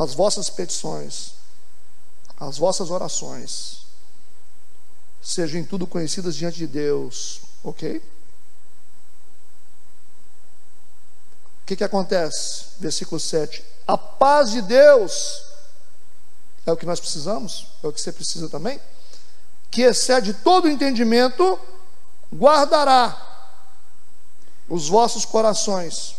as 0.00 0.14
vossas 0.14 0.48
petições, 0.48 1.34
as 2.38 2.56
vossas 2.56 2.90
orações, 2.90 3.80
sejam 5.22 5.60
em 5.60 5.64
tudo 5.64 5.86
conhecidas 5.86 6.34
diante 6.34 6.56
de 6.56 6.66
Deus, 6.66 7.42
ok? 7.62 7.98
O 7.98 8.02
que, 11.66 11.76
que 11.76 11.84
acontece? 11.84 12.64
Versículo 12.78 13.20
7: 13.20 13.62
A 13.86 13.98
paz 13.98 14.50
de 14.50 14.62
Deus 14.62 15.42
é 16.66 16.72
o 16.72 16.76
que 16.76 16.86
nós 16.86 17.00
precisamos, 17.00 17.66
é 17.82 17.86
o 17.86 17.92
que 17.92 18.00
você 18.00 18.12
precisa 18.12 18.48
também, 18.48 18.80
que 19.70 19.82
excede 19.82 20.34
todo 20.34 20.68
entendimento, 20.68 21.58
guardará 22.32 23.26
os 24.68 24.88
vossos 24.88 25.24
corações 25.24 26.16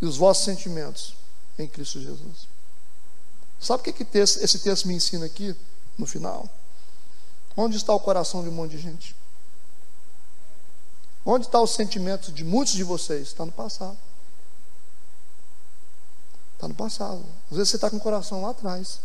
e 0.00 0.06
os 0.06 0.16
vossos 0.16 0.44
sentimentos 0.44 1.14
em 1.58 1.66
Cristo 1.66 2.00
Jesus. 2.00 2.48
Sabe 3.60 3.80
o 3.80 3.84
que, 3.84 3.92
que 3.92 4.04
texto, 4.04 4.38
esse 4.38 4.58
texto 4.58 4.88
me 4.88 4.94
ensina 4.94 5.26
aqui, 5.26 5.54
no 5.98 6.06
final? 6.06 6.48
Onde 7.56 7.76
está 7.76 7.92
o 7.92 8.00
coração 8.00 8.42
de 8.42 8.48
um 8.48 8.52
monte 8.52 8.72
de 8.72 8.78
gente? 8.78 9.14
Onde 11.24 11.46
está 11.46 11.60
o 11.60 11.66
sentimento 11.66 12.32
de 12.32 12.42
muitos 12.42 12.72
de 12.72 12.82
vocês? 12.82 13.28
Está 13.28 13.44
no 13.44 13.52
passado. 13.52 13.98
Está 16.60 16.68
no 16.68 16.74
passado. 16.74 17.24
Às 17.50 17.56
vezes 17.56 17.70
você 17.70 17.76
está 17.76 17.88
com 17.88 17.96
o 17.96 18.00
coração 18.00 18.42
lá 18.42 18.50
atrás. 18.50 19.00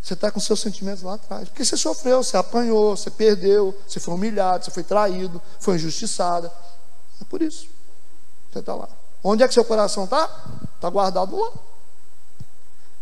Você 0.00 0.14
está 0.14 0.30
com 0.30 0.38
seus 0.38 0.60
sentimentos 0.60 1.02
lá 1.02 1.14
atrás. 1.14 1.48
Porque 1.48 1.64
você 1.64 1.76
sofreu, 1.76 2.22
você 2.22 2.36
apanhou, 2.36 2.96
você 2.96 3.10
perdeu, 3.10 3.76
você 3.88 3.98
foi 3.98 4.14
humilhado, 4.14 4.64
você 4.64 4.70
foi 4.70 4.84
traído, 4.84 5.42
foi 5.58 5.74
injustiçado. 5.74 6.48
É 7.20 7.24
por 7.24 7.42
isso. 7.42 7.66
Você 8.52 8.60
está 8.60 8.76
lá. 8.76 8.88
Onde 9.24 9.42
é 9.42 9.48
que 9.48 9.54
seu 9.54 9.64
coração 9.64 10.04
está? 10.04 10.30
Está 10.76 10.88
guardado 10.88 11.36
lá. 11.36 11.50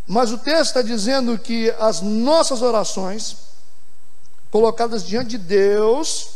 Mas 0.09 0.33
o 0.33 0.39
texto 0.39 0.69
está 0.69 0.81
dizendo 0.81 1.39
que 1.39 1.71
as 1.79 2.01
nossas 2.01 2.63
orações, 2.63 3.37
colocadas 4.51 5.05
diante 5.05 5.33
de 5.33 5.39
Deus, 5.39 6.29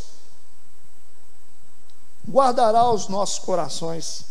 guardará 2.29 2.91
os 2.91 3.07
nossos 3.07 3.39
corações 3.39 4.25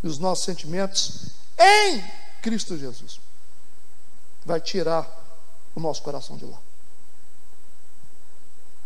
e 0.00 0.06
os 0.06 0.20
nossos 0.20 0.44
sentimentos 0.44 1.32
em 1.58 2.21
Cristo 2.42 2.76
Jesus. 2.76 3.20
Vai 4.44 4.60
tirar 4.60 5.08
o 5.74 5.80
nosso 5.80 6.02
coração 6.02 6.36
de 6.36 6.44
lá. 6.44 6.58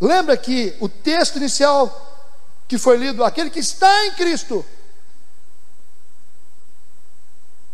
Lembra 0.00 0.36
que 0.36 0.76
o 0.78 0.88
texto 0.88 1.36
inicial 1.36 1.90
que 2.68 2.78
foi 2.78 2.98
lido, 2.98 3.24
aquele 3.24 3.48
que 3.48 3.60
está 3.60 4.06
em 4.06 4.12
Cristo, 4.12 4.64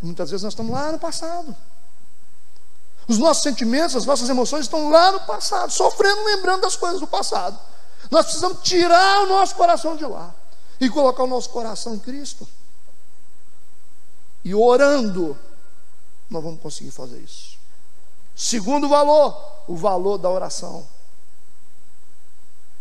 muitas 0.00 0.30
vezes 0.30 0.44
nós 0.44 0.52
estamos 0.52 0.72
lá 0.72 0.92
no 0.92 0.98
passado. 0.98 1.54
Os 3.08 3.18
nossos 3.18 3.42
sentimentos, 3.42 3.96
as 3.96 4.06
nossas 4.06 4.28
emoções 4.28 4.62
estão 4.62 4.88
lá 4.88 5.10
no 5.10 5.20
passado, 5.20 5.72
sofrendo, 5.72 6.24
lembrando 6.24 6.62
das 6.62 6.76
coisas 6.76 7.00
do 7.00 7.06
passado. 7.06 7.58
Nós 8.10 8.26
precisamos 8.26 8.62
tirar 8.62 9.22
o 9.22 9.26
nosso 9.26 9.56
coração 9.56 9.96
de 9.96 10.04
lá 10.04 10.32
e 10.80 10.88
colocar 10.88 11.24
o 11.24 11.26
nosso 11.26 11.50
coração 11.50 11.94
em 11.94 11.98
Cristo. 11.98 12.46
E 14.44 14.54
orando, 14.54 15.36
nós 16.32 16.42
vamos 16.42 16.60
conseguir 16.60 16.90
fazer 16.90 17.18
isso. 17.20 17.58
Segundo 18.34 18.88
valor, 18.88 19.62
o 19.68 19.76
valor 19.76 20.18
da 20.18 20.30
oração. 20.30 20.86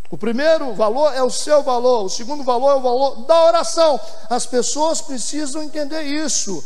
O 0.09 0.17
primeiro 0.17 0.73
valor 0.75 1.13
é 1.13 1.23
o 1.23 1.29
seu 1.29 1.63
valor, 1.63 2.03
o 2.03 2.09
segundo 2.09 2.43
valor 2.43 2.71
é 2.71 2.75
o 2.75 2.81
valor 2.81 3.25
da 3.25 3.45
oração. 3.45 3.99
As 4.29 4.45
pessoas 4.45 5.01
precisam 5.01 5.63
entender 5.63 6.01
isso. 6.03 6.63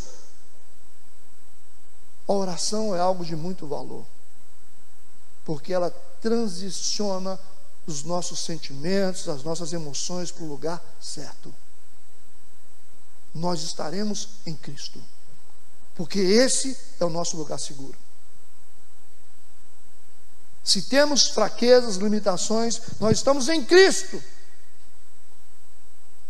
A 2.28 2.34
oração 2.34 2.96
é 2.96 3.00
algo 3.00 3.24
de 3.24 3.36
muito 3.36 3.68
valor, 3.68 4.04
porque 5.44 5.72
ela 5.72 5.92
transiciona 6.20 7.40
os 7.86 8.04
nossos 8.04 8.40
sentimentos, 8.40 9.30
as 9.30 9.44
nossas 9.44 9.74
emoções 9.74 10.32
para 10.32 10.44
o 10.44 10.48
lugar 10.48 10.84
certo. 11.00 11.54
Nós 13.34 13.62
estaremos 13.62 14.30
em 14.44 14.56
Cristo, 14.56 15.00
porque 15.96 16.20
esse 16.20 16.78
é 17.00 17.06
o 17.06 17.10
nosso 17.10 17.38
lugar 17.38 17.60
seguro. 17.60 17.98
Se 20.64 20.84
temos 20.84 21.28
fraquezas, 21.28 21.96
limitações, 21.96 22.82
nós 23.00 23.18
estamos 23.18 23.50
em 23.50 23.64
Cristo. 23.64 24.22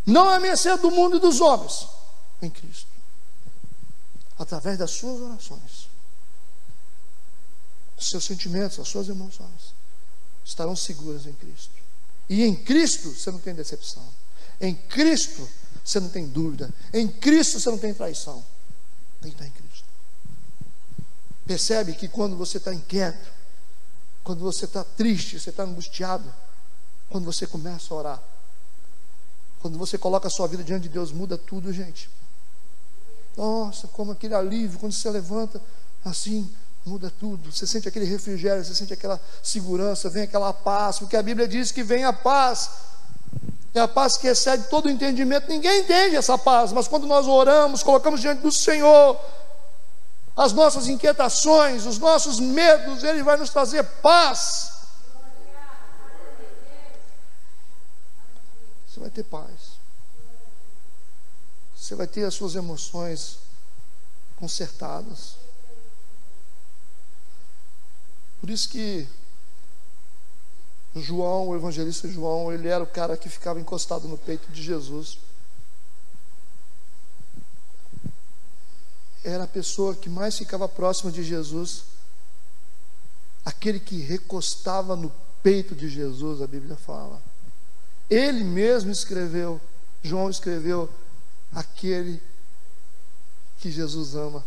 Não 0.05 0.29
a 0.29 0.39
mercê 0.39 0.75
do 0.77 0.91
mundo 0.91 1.17
e 1.17 1.19
dos 1.19 1.41
homens, 1.41 1.87
em 2.41 2.49
Cristo. 2.49 2.87
Através 4.37 4.77
das 4.77 4.91
suas 4.91 5.21
orações 5.21 5.95
os 7.97 8.09
seus 8.09 8.25
sentimentos, 8.25 8.79
as 8.79 8.87
suas 8.87 9.07
emoções 9.07 9.73
estarão 10.43 10.75
seguras 10.75 11.25
em 11.25 11.33
Cristo. 11.33 11.73
E 12.29 12.43
em 12.43 12.55
Cristo 12.55 13.11
você 13.11 13.31
não 13.31 13.39
tem 13.39 13.53
decepção. 13.53 14.03
Em 14.59 14.75
Cristo 14.75 15.47
você 15.83 15.99
não 15.99 16.09
tem 16.09 16.27
dúvida. 16.27 16.73
Em 16.93 17.07
Cristo 17.07 17.59
você 17.59 17.69
não 17.69 17.77
tem 17.77 17.93
traição. 17.93 18.43
Tem 19.25 19.33
que 19.33 19.43
estar 19.43 19.47
em 19.47 19.51
Cristo. 19.51 19.85
Percebe 21.47 21.93
que 21.93 22.07
quando 22.07 22.35
você 22.35 22.57
está 22.57 22.71
inquieto, 22.71 23.31
quando 24.23 24.41
você 24.41 24.65
está 24.65 24.83
triste, 24.83 25.39
você 25.39 25.49
está 25.49 25.63
angustiado, 25.63 26.31
quando 27.09 27.25
você 27.25 27.47
começa 27.47 27.91
a 27.91 27.97
orar, 27.97 28.23
quando 29.61 29.79
você 29.79 29.97
coloca 29.97 30.27
a 30.27 30.31
sua 30.31 30.47
vida 30.47 30.63
diante 30.63 30.83
de 30.83 30.89
Deus, 30.89 31.11
muda 31.11 31.37
tudo, 31.39 31.73
gente. 31.73 32.07
Nossa, 33.35 33.87
como 33.87 34.11
aquele 34.11 34.35
alívio 34.35 34.79
quando 34.79 34.93
você 34.93 35.09
levanta 35.09 35.59
assim, 36.03 36.49
muda 36.85 37.11
tudo. 37.19 37.51
Você 37.51 37.65
sente 37.65 37.87
aquele 37.87 38.05
refrigério, 38.05 38.63
você 38.63 38.75
sente 38.75 38.93
aquela 38.93 39.19
segurança, 39.41 40.07
vem 40.07 40.23
aquela 40.23 40.53
paz, 40.53 40.99
porque 40.99 41.17
a 41.17 41.23
Bíblia 41.23 41.47
diz 41.47 41.71
que 41.71 41.83
vem 41.83 42.03
a 42.03 42.13
paz. 42.13 42.69
É 43.75 43.81
a 43.81 43.89
paz 43.89 44.15
que 44.15 44.25
excede 44.25 44.69
todo 44.69 44.89
entendimento. 44.89 45.49
Ninguém 45.49 45.81
entende 45.81 46.15
essa 46.15 46.37
paz, 46.37 46.71
mas 46.71 46.87
quando 46.87 47.05
nós 47.05 47.27
oramos, 47.27 47.83
colocamos 47.83 48.21
diante 48.21 48.41
do 48.41 48.49
Senhor 48.49 49.19
as 50.33 50.53
nossas 50.53 50.87
inquietações, 50.87 51.85
os 51.85 51.97
nossos 51.97 52.39
medos, 52.39 53.03
Ele 53.03 53.21
vai 53.21 53.35
nos 53.35 53.49
trazer 53.49 53.83
paz. 54.01 54.71
Você 58.87 58.99
vai 59.01 59.09
ter 59.09 59.23
paz. 59.23 59.75
Você 61.75 61.95
vai 61.95 62.07
ter 62.07 62.23
as 62.23 62.33
suas 62.33 62.55
emoções 62.55 63.39
consertadas. 64.37 65.35
Por 68.39 68.49
isso 68.49 68.69
que 68.69 69.05
João, 70.95 71.49
o 71.49 71.55
evangelista 71.55 72.07
João, 72.07 72.53
ele 72.53 72.69
era 72.69 72.83
o 72.83 72.87
cara 72.87 73.17
que 73.17 73.27
ficava 73.27 73.59
encostado 73.59 74.07
no 74.07 74.17
peito 74.17 74.49
de 74.51 74.63
Jesus. 74.63 75.17
Era 79.23 79.43
a 79.43 79.47
pessoa 79.47 79.95
que 79.95 80.09
mais 80.09 80.37
ficava 80.37 80.69
próxima 80.69 81.11
de 81.11 81.23
Jesus. 81.23 81.83
Aquele 83.43 83.79
que 83.79 83.99
recostava 83.99 84.95
no 84.95 85.11
peito 85.43 85.75
de 85.75 85.89
Jesus, 85.89 86.41
a 86.41 86.47
Bíblia 86.47 86.77
fala. 86.77 87.21
Ele 88.09 88.43
mesmo 88.43 88.91
escreveu, 88.91 89.59
João 90.01 90.29
escreveu, 90.29 90.89
aquele 91.53 92.21
que 93.59 93.69
Jesus 93.69 94.15
ama. 94.15 94.45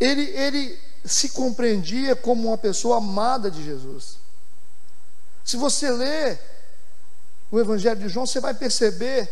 Ele, 0.00 0.22
ele 0.22 0.78
se 1.04 1.28
compreendia 1.30 2.16
como 2.16 2.48
uma 2.48 2.58
pessoa 2.58 2.96
amada 2.96 3.50
de 3.50 3.62
Jesus. 3.62 4.18
Se 5.44 5.56
você 5.56 5.90
ler 5.90 6.40
o 7.50 7.60
Evangelho 7.60 8.00
de 8.00 8.08
João, 8.08 8.26
você 8.26 8.40
vai 8.40 8.54
perceber 8.54 9.30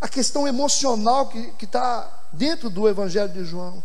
a 0.00 0.08
questão 0.08 0.48
emocional 0.48 1.28
que 1.28 1.64
está 1.64 2.28
dentro 2.32 2.68
do 2.68 2.88
Evangelho 2.88 3.32
de 3.32 3.44
João. 3.44 3.82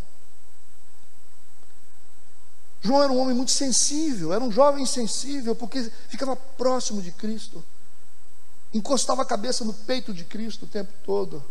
João 2.82 3.04
era 3.04 3.12
um 3.12 3.20
homem 3.20 3.36
muito 3.36 3.52
sensível, 3.52 4.34
era 4.34 4.44
um 4.44 4.52
jovem 4.52 4.86
sensível, 4.86 5.56
porque 5.56 5.92
ficava 6.10 6.36
próximo 6.36 7.02
de 7.02 7.12
Cristo, 7.12 7.64
encostava 8.74 9.22
a 9.22 9.26
cabeça 9.26 9.64
no 9.64 9.74
peito 9.74 10.14
de 10.14 10.24
Cristo 10.24 10.66
o 10.66 10.68
tempo 10.68 10.92
todo. 11.06 11.44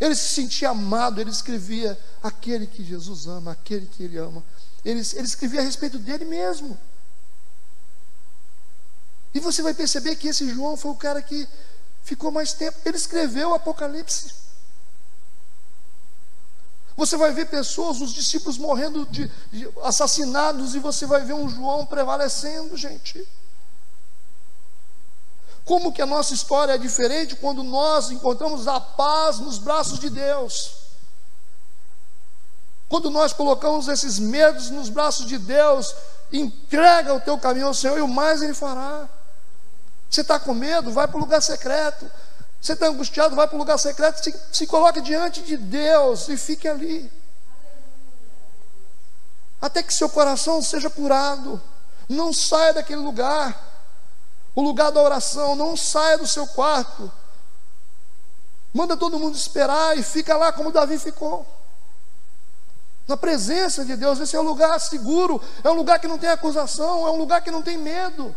Ele 0.00 0.14
se 0.14 0.34
sentia 0.34 0.70
amado, 0.70 1.20
ele 1.20 1.30
escrevia 1.30 1.98
aquele 2.22 2.66
que 2.66 2.84
Jesus 2.84 3.26
ama, 3.26 3.52
aquele 3.52 3.86
que 3.86 4.02
ele 4.02 4.18
ama. 4.18 4.44
Ele, 4.84 5.00
ele 5.00 5.26
escrevia 5.26 5.60
a 5.60 5.64
respeito 5.64 5.98
dele 5.98 6.24
mesmo. 6.24 6.78
E 9.34 9.40
você 9.40 9.62
vai 9.62 9.74
perceber 9.74 10.16
que 10.16 10.28
esse 10.28 10.48
João 10.52 10.76
foi 10.76 10.90
o 10.90 10.96
cara 10.96 11.20
que 11.22 11.48
ficou 12.02 12.30
mais 12.30 12.52
tempo. 12.52 12.78
Ele 12.84 12.96
escreveu 12.96 13.50
o 13.50 13.54
Apocalipse. 13.54 14.32
Você 16.96 17.16
vai 17.16 17.32
ver 17.32 17.46
pessoas, 17.48 18.00
os 18.00 18.14
discípulos 18.14 18.56
morrendo 18.56 19.04
de, 19.06 19.30
de 19.52 19.68
assassinados, 19.82 20.74
e 20.74 20.78
você 20.78 21.04
vai 21.04 21.22
ver 21.22 21.34
um 21.34 21.48
João 21.48 21.84
prevalecendo, 21.84 22.76
gente. 22.76 23.26
Como 25.66 25.92
que 25.92 26.00
a 26.00 26.06
nossa 26.06 26.32
história 26.32 26.74
é 26.74 26.78
diferente 26.78 27.34
quando 27.34 27.64
nós 27.64 28.12
encontramos 28.12 28.68
a 28.68 28.78
paz 28.78 29.40
nos 29.40 29.58
braços 29.58 29.98
de 29.98 30.08
Deus? 30.08 30.76
Quando 32.88 33.10
nós 33.10 33.32
colocamos 33.32 33.88
esses 33.88 34.16
medos 34.20 34.70
nos 34.70 34.88
braços 34.88 35.26
de 35.26 35.36
Deus, 35.36 35.92
entrega 36.32 37.12
o 37.12 37.20
teu 37.20 37.36
caminho 37.36 37.66
ao 37.66 37.74
Senhor 37.74 37.98
e 37.98 38.00
o 38.00 38.06
mais 38.06 38.42
Ele 38.42 38.54
fará. 38.54 39.08
Você 40.08 40.20
está 40.20 40.38
com 40.38 40.54
medo? 40.54 40.92
Vai 40.92 41.08
para 41.08 41.16
o 41.16 41.20
lugar 41.20 41.42
secreto. 41.42 42.08
Você 42.60 42.74
está 42.74 42.86
angustiado? 42.86 43.34
Vai 43.34 43.48
para 43.48 43.56
o 43.56 43.58
lugar 43.58 43.76
secreto. 43.76 44.22
Se, 44.22 44.32
se 44.52 44.68
coloque 44.68 45.00
diante 45.00 45.42
de 45.42 45.56
Deus 45.56 46.28
e 46.28 46.36
fique 46.36 46.68
ali. 46.68 47.10
Até 49.60 49.82
que 49.82 49.92
seu 49.92 50.08
coração 50.08 50.62
seja 50.62 50.88
curado. 50.88 51.60
Não 52.08 52.32
saia 52.32 52.72
daquele 52.72 53.00
lugar 53.00 53.75
o 54.56 54.62
lugar 54.62 54.90
da 54.90 55.02
oração, 55.02 55.54
não 55.54 55.76
saia 55.76 56.16
do 56.16 56.26
seu 56.26 56.46
quarto. 56.46 57.12
Manda 58.72 58.96
todo 58.96 59.18
mundo 59.18 59.36
esperar 59.36 59.96
e 59.98 60.02
fica 60.02 60.34
lá 60.34 60.50
como 60.50 60.72
Davi 60.72 60.98
ficou. 60.98 61.46
Na 63.06 63.18
presença 63.18 63.84
de 63.84 63.94
Deus, 63.96 64.18
esse 64.18 64.34
é 64.34 64.40
um 64.40 64.44
lugar 64.44 64.80
seguro, 64.80 65.40
é 65.62 65.70
um 65.70 65.74
lugar 65.74 66.00
que 66.00 66.08
não 66.08 66.18
tem 66.18 66.30
acusação, 66.30 67.06
é 67.06 67.10
um 67.10 67.18
lugar 67.18 67.42
que 67.42 67.50
não 67.50 67.62
tem 67.62 67.76
medo. 67.76 68.34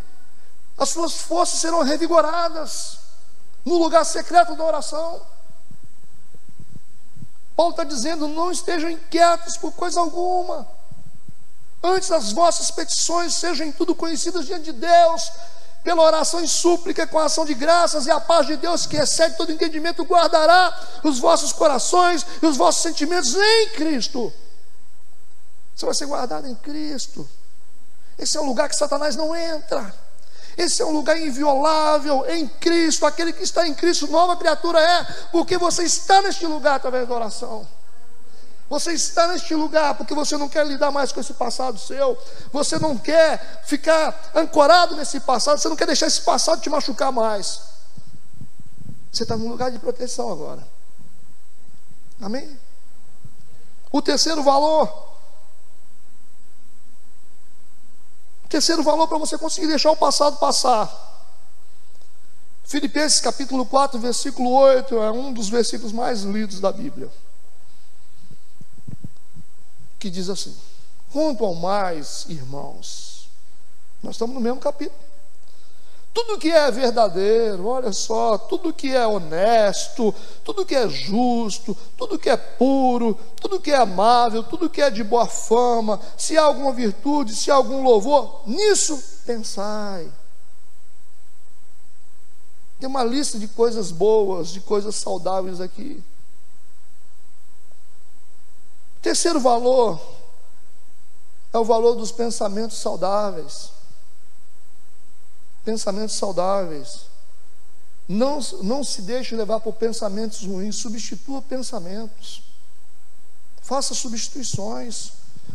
As 0.78 0.90
suas 0.90 1.14
forças 1.14 1.60
serão 1.60 1.84
revigoradas 1.84 3.00
no 3.66 3.78
lugar 3.78 4.06
secreto 4.06 4.56
da 4.56 4.64
oração. 4.64 5.22
Paulo 7.56 7.72
está 7.72 7.86
dizendo: 7.86 8.28
não 8.28 8.52
estejam 8.52 8.90
inquietos 8.90 9.56
por 9.56 9.72
coisa 9.72 10.02
alguma. 10.02 10.68
Antes 11.82 12.12
as 12.12 12.34
vossas 12.34 12.70
petições 12.72 13.34
sejam 13.34 13.66
em 13.66 13.72
tudo 13.72 13.96
conhecidas 13.96 14.46
diante 14.46 14.66
de 14.66 14.74
Deus, 14.74 15.32
pela 15.84 16.04
oração 16.04 16.44
e 16.44 16.48
súplica 16.48 17.08
com 17.08 17.18
a 17.20 17.26
ação 17.26 17.46
de 17.46 17.54
graças, 17.54 18.06
e 18.06 18.12
a 18.12 18.20
paz 18.20 18.48
de 18.48 18.58
Deus, 18.58 18.86
que 18.86 18.98
excede 18.98 19.38
todo 19.38 19.52
entendimento, 19.52 20.04
guardará 20.04 20.78
os 21.04 21.20
vossos 21.20 21.54
corações 21.54 22.26
e 22.42 22.46
os 22.46 22.58
vossos 22.58 22.82
sentimentos 22.82 23.34
em 23.36 23.70
Cristo. 23.70 24.32
Você 25.76 25.86
vai 25.86 25.96
ser 25.96 26.06
guardado 26.06 26.48
em 26.48 26.56
Cristo. 26.56 27.28
Esse 28.18 28.38
é 28.38 28.42
um 28.42 28.46
lugar 28.46 28.68
que 28.68 28.76
Satanás 28.76 29.16
não 29.16 29.34
entra. 29.34 29.94
Esse 30.58 30.82
é 30.82 30.86
um 30.86 30.92
lugar 30.92 31.18
inviolável 31.18 32.30
em 32.30 32.46
Cristo. 32.46 33.06
Aquele 33.06 33.32
que 33.32 33.44
está 33.44 33.66
em 33.66 33.74
Cristo, 33.74 34.08
nova 34.08 34.36
criatura 34.36 34.82
é, 34.82 35.04
porque 35.32 35.58
você 35.58 35.84
está 35.84 36.22
neste 36.22 36.46
lugar 36.46 36.76
através 36.76 37.08
da 37.08 37.16
oração. 37.16 37.66
Você 38.70 38.94
está 38.94 39.28
neste 39.28 39.56
lugar 39.56 39.96
porque 39.96 40.14
você 40.14 40.38
não 40.38 40.48
quer 40.48 40.66
lidar 40.66 40.92
mais 40.92 41.12
com 41.12 41.20
esse 41.20 41.34
passado 41.34 41.80
seu. 41.80 42.16
Você 42.54 42.78
não 42.78 42.96
quer 42.96 43.64
ficar 43.66 44.32
ancorado 44.36 44.96
nesse 44.96 45.20
passado. 45.22 45.58
Você 45.58 45.68
não 45.68 45.76
quer 45.76 45.88
deixar 45.88 46.06
esse 46.06 46.22
passado 46.22 46.62
te 46.62 46.70
machucar 46.70 47.12
mais. 47.12 47.62
Você 49.12 49.24
está 49.24 49.36
num 49.36 49.50
lugar 49.50 49.72
de 49.72 49.80
proteção 49.80 50.32
agora. 50.32 50.66
Amém? 52.22 52.60
O 53.92 54.04
terceiro 54.04 54.44
valor. 54.44 54.88
O 58.46 58.48
terceiro 58.48 58.84
valor 58.84 59.08
para 59.08 59.18
você 59.18 59.36
conseguir 59.36 59.66
deixar 59.66 59.90
o 59.90 59.98
passado 59.98 60.38
passar. 60.38 61.08
Filipenses 62.66 63.20
capítulo 63.20 63.66
4, 63.66 64.00
versículo 64.00 64.52
8 64.52 64.96
é 65.02 65.12
um 65.12 65.34
dos 65.34 65.50
versículos 65.50 65.92
mais 65.92 66.22
lidos 66.22 66.60
da 66.60 66.72
Bíblia 66.72 67.10
que 70.00 70.10
diz 70.10 70.30
assim: 70.30 70.56
Quanto 71.12 71.44
ao 71.44 71.54
mais, 71.54 72.26
irmãos, 72.30 73.30
nós 74.02 74.16
estamos 74.16 74.34
no 74.34 74.42
mesmo 74.42 74.60
capítulo. 74.60 75.10
Tudo 76.12 76.40
que 76.40 76.50
é 76.50 76.72
verdadeiro, 76.72 77.68
olha 77.68 77.94
só, 77.94 78.38
tudo 78.38 78.74
que 78.74 78.94
é 78.96 79.06
honesto, 79.06 80.14
tudo 80.44 80.66
que 80.66 80.76
é 80.76 80.90
justo, 80.90 81.78
tudo 81.96 82.18
que 82.18 82.30
é 82.30 82.36
puro, 82.36 83.18
tudo 83.40 83.60
que 83.60 83.72
é 83.72 83.78
amável, 83.78 84.44
tudo 84.44 84.70
que 84.70 84.82
é 84.82 84.90
de 84.90 85.04
boa 85.04 85.28
fama, 85.28 86.00
se 86.18 86.36
há 86.38 86.44
alguma 86.44 86.74
virtude, 86.74 87.36
se 87.36 87.52
há 87.52 87.56
algum 87.56 87.84
louvor, 87.84 88.42
nisso 88.48 89.02
pensai. 89.26 90.12
Tem 92.80 92.90
uma 92.90 93.04
lista 93.04 93.38
de 93.38 93.48
coisas 93.48 93.92
boas, 93.92 94.50
de 94.50 94.62
coisas 94.62 94.96
saudáveis 94.96 95.62
aqui. 95.62 96.04
Terceiro 99.02 99.40
valor 99.40 100.00
é 101.54 101.58
o 101.58 101.66
valor 101.66 101.96
dos 101.96 102.12
pensamentos 102.12 102.78
saudáveis. 102.78 103.72
Pensamentos 105.64 106.16
saudáveis. 106.16 107.10
Não, 108.08 108.40
não 108.64 108.84
se 108.84 109.04
deixe 109.04 109.36
levar 109.36 109.60
por 109.60 109.74
pensamentos 109.74 110.44
ruins, 110.46 110.78
substitua 110.78 111.42
pensamentos. 111.42 112.42
Faça 113.62 113.94
substituições. 113.94 115.12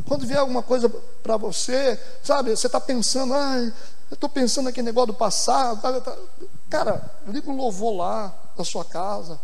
Quando 0.06 0.26
vier 0.26 0.38
alguma 0.38 0.62
coisa 0.62 0.88
para 0.88 1.36
você, 1.36 2.00
sabe, 2.22 2.50
você 2.56 2.66
está 2.66 2.80
pensando, 2.80 3.34
ah, 3.34 3.56
eu 4.10 4.14
estou 4.14 4.28
pensando 4.28 4.68
aquele 4.68 4.86
negócio 4.86 5.08
do 5.08 5.14
passado. 5.14 5.80
Tá, 5.80 6.00
tá. 6.00 6.16
Cara, 6.70 7.10
liga 7.26 7.50
um 7.50 7.56
louvor 7.56 7.96
lá 7.96 8.34
da 8.56 8.64
sua 8.64 8.84
casa. 8.84 9.38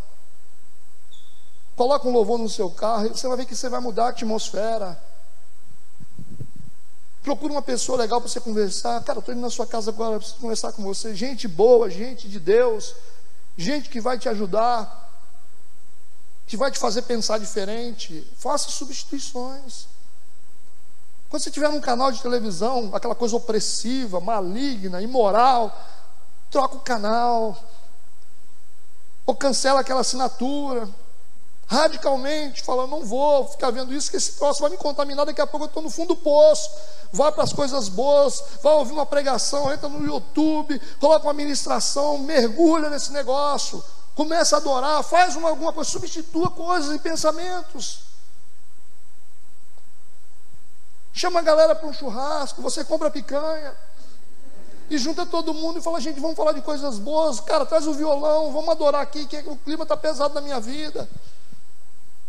Coloca 1.80 2.06
um 2.06 2.12
louvor 2.12 2.38
no 2.38 2.46
seu 2.46 2.70
carro, 2.70 3.08
você 3.08 3.26
vai 3.26 3.38
ver 3.38 3.46
que 3.46 3.56
você 3.56 3.66
vai 3.66 3.80
mudar 3.80 4.04
a 4.04 4.08
atmosfera. 4.10 5.02
Procura 7.22 7.54
uma 7.54 7.62
pessoa 7.62 7.96
legal 7.96 8.20
para 8.20 8.28
você 8.28 8.38
conversar. 8.38 9.02
Cara, 9.02 9.20
estou 9.20 9.32
indo 9.32 9.40
na 9.40 9.48
sua 9.48 9.66
casa 9.66 9.90
agora, 9.90 10.18
preciso 10.18 10.38
conversar 10.40 10.72
com 10.72 10.82
você. 10.82 11.14
Gente 11.14 11.48
boa, 11.48 11.88
gente 11.88 12.28
de 12.28 12.38
Deus, 12.38 12.94
gente 13.56 13.88
que 13.88 13.98
vai 13.98 14.18
te 14.18 14.28
ajudar. 14.28 15.10
que 16.46 16.54
vai 16.54 16.70
te 16.70 16.78
fazer 16.78 17.00
pensar 17.00 17.38
diferente, 17.38 18.30
faça 18.36 18.68
substituições. 18.68 19.86
Quando 21.30 21.42
você 21.42 21.50
tiver 21.50 21.70
num 21.70 21.80
canal 21.80 22.12
de 22.12 22.20
televisão, 22.20 22.90
aquela 22.92 23.14
coisa 23.14 23.36
opressiva, 23.36 24.20
maligna, 24.20 25.00
imoral, 25.00 25.74
troca 26.50 26.76
o 26.76 26.80
canal, 26.80 27.58
ou 29.24 29.34
cancela 29.34 29.80
aquela 29.80 30.02
assinatura, 30.02 30.86
radicalmente, 31.70 32.64
falando, 32.64 32.90
não 32.90 33.04
vou 33.04 33.46
ficar 33.46 33.70
vendo 33.70 33.94
isso, 33.94 34.10
que 34.10 34.16
esse 34.16 34.32
troço 34.32 34.60
vai 34.60 34.70
me 34.70 34.76
contaminar, 34.76 35.24
daqui 35.24 35.40
a 35.40 35.46
pouco 35.46 35.66
eu 35.66 35.68
estou 35.68 35.80
no 35.80 35.88
fundo 35.88 36.08
do 36.08 36.16
poço, 36.16 36.68
vai 37.12 37.30
para 37.30 37.44
as 37.44 37.52
coisas 37.52 37.88
boas, 37.88 38.42
vai 38.60 38.72
ouvir 38.74 38.92
uma 38.92 39.06
pregação, 39.06 39.72
entra 39.72 39.88
no 39.88 40.04
YouTube, 40.04 40.80
coloca 40.98 41.24
uma 41.28 41.32
ministração, 41.32 42.18
mergulha 42.18 42.90
nesse 42.90 43.12
negócio, 43.12 43.84
começa 44.16 44.56
a 44.56 44.58
adorar, 44.58 45.00
faz 45.04 45.36
uma, 45.36 45.48
alguma 45.48 45.72
coisa, 45.72 45.88
substitua 45.88 46.50
coisas 46.50 46.92
e 46.92 46.98
pensamentos. 46.98 48.00
Chama 51.12 51.38
a 51.38 51.42
galera 51.42 51.76
para 51.76 51.86
um 51.86 51.92
churrasco, 51.92 52.60
você 52.60 52.82
compra 52.82 53.12
picanha, 53.12 53.72
e 54.90 54.98
junta 54.98 55.24
todo 55.24 55.54
mundo 55.54 55.78
e 55.78 55.82
fala, 55.82 56.00
gente, 56.00 56.18
vamos 56.18 56.36
falar 56.36 56.50
de 56.50 56.62
coisas 56.62 56.98
boas, 56.98 57.38
cara, 57.38 57.64
traz 57.64 57.86
o 57.86 57.94
violão, 57.94 58.52
vamos 58.52 58.70
adorar 58.70 59.02
aqui, 59.02 59.24
que 59.24 59.36
o 59.46 59.54
clima 59.54 59.84
está 59.84 59.96
pesado 59.96 60.34
na 60.34 60.40
minha 60.40 60.58
vida. 60.58 61.08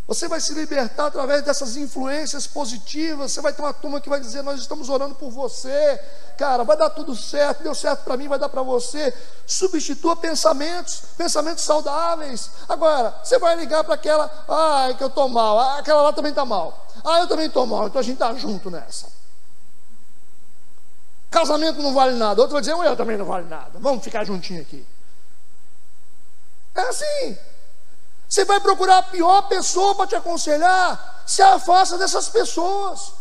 Você 0.07 0.27
vai 0.27 0.41
se 0.41 0.53
libertar 0.53 1.05
através 1.05 1.43
dessas 1.43 1.77
influências 1.77 2.45
positivas. 2.45 3.31
Você 3.31 3.41
vai 3.41 3.53
ter 3.53 3.61
uma 3.61 3.73
turma 3.73 4.01
que 4.01 4.09
vai 4.09 4.19
dizer: 4.19 4.41
Nós 4.41 4.59
estamos 4.59 4.89
orando 4.89 5.15
por 5.15 5.29
você. 5.29 5.99
Cara, 6.37 6.63
vai 6.63 6.75
dar 6.75 6.89
tudo 6.89 7.15
certo. 7.15 7.63
Deu 7.63 7.73
certo 7.73 8.03
para 8.03 8.17
mim, 8.17 8.27
vai 8.27 8.39
dar 8.39 8.49
para 8.49 8.61
você. 8.61 9.13
Substitua 9.45 10.15
pensamentos, 10.15 11.03
pensamentos 11.17 11.63
saudáveis. 11.63 12.49
Agora, 12.67 13.15
você 13.23 13.37
vai 13.39 13.55
ligar 13.55 13.83
para 13.83 13.93
aquela: 13.93 14.29
Ai, 14.49 14.95
que 14.95 15.03
eu 15.03 15.07
estou 15.07 15.29
mal. 15.29 15.59
Ah, 15.59 15.77
aquela 15.77 16.01
lá 16.01 16.11
também 16.11 16.31
está 16.31 16.43
mal. 16.43 16.87
Ah, 17.05 17.19
eu 17.19 17.27
também 17.27 17.45
estou 17.45 17.65
mal. 17.65 17.87
Então 17.87 17.99
a 17.99 18.03
gente 18.03 18.15
está 18.15 18.33
junto 18.33 18.69
nessa. 18.69 19.07
Casamento 21.29 21.81
não 21.81 21.93
vale 21.93 22.17
nada. 22.17 22.41
Outro 22.41 22.53
vai 22.53 22.61
dizer: 22.61 22.73
Eu 22.73 22.97
também 22.97 23.17
não 23.17 23.25
vale 23.25 23.47
nada. 23.47 23.79
Vamos 23.79 24.03
ficar 24.03 24.25
juntinho 24.25 24.61
aqui. 24.61 24.85
É 26.75 26.81
assim. 26.81 27.37
Você 28.31 28.45
vai 28.45 28.61
procurar 28.61 28.99
a 28.99 29.03
pior 29.03 29.41
pessoa 29.49 29.93
para 29.93 30.07
te 30.07 30.15
aconselhar. 30.15 31.21
Se 31.27 31.41
afasta 31.41 31.97
dessas 31.97 32.29
pessoas. 32.29 33.11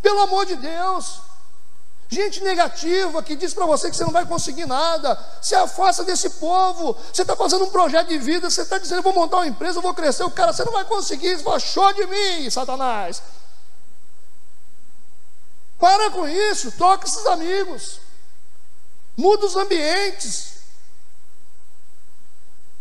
Pelo 0.00 0.20
amor 0.20 0.46
de 0.46 0.54
Deus. 0.54 1.22
Gente 2.08 2.40
negativa 2.44 3.20
que 3.20 3.34
diz 3.34 3.52
para 3.52 3.66
você 3.66 3.90
que 3.90 3.96
você 3.96 4.04
não 4.04 4.12
vai 4.12 4.24
conseguir 4.24 4.64
nada. 4.64 5.18
Se 5.42 5.56
afasta 5.56 6.04
desse 6.04 6.30
povo. 6.30 6.96
Você 7.12 7.22
está 7.22 7.34
fazendo 7.34 7.64
um 7.64 7.70
projeto 7.70 8.06
de 8.06 8.18
vida. 8.18 8.48
Você 8.48 8.62
está 8.62 8.78
dizendo, 8.78 9.02
vou 9.02 9.12
montar 9.12 9.38
uma 9.38 9.48
empresa, 9.48 9.80
vou 9.80 9.92
crescer. 9.92 10.22
O 10.22 10.30
cara, 10.30 10.52
você 10.52 10.64
não 10.64 10.72
vai 10.72 10.84
conseguir. 10.84 11.36
Você 11.36 11.42
fala, 11.42 11.58
show 11.58 11.92
de 11.92 12.06
mim, 12.06 12.48
Satanás. 12.48 13.20
Para 15.80 16.12
com 16.12 16.28
isso. 16.28 16.70
Toca 16.70 17.08
esses 17.08 17.26
amigos. 17.26 17.98
Muda 19.16 19.46
os 19.46 19.56
ambientes. 19.56 20.58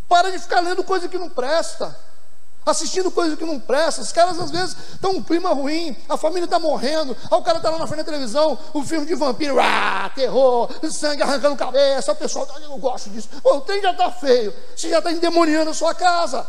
Para 0.07 0.31
de 0.31 0.39
ficar 0.39 0.59
lendo 0.59 0.83
coisa 0.83 1.07
que 1.07 1.17
não 1.17 1.29
presta, 1.29 1.97
assistindo 2.65 3.11
coisa 3.11 3.35
que 3.35 3.45
não 3.45 3.59
presta. 3.59 4.01
Os 4.01 4.11
caras 4.11 4.39
às 4.39 4.51
vezes 4.51 4.75
estão 4.93 5.11
um 5.11 5.23
clima 5.23 5.49
ruim, 5.49 5.95
a 6.09 6.17
família 6.17 6.45
está 6.45 6.59
morrendo, 6.59 7.15
aí 7.31 7.37
o 7.37 7.41
cara 7.41 7.57
está 7.57 7.69
lá 7.69 7.77
na 7.77 7.87
frente 7.87 7.99
da 7.99 8.05
televisão, 8.05 8.57
o 8.73 8.79
um 8.79 8.85
filme 8.85 9.05
de 9.05 9.15
vampiro, 9.15 9.59
ah, 9.59 10.11
terror, 10.13 10.69
sangue 10.91 11.23
arrancando 11.23 11.55
cabeça, 11.55 12.11
o 12.11 12.15
pessoal, 12.15 12.47
eu 12.61 12.69
não 12.69 12.79
gosto 12.79 13.09
disso. 13.09 13.29
O 13.43 13.61
trem 13.61 13.81
já 13.81 13.91
está 13.91 14.11
feio, 14.11 14.53
você 14.75 14.89
já 14.89 14.99
está 14.99 15.11
endemoniando 15.11 15.71
a 15.71 15.73
sua 15.73 15.93
casa. 15.93 16.45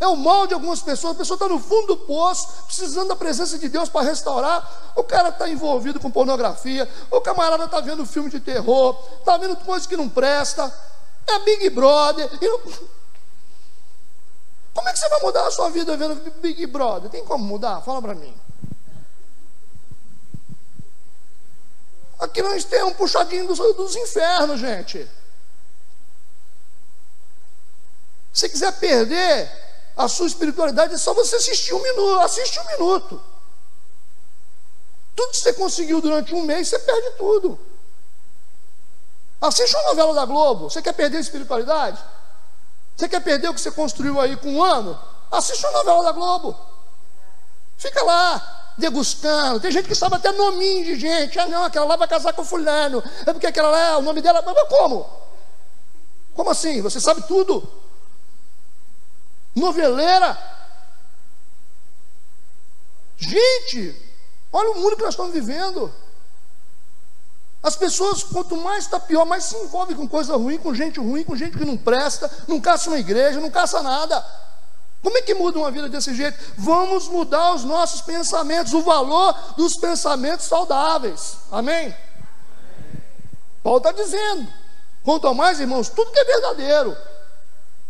É 0.00 0.06
o 0.08 0.16
mal 0.16 0.46
de 0.46 0.54
algumas 0.54 0.80
pessoas. 0.80 1.14
A 1.14 1.18
pessoa 1.18 1.36
está 1.36 1.46
no 1.46 1.60
fundo 1.60 1.88
do 1.88 1.96
poço, 1.98 2.48
precisando 2.64 3.08
da 3.08 3.16
presença 3.16 3.58
de 3.58 3.68
Deus 3.68 3.90
para 3.90 4.06
restaurar. 4.06 4.92
O 4.96 5.04
cara 5.04 5.28
está 5.28 5.46
envolvido 5.46 6.00
com 6.00 6.10
pornografia. 6.10 6.90
O 7.10 7.20
camarada 7.20 7.66
está 7.66 7.80
vendo 7.80 8.06
filme 8.06 8.30
de 8.30 8.40
terror. 8.40 8.98
Está 9.18 9.36
vendo 9.36 9.54
coisas 9.56 9.86
que 9.86 9.98
não 9.98 10.08
presta. 10.08 10.72
É 11.26 11.38
Big 11.40 11.68
Brother. 11.68 12.30
Como 14.72 14.88
é 14.88 14.92
que 14.92 14.98
você 14.98 15.08
vai 15.10 15.20
mudar 15.20 15.46
a 15.46 15.50
sua 15.50 15.68
vida 15.68 15.94
vendo 15.98 16.14
Big 16.40 16.66
Brother? 16.66 17.10
Tem 17.10 17.22
como 17.22 17.44
mudar? 17.44 17.82
Fala 17.82 18.00
para 18.00 18.14
mim. 18.14 18.34
Aqui 22.18 22.40
nós 22.40 22.64
temos 22.64 22.92
um 22.92 22.94
puxadinho 22.94 23.46
dos, 23.46 23.58
dos 23.58 23.96
infernos, 23.96 24.60
gente. 24.60 25.06
Se 28.32 28.48
quiser 28.48 28.72
perder 28.78 29.69
a 30.00 30.08
sua 30.08 30.26
espiritualidade, 30.26 30.94
é 30.94 30.98
só 30.98 31.12
você 31.12 31.36
assistir 31.36 31.74
um 31.74 31.82
minuto. 31.82 32.20
Assiste 32.20 32.58
um 32.58 32.66
minuto. 32.66 33.20
Tudo 35.14 35.30
que 35.30 35.36
você 35.36 35.52
conseguiu 35.52 36.00
durante 36.00 36.34
um 36.34 36.42
mês, 36.42 36.68
você 36.68 36.78
perde 36.78 37.10
tudo. 37.18 37.58
Assiste 39.40 39.74
uma 39.76 39.90
novela 39.90 40.14
da 40.14 40.24
Globo. 40.24 40.70
Você 40.70 40.80
quer 40.80 40.94
perder 40.94 41.18
a 41.18 41.20
espiritualidade? 41.20 42.02
Você 42.96 43.08
quer 43.08 43.20
perder 43.20 43.48
o 43.48 43.54
que 43.54 43.60
você 43.60 43.70
construiu 43.70 44.18
aí 44.18 44.36
com 44.36 44.48
um 44.54 44.62
ano? 44.62 44.98
Assiste 45.30 45.64
uma 45.66 45.78
novela 45.78 46.04
da 46.04 46.12
Globo. 46.12 46.58
Fica 47.76 48.02
lá, 48.02 48.72
degustando. 48.78 49.60
Tem 49.60 49.70
gente 49.70 49.88
que 49.88 49.94
sabe 49.94 50.16
até 50.16 50.32
nominho 50.32 50.84
de 50.84 50.98
gente. 50.98 51.38
Ah, 51.38 51.46
não, 51.46 51.64
aquela 51.64 51.86
lá 51.86 51.96
vai 51.96 52.08
casar 52.08 52.32
com 52.32 52.44
fulano. 52.44 53.02
É 53.26 53.32
porque 53.32 53.46
aquela 53.46 53.68
lá, 53.68 53.98
o 53.98 54.02
nome 54.02 54.22
dela. 54.22 54.42
Mas 54.44 54.68
como? 54.68 55.08
Como 56.34 56.50
assim? 56.50 56.80
Você 56.80 57.00
sabe 57.00 57.22
tudo? 57.26 57.89
Noveleira. 59.54 60.38
Gente, 63.16 63.94
olha 64.52 64.70
o 64.70 64.80
mundo 64.80 64.96
que 64.96 65.02
nós 65.02 65.14
estamos 65.14 65.32
vivendo. 65.32 65.92
As 67.62 67.76
pessoas, 67.76 68.22
quanto 68.22 68.56
mais 68.56 68.84
está 68.84 68.98
pior, 68.98 69.26
mais 69.26 69.44
se 69.44 69.56
envolvem 69.56 69.94
com 69.94 70.08
coisa 70.08 70.34
ruim, 70.36 70.56
com 70.56 70.74
gente 70.74 70.98
ruim, 70.98 71.22
com 71.22 71.36
gente 71.36 71.58
que 71.58 71.64
não 71.64 71.76
presta, 71.76 72.30
não 72.48 72.58
caça 72.58 72.88
uma 72.88 72.98
igreja, 72.98 73.40
não 73.40 73.50
caça 73.50 73.82
nada. 73.82 74.24
Como 75.02 75.16
é 75.16 75.22
que 75.22 75.34
muda 75.34 75.58
uma 75.58 75.70
vida 75.70 75.88
desse 75.88 76.14
jeito? 76.14 76.38
Vamos 76.56 77.08
mudar 77.08 77.54
os 77.54 77.64
nossos 77.64 78.00
pensamentos, 78.00 78.72
o 78.72 78.82
valor 78.82 79.34
dos 79.56 79.76
pensamentos 79.76 80.46
saudáveis. 80.46 81.36
Amém? 81.50 81.94
Paulo 83.62 83.78
está 83.78 83.92
dizendo: 83.92 84.48
quanto 85.02 85.34
mais, 85.34 85.60
irmãos, 85.60 85.88
tudo 85.90 86.10
que 86.10 86.18
é 86.18 86.24
verdadeiro, 86.24 86.96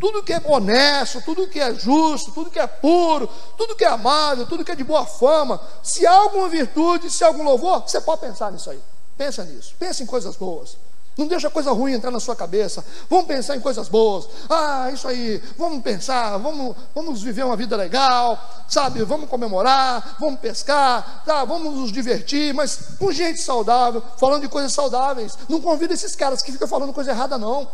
tudo 0.00 0.22
que 0.22 0.32
é 0.32 0.42
honesto, 0.44 1.22
tudo 1.22 1.46
que 1.46 1.60
é 1.60 1.74
justo, 1.74 2.32
tudo 2.32 2.50
que 2.50 2.58
é 2.58 2.66
puro, 2.66 3.28
tudo 3.56 3.76
que 3.76 3.84
é 3.84 3.88
amável, 3.88 4.46
tudo 4.46 4.64
que 4.64 4.72
é 4.72 4.74
de 4.74 4.82
boa 4.82 5.04
fama, 5.04 5.60
se 5.82 6.06
há 6.06 6.12
alguma 6.12 6.48
virtude, 6.48 7.10
se 7.10 7.22
há 7.22 7.26
algum 7.26 7.44
louvor, 7.44 7.82
você 7.82 8.00
pode 8.00 8.22
pensar 8.22 8.50
nisso 8.50 8.70
aí. 8.70 8.80
Pensa 9.16 9.44
nisso, 9.44 9.74
pensa 9.78 10.02
em 10.02 10.06
coisas 10.06 10.34
boas. 10.34 10.76
Não 11.20 11.26
deixa 11.26 11.50
coisa 11.50 11.70
ruim 11.72 11.92
entrar 11.92 12.10
na 12.10 12.18
sua 12.18 12.34
cabeça. 12.34 12.82
Vamos 13.10 13.26
pensar 13.26 13.54
em 13.54 13.60
coisas 13.60 13.88
boas. 13.88 14.26
Ah, 14.48 14.90
isso 14.90 15.06
aí. 15.06 15.42
Vamos 15.58 15.82
pensar. 15.82 16.38
Vamos, 16.38 16.74
vamos 16.94 17.22
viver 17.22 17.44
uma 17.44 17.56
vida 17.56 17.76
legal, 17.76 18.38
sabe? 18.66 19.02
Vamos 19.04 19.28
comemorar. 19.28 20.16
Vamos 20.18 20.40
pescar. 20.40 21.22
Tá? 21.26 21.44
Vamos 21.44 21.74
nos 21.74 21.92
divertir, 21.92 22.54
mas 22.54 22.96
com 22.98 23.12
gente 23.12 23.42
saudável, 23.42 24.02
falando 24.16 24.42
de 24.42 24.48
coisas 24.48 24.72
saudáveis. 24.72 25.36
Não 25.46 25.60
convida 25.60 25.92
esses 25.92 26.16
caras 26.16 26.40
que 26.40 26.52
ficam 26.52 26.66
falando 26.66 26.92
coisa 26.92 27.10
errada, 27.10 27.36
não. 27.36 27.68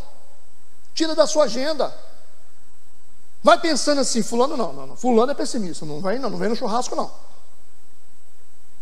Tira 0.93 1.15
da 1.15 1.27
sua 1.27 1.45
agenda. 1.45 1.95
Vai 3.47 3.61
pensando 3.61 4.01
assim, 4.01 4.25
fulano 4.25 4.57
não, 4.57 4.73
não, 4.73 4.87
não. 4.89 4.97
Fulano 4.97 5.31
é 5.31 5.35
pessimista. 5.37 5.87
Não 5.87 6.01
vem, 6.01 6.19
não, 6.19 6.29
não 6.29 6.37
vem 6.37 6.49
no 6.49 6.57
churrasco, 6.57 6.97
não. 6.97 7.09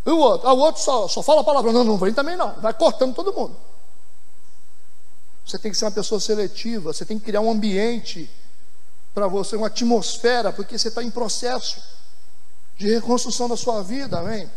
E 0.07 0.09
o 0.09 0.17
outro? 0.17 0.49
Ah, 0.49 0.55
o 0.55 0.59
outro 0.59 0.81
só, 0.81 1.07
só 1.07 1.23
fala 1.23 1.43
a 1.43 1.45
palavra. 1.45 1.71
Não, 1.71 1.85
não 1.85 1.99
vem 1.99 2.15
também 2.15 2.35
não. 2.35 2.55
Vai 2.63 2.73
cortando 2.73 3.15
todo 3.15 3.31
mundo. 3.31 3.55
Você 5.45 5.59
tem 5.59 5.71
que 5.71 5.77
ser 5.77 5.85
uma 5.85 5.91
pessoa 5.91 6.19
seletiva. 6.19 6.95
Você 6.95 7.05
tem 7.05 7.19
que 7.19 7.27
criar 7.27 7.43
um 7.43 7.51
ambiente 7.51 8.31
para 9.13 9.29
você, 9.29 9.55
uma 9.55 9.67
atmosfera, 9.67 10.51
porque 10.51 10.79
você 10.79 10.89
está 10.89 11.03
em 11.03 11.11
processo 11.11 11.83
de 12.79 12.89
reconstrução 12.89 13.51
da 13.51 13.59
sua 13.59 13.83
vida. 13.83 14.19
Amém? 14.21 14.51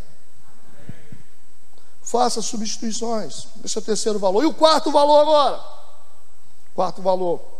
Faça 2.00 2.40
substituições. 2.40 3.46
Esse 3.62 3.76
é 3.76 3.80
o 3.82 3.84
terceiro 3.84 4.18
valor. 4.18 4.42
E 4.42 4.46
o 4.46 4.54
quarto 4.54 4.90
valor 4.90 5.20
agora? 5.20 5.62
Quarto 6.74 7.02
valor. 7.02 7.57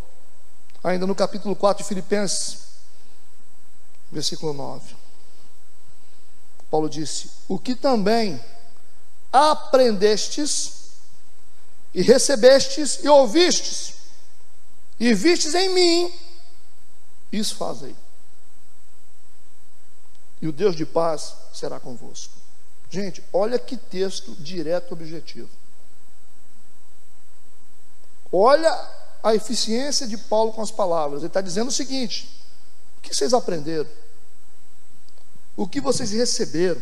Ainda 0.83 1.07
no 1.07 1.15
capítulo 1.15 1.57
4 1.57 1.83
de 1.83 1.89
Filipenses, 1.89 2.59
versículo 4.11 4.53
9. 4.53 4.97
Paulo 6.71 6.89
disse: 6.89 7.31
O 7.49 7.59
que 7.59 7.75
também 7.75 8.43
aprendestes 9.33 10.93
e 11.95 12.03
recebestes 12.03 13.03
e 13.03 13.09
ouvistes 13.09 13.95
e 15.01 15.15
vistes 15.15 15.55
em 15.55 15.73
mim, 15.75 16.15
isso 17.31 17.55
fazei. 17.55 17.95
E 20.41 20.49
o 20.49 20.53
Deus 20.53 20.75
de 20.75 20.85
paz 20.85 21.35
será 21.53 21.79
convosco. 21.79 22.35
Gente, 22.91 23.23
olha 23.33 23.59
que 23.59 23.77
texto 23.77 24.35
direto 24.37 24.93
objetivo. 24.93 25.51
Olha 28.33 28.71
a 29.23 29.35
eficiência 29.35 30.07
de 30.07 30.17
Paulo 30.17 30.53
com 30.53 30.63
as 30.63 30.71
palavras. 30.71 31.21
Ele 31.21 31.29
está 31.29 31.41
dizendo 31.41 31.69
o 31.69 31.73
seguinte: 31.73 32.29
o 32.99 33.01
que 33.01 33.15
vocês 33.15 33.33
aprenderam? 33.33 33.89
O 35.57 35.67
que 35.67 35.81
vocês 35.81 36.13
receberam? 36.13 36.81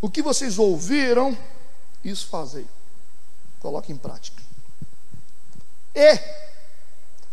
O 0.00 0.10
que 0.10 0.22
vocês 0.22 0.58
ouviram? 0.58 1.36
Isso 2.04 2.26
fazei. 2.26 2.66
Coloque 3.60 3.92
em 3.92 3.96
prática. 3.96 4.42
E, 5.94 6.12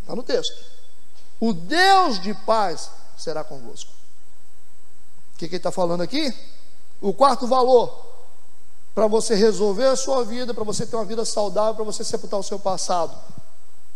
está 0.01 0.15
no 0.15 0.21
texto, 0.21 0.53
o 1.39 1.53
Deus 1.53 2.21
de 2.21 2.33
paz 2.33 2.91
será 3.17 3.43
convosco. 3.43 3.91
O 5.33 5.37
que, 5.37 5.47
que 5.47 5.55
ele 5.55 5.57
está 5.57 5.71
falando 5.71 6.01
aqui? 6.01 6.33
O 7.01 7.13
quarto 7.13 7.47
valor 7.47 8.07
para 8.93 9.07
você 9.07 9.33
resolver 9.33 9.85
a 9.85 9.95
sua 9.95 10.25
vida, 10.25 10.53
para 10.53 10.65
você 10.65 10.85
ter 10.85 10.97
uma 10.97 11.05
vida 11.05 11.23
saudável, 11.23 11.75
para 11.75 11.85
você 11.85 12.03
sepultar 12.03 12.37
o 12.37 12.43
seu 12.43 12.59
passado. 12.59 13.17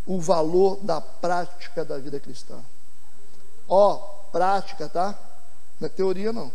O 0.06 0.20
valor 0.20 0.78
da 0.82 1.00
prática 1.00 1.84
da 1.84 1.98
vida 1.98 2.20
cristã. 2.20 2.58
Ó, 3.68 3.96
prática, 4.30 4.88
tá? 4.88 5.18
Não 5.80 5.86
é 5.86 5.88
teoria, 5.88 6.32
não. 6.32 6.52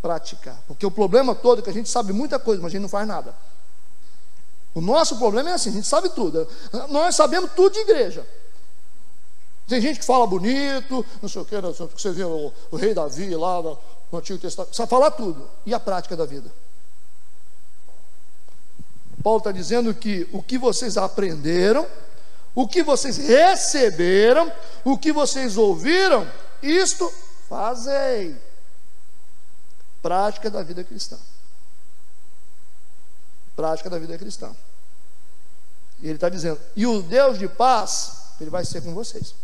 Praticar. 0.00 0.58
Porque 0.66 0.86
o 0.86 0.90
problema 0.90 1.34
todo 1.34 1.58
é 1.58 1.62
que 1.62 1.70
a 1.70 1.72
gente 1.72 1.88
sabe 1.88 2.12
muita 2.12 2.38
coisa, 2.38 2.62
mas 2.62 2.70
a 2.70 2.72
gente 2.72 2.82
não 2.82 2.88
faz 2.88 3.06
nada. 3.06 3.34
O 4.74 4.80
nosso 4.80 5.16
problema 5.16 5.50
é 5.50 5.52
assim, 5.54 5.70
a 5.70 5.72
gente 5.72 5.86
sabe 5.86 6.10
tudo. 6.10 6.46
Nós 6.90 7.16
sabemos 7.16 7.50
tudo 7.52 7.72
de 7.72 7.80
igreja. 7.80 8.26
Tem 9.66 9.80
gente 9.80 9.98
que 9.98 10.04
fala 10.04 10.26
bonito, 10.26 11.04
não 11.20 11.28
sei 11.28 11.42
o 11.42 11.44
que, 11.44 11.60
você 11.60 12.12
vê 12.12 12.22
o, 12.22 12.52
o, 12.70 12.76
rei 12.76 12.94
Davi 12.94 13.34
lá 13.34 13.60
no, 13.60 13.76
no 14.12 14.18
Antigo 14.18 14.38
Testamento, 14.38 14.76
sabe 14.76 14.88
falar 14.88 15.10
tudo. 15.10 15.48
E 15.64 15.74
a 15.74 15.80
prática 15.80 16.16
da 16.16 16.24
vida? 16.24 16.50
Paulo 19.22 19.38
está 19.38 19.50
dizendo 19.50 19.92
que 19.92 20.28
o 20.32 20.40
que 20.40 20.56
vocês 20.56 20.96
aprenderam, 20.96 21.84
o 22.56 22.66
que 22.66 22.82
vocês 22.82 23.18
receberam, 23.18 24.50
o 24.82 24.96
que 24.96 25.12
vocês 25.12 25.58
ouviram, 25.58 26.26
isto 26.62 27.12
fazei. 27.50 28.34
Prática 30.00 30.50
da 30.50 30.62
vida 30.62 30.82
cristã. 30.82 31.18
Prática 33.54 33.90
da 33.90 33.98
vida 33.98 34.16
cristã. 34.16 34.56
E 36.00 36.06
ele 36.06 36.14
está 36.14 36.30
dizendo: 36.30 36.58
e 36.74 36.86
o 36.86 37.02
Deus 37.02 37.38
de 37.38 37.46
paz, 37.46 38.12
ele 38.40 38.48
vai 38.48 38.64
ser 38.64 38.80
com 38.80 38.94
vocês. 38.94 39.34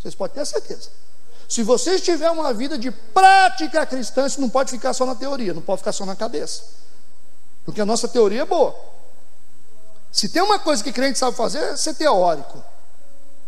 Vocês 0.00 0.14
podem 0.14 0.36
ter 0.36 0.46
certeza. 0.46 0.90
Se 1.48 1.64
vocês 1.64 2.00
tiverem 2.00 2.38
uma 2.38 2.54
vida 2.54 2.78
de 2.78 2.92
prática 2.92 3.84
cristã, 3.84 4.24
isso 4.24 4.40
não 4.40 4.48
pode 4.48 4.70
ficar 4.70 4.94
só 4.94 5.04
na 5.04 5.16
teoria, 5.16 5.52
não 5.52 5.62
pode 5.62 5.80
ficar 5.80 5.92
só 5.92 6.06
na 6.06 6.14
cabeça. 6.14 6.62
Porque 7.64 7.80
a 7.80 7.86
nossa 7.86 8.06
teoria 8.06 8.42
é 8.42 8.46
boa. 8.46 8.91
Se 10.12 10.28
tem 10.28 10.42
uma 10.42 10.58
coisa 10.58 10.84
que 10.84 10.92
crente 10.92 11.18
sabe 11.18 11.34
fazer, 11.34 11.58
é 11.58 11.76
ser 11.76 11.94
teórico, 11.94 12.62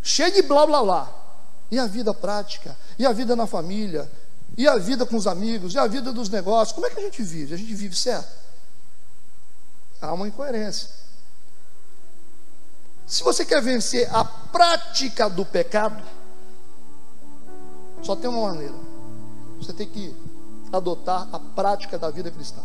cheio 0.02 0.32
de 0.32 0.40
blá 0.40 0.66
blá 0.66 0.82
blá. 0.82 1.12
E 1.70 1.78
a 1.78 1.86
vida 1.86 2.14
prática, 2.14 2.74
e 2.98 3.04
a 3.04 3.12
vida 3.12 3.36
na 3.36 3.46
família, 3.46 4.10
e 4.56 4.66
a 4.66 4.76
vida 4.78 5.04
com 5.04 5.16
os 5.16 5.26
amigos, 5.26 5.74
e 5.74 5.78
a 5.78 5.86
vida 5.86 6.10
dos 6.10 6.30
negócios. 6.30 6.74
Como 6.74 6.86
é 6.86 6.90
que 6.90 6.98
a 6.98 7.02
gente 7.02 7.22
vive? 7.22 7.54
A 7.54 7.58
gente 7.58 7.74
vive 7.74 7.94
certo? 7.94 8.28
Há 10.00 10.12
uma 10.14 10.26
incoerência. 10.26 10.88
Se 13.06 13.22
você 13.22 13.44
quer 13.44 13.60
vencer 13.60 14.08
a 14.14 14.24
prática 14.24 15.28
do 15.28 15.44
pecado, 15.44 16.02
só 18.02 18.16
tem 18.16 18.30
uma 18.30 18.48
maneira. 18.48 18.74
Você 19.58 19.72
tem 19.72 19.88
que 19.88 20.16
adotar 20.72 21.28
a 21.30 21.38
prática 21.38 21.98
da 21.98 22.10
vida 22.10 22.30
cristã. 22.30 22.62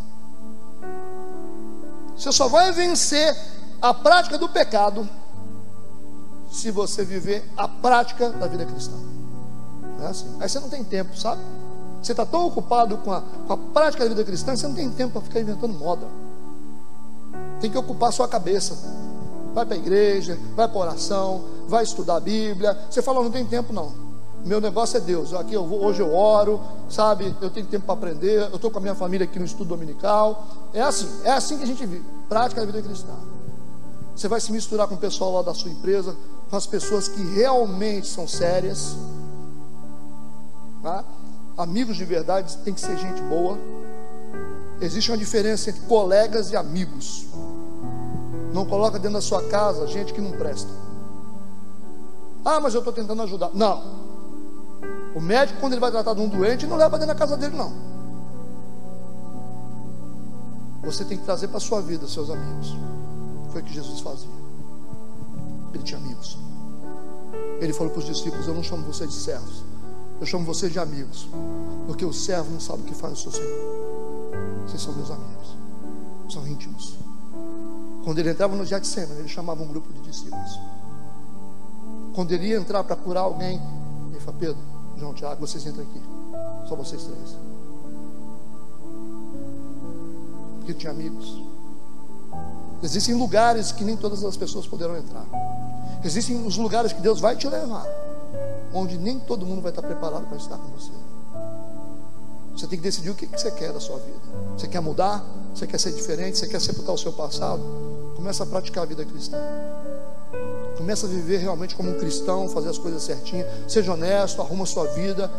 Você 2.16 2.32
só 2.32 2.48
vai 2.48 2.72
vencer 2.72 3.36
a 3.80 3.94
prática 3.94 4.36
do 4.36 4.48
pecado 4.48 5.08
se 6.50 6.70
você 6.70 7.04
viver 7.04 7.48
a 7.56 7.68
prática 7.68 8.30
da 8.30 8.46
vida 8.46 8.66
cristã. 8.66 8.96
É 10.02 10.06
assim. 10.06 10.36
Aí 10.40 10.48
você 10.48 10.58
não 10.58 10.68
tem 10.68 10.82
tempo, 10.82 11.16
sabe? 11.16 11.40
Você 12.02 12.12
está 12.12 12.24
tão 12.24 12.46
ocupado 12.46 12.96
com 12.98 13.12
a, 13.12 13.20
com 13.20 13.52
a 13.52 13.56
prática 13.56 14.04
da 14.04 14.10
vida 14.10 14.24
cristã 14.24 14.56
você 14.56 14.66
não 14.66 14.74
tem 14.74 14.90
tempo 14.90 15.12
para 15.12 15.22
ficar 15.22 15.40
inventando 15.40 15.72
moda. 15.74 16.06
Tem 17.60 17.70
que 17.70 17.78
ocupar 17.78 18.08
a 18.08 18.12
sua 18.12 18.26
cabeça. 18.26 18.76
Vai 19.54 19.66
para 19.66 19.74
a 19.74 19.78
igreja, 19.78 20.38
vai 20.54 20.66
para 20.66 20.78
oração, 20.78 21.44
vai 21.68 21.84
estudar 21.84 22.16
a 22.16 22.20
Bíblia. 22.20 22.76
Você 22.90 23.02
fala, 23.02 23.22
não 23.22 23.30
tem 23.30 23.44
tempo 23.44 23.72
não. 23.72 23.92
Meu 24.44 24.60
negócio 24.60 24.96
é 24.96 25.00
Deus. 25.00 25.34
Aqui 25.34 25.54
eu 25.54 25.66
vou, 25.66 25.84
hoje 25.84 26.00
eu 26.00 26.14
oro, 26.14 26.60
sabe? 26.88 27.34
Eu 27.40 27.50
tenho 27.50 27.66
tempo 27.66 27.84
para 27.84 27.94
aprender. 27.94 28.48
Eu 28.50 28.56
estou 28.56 28.70
com 28.70 28.78
a 28.78 28.80
minha 28.80 28.94
família 28.94 29.24
aqui 29.24 29.38
no 29.38 29.44
estudo 29.44 29.68
dominical. 29.68 30.46
É 30.72 30.80
assim, 30.80 31.08
é 31.24 31.32
assim 31.32 31.58
que 31.58 31.64
a 31.64 31.66
gente 31.66 31.84
vive. 31.84 32.04
Prática 32.28 32.60
da 32.62 32.66
vida 32.66 32.80
cristã. 32.80 33.12
Você 34.20 34.28
vai 34.28 34.38
se 34.38 34.52
misturar 34.52 34.86
com 34.86 34.96
o 34.96 34.98
pessoal 34.98 35.32
lá 35.32 35.40
da 35.40 35.54
sua 35.54 35.70
empresa, 35.70 36.14
com 36.50 36.54
as 36.54 36.66
pessoas 36.66 37.08
que 37.08 37.22
realmente 37.22 38.06
são 38.06 38.28
sérias. 38.28 38.94
Tá? 40.82 41.02
Amigos 41.56 41.96
de 41.96 42.04
verdade 42.04 42.54
tem 42.58 42.74
que 42.74 42.82
ser 42.82 42.98
gente 42.98 43.22
boa. 43.22 43.56
Existe 44.78 45.10
uma 45.10 45.16
diferença 45.16 45.70
entre 45.70 45.80
colegas 45.86 46.50
e 46.50 46.56
amigos. 46.56 47.28
Não 48.52 48.66
coloca 48.66 48.98
dentro 48.98 49.14
da 49.14 49.22
sua 49.22 49.42
casa 49.44 49.86
gente 49.86 50.12
que 50.12 50.20
não 50.20 50.32
presta. 50.32 50.68
Ah, 52.44 52.60
mas 52.60 52.74
eu 52.74 52.80
estou 52.80 52.92
tentando 52.92 53.22
ajudar. 53.22 53.48
Não. 53.54 53.82
O 55.14 55.20
médico, 55.22 55.58
quando 55.60 55.72
ele 55.72 55.80
vai 55.80 55.90
tratar 55.90 56.12
de 56.12 56.20
um 56.20 56.28
doente, 56.28 56.66
não 56.66 56.76
leva 56.76 56.98
dentro 56.98 57.14
da 57.14 57.18
casa 57.18 57.38
dele, 57.38 57.56
não. 57.56 57.72
Você 60.82 61.06
tem 61.06 61.16
que 61.16 61.24
trazer 61.24 61.48
para 61.48 61.56
a 61.56 61.60
sua 61.60 61.80
vida 61.80 62.06
seus 62.06 62.28
amigos. 62.28 62.76
Foi 63.50 63.60
o 63.60 63.64
que 63.64 63.72
Jesus 63.72 64.00
fazia. 64.00 64.28
Ele 65.74 65.82
tinha 65.82 65.98
amigos. 65.98 66.38
Ele 67.60 67.72
falou 67.72 67.92
para 67.92 68.00
os 68.00 68.06
discípulos: 68.06 68.46
Eu 68.46 68.54
não 68.54 68.62
chamo 68.62 68.84
vocês 68.84 69.10
de 69.10 69.16
servos, 69.16 69.64
eu 70.20 70.26
chamo 70.26 70.44
vocês 70.44 70.72
de 70.72 70.78
amigos, 70.78 71.28
porque 71.86 72.04
o 72.04 72.12
servo 72.12 72.50
não 72.50 72.60
sabe 72.60 72.82
o 72.82 72.84
que 72.84 72.94
faz 72.94 73.12
o 73.12 73.16
seu 73.16 73.32
Senhor. 73.32 74.60
Vocês 74.66 74.80
são 74.80 74.94
meus 74.94 75.10
amigos, 75.10 75.56
são 76.28 76.46
íntimos. 76.46 76.96
Quando 78.04 78.18
ele 78.18 78.30
entrava 78.30 78.56
no 78.56 78.64
Getsemane, 78.64 79.20
ele 79.20 79.28
chamava 79.28 79.62
um 79.62 79.68
grupo 79.68 79.92
de 79.92 80.00
discípulos. 80.00 80.58
Quando 82.14 82.32
ele 82.32 82.48
ia 82.48 82.56
entrar 82.56 82.82
para 82.82 82.96
curar 82.96 83.22
alguém, 83.22 83.60
ele 84.10 84.20
falava: 84.20 84.38
Pedro, 84.38 84.62
João, 84.96 85.12
Tiago, 85.12 85.40
vocês 85.40 85.66
entram 85.66 85.84
aqui, 85.84 86.00
só 86.68 86.74
vocês 86.74 87.04
três. 87.04 87.36
Porque 90.58 90.74
tinha 90.74 90.92
amigos. 90.92 91.49
Existem 92.82 93.14
lugares 93.14 93.72
que 93.72 93.84
nem 93.84 93.96
todas 93.96 94.24
as 94.24 94.36
pessoas 94.36 94.66
poderão 94.66 94.96
entrar. 94.96 95.26
Existem 96.02 96.46
os 96.46 96.56
lugares 96.56 96.92
que 96.92 97.00
Deus 97.00 97.20
vai 97.20 97.36
te 97.36 97.46
levar, 97.46 97.86
onde 98.72 98.96
nem 98.96 99.18
todo 99.18 99.44
mundo 99.44 99.60
vai 99.60 99.70
estar 99.70 99.82
preparado 99.82 100.26
para 100.26 100.38
estar 100.38 100.56
com 100.56 100.68
você. 100.68 100.92
Você 102.56 102.66
tem 102.66 102.78
que 102.78 102.82
decidir 102.82 103.10
o 103.10 103.14
que 103.14 103.26
você 103.26 103.50
quer 103.50 103.72
da 103.72 103.80
sua 103.80 103.98
vida. 103.98 104.20
Você 104.56 104.66
quer 104.66 104.80
mudar? 104.80 105.24
Você 105.54 105.66
quer 105.66 105.78
ser 105.78 105.92
diferente? 105.92 106.38
Você 106.38 106.46
quer 106.46 106.60
sepultar 106.60 106.94
o 106.94 106.98
seu 106.98 107.12
passado? 107.12 107.62
Começa 108.16 108.44
a 108.44 108.46
praticar 108.46 108.84
a 108.84 108.86
vida 108.86 109.04
cristã. 109.04 109.38
Começa 110.76 111.06
a 111.06 111.08
viver 111.08 111.38
realmente 111.38 111.74
como 111.74 111.90
um 111.90 111.98
cristão, 111.98 112.48
fazer 112.48 112.68
as 112.68 112.78
coisas 112.78 113.02
certinhas. 113.02 113.46
Seja 113.66 113.92
honesto, 113.92 114.40
arruma 114.40 114.64
a 114.64 114.66
sua 114.66 114.84
vida, 114.86 115.30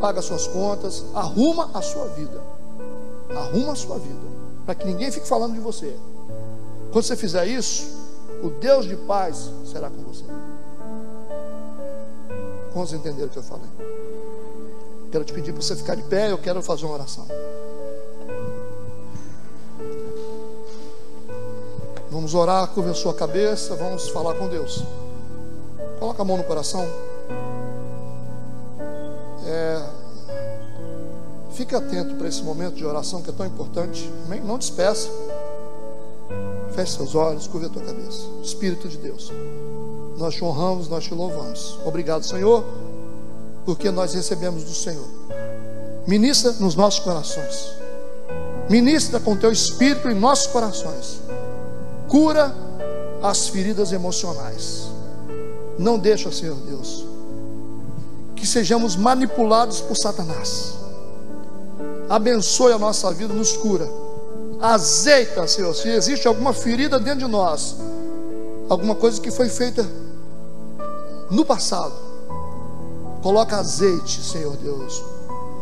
paga 0.00 0.22
suas 0.22 0.46
contas, 0.46 1.04
arruma 1.14 1.70
a 1.74 1.82
sua 1.82 2.06
vida. 2.08 2.40
Arruma 3.34 3.72
a 3.72 3.76
sua 3.76 3.98
vida. 3.98 4.20
Para 4.64 4.74
que 4.74 4.86
ninguém 4.86 5.10
fique 5.10 5.26
falando 5.26 5.54
de 5.54 5.60
você. 5.60 5.96
Quando 6.96 7.04
você 7.04 7.14
fizer 7.14 7.46
isso, 7.46 7.86
o 8.42 8.48
Deus 8.48 8.86
de 8.86 8.96
paz 8.96 9.50
será 9.70 9.90
com 9.90 10.02
você. 10.02 10.24
Vamos 12.72 12.90
entender 12.94 13.24
o 13.24 13.28
que 13.28 13.36
eu 13.36 13.42
falei? 13.42 13.68
Quero 15.12 15.22
te 15.22 15.34
pedir 15.34 15.52
para 15.52 15.60
você 15.60 15.76
ficar 15.76 15.94
de 15.94 16.02
pé, 16.04 16.32
eu 16.32 16.38
quero 16.38 16.62
fazer 16.62 16.86
uma 16.86 16.94
oração. 16.94 17.26
Vamos 22.10 22.32
orar, 22.32 22.66
curva 22.68 22.92
a 22.92 22.94
sua 22.94 23.12
cabeça, 23.12 23.76
vamos 23.76 24.08
falar 24.08 24.32
com 24.36 24.48
Deus. 24.48 24.82
Coloca 25.98 26.22
a 26.22 26.24
mão 26.24 26.38
no 26.38 26.44
coração. 26.44 26.82
É, 29.46 29.86
fique 31.52 31.74
atento 31.74 32.14
para 32.14 32.26
esse 32.26 32.42
momento 32.42 32.76
de 32.76 32.86
oração 32.86 33.20
que 33.20 33.28
é 33.28 33.34
tão 33.34 33.44
importante. 33.44 34.10
Não 34.42 34.56
despeça. 34.56 35.25
Feche 36.76 36.92
seus 36.92 37.14
olhos, 37.14 37.46
curva 37.46 37.68
a 37.68 37.70
tua 37.70 37.82
cabeça. 37.82 38.26
Espírito 38.42 38.86
de 38.86 38.98
Deus, 38.98 39.32
nós 40.18 40.34
te 40.34 40.44
honramos, 40.44 40.88
nós 40.88 41.04
te 41.04 41.14
louvamos. 41.14 41.78
Obrigado, 41.86 42.22
Senhor, 42.22 42.62
porque 43.64 43.90
nós 43.90 44.12
recebemos 44.12 44.62
do 44.62 44.74
Senhor. 44.74 45.08
Ministra 46.06 46.52
nos 46.60 46.74
nossos 46.74 47.00
corações. 47.00 47.70
Ministra 48.68 49.18
com 49.18 49.34
teu 49.34 49.50
espírito 49.50 50.06
em 50.10 50.14
nossos 50.14 50.48
corações. 50.48 51.22
Cura 52.08 52.54
as 53.22 53.48
feridas 53.48 53.90
emocionais. 53.90 54.82
Não 55.78 55.98
deixa, 55.98 56.30
Senhor 56.30 56.56
Deus, 56.56 57.06
que 58.34 58.46
sejamos 58.46 58.96
manipulados 58.96 59.80
por 59.80 59.96
Satanás. 59.96 60.74
Abençoe 62.06 62.74
a 62.74 62.78
nossa 62.78 63.10
vida, 63.12 63.32
nos 63.32 63.56
cura 63.56 63.88
Azeita, 64.74 65.46
Senhor, 65.46 65.72
se 65.74 65.88
existe 65.88 66.26
alguma 66.26 66.52
ferida 66.52 66.98
dentro 66.98 67.20
de 67.20 67.30
nós, 67.30 67.76
alguma 68.68 68.96
coisa 68.96 69.20
que 69.20 69.30
foi 69.30 69.48
feita 69.48 69.86
no 71.30 71.44
passado. 71.44 71.94
Coloca 73.22 73.56
azeite, 73.58 74.20
Senhor 74.20 74.56
Deus. 74.56 75.04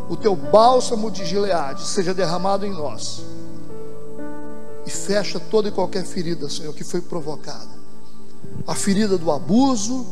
O 0.09 0.15
teu 0.15 0.35
bálsamo 0.35 1.11
de 1.11 1.23
Gileade 1.23 1.85
seja 1.85 2.15
derramado 2.15 2.65
em 2.65 2.71
nós. 2.71 3.21
E 4.87 4.89
fecha 4.89 5.39
toda 5.39 5.69
e 5.69 5.71
qualquer 5.71 6.03
ferida, 6.03 6.49
Senhor, 6.49 6.73
que 6.73 6.83
foi 6.83 6.99
provocada. 6.99 7.75
A 8.65 8.73
ferida 8.73 9.19
do 9.19 9.31
abuso, 9.31 10.03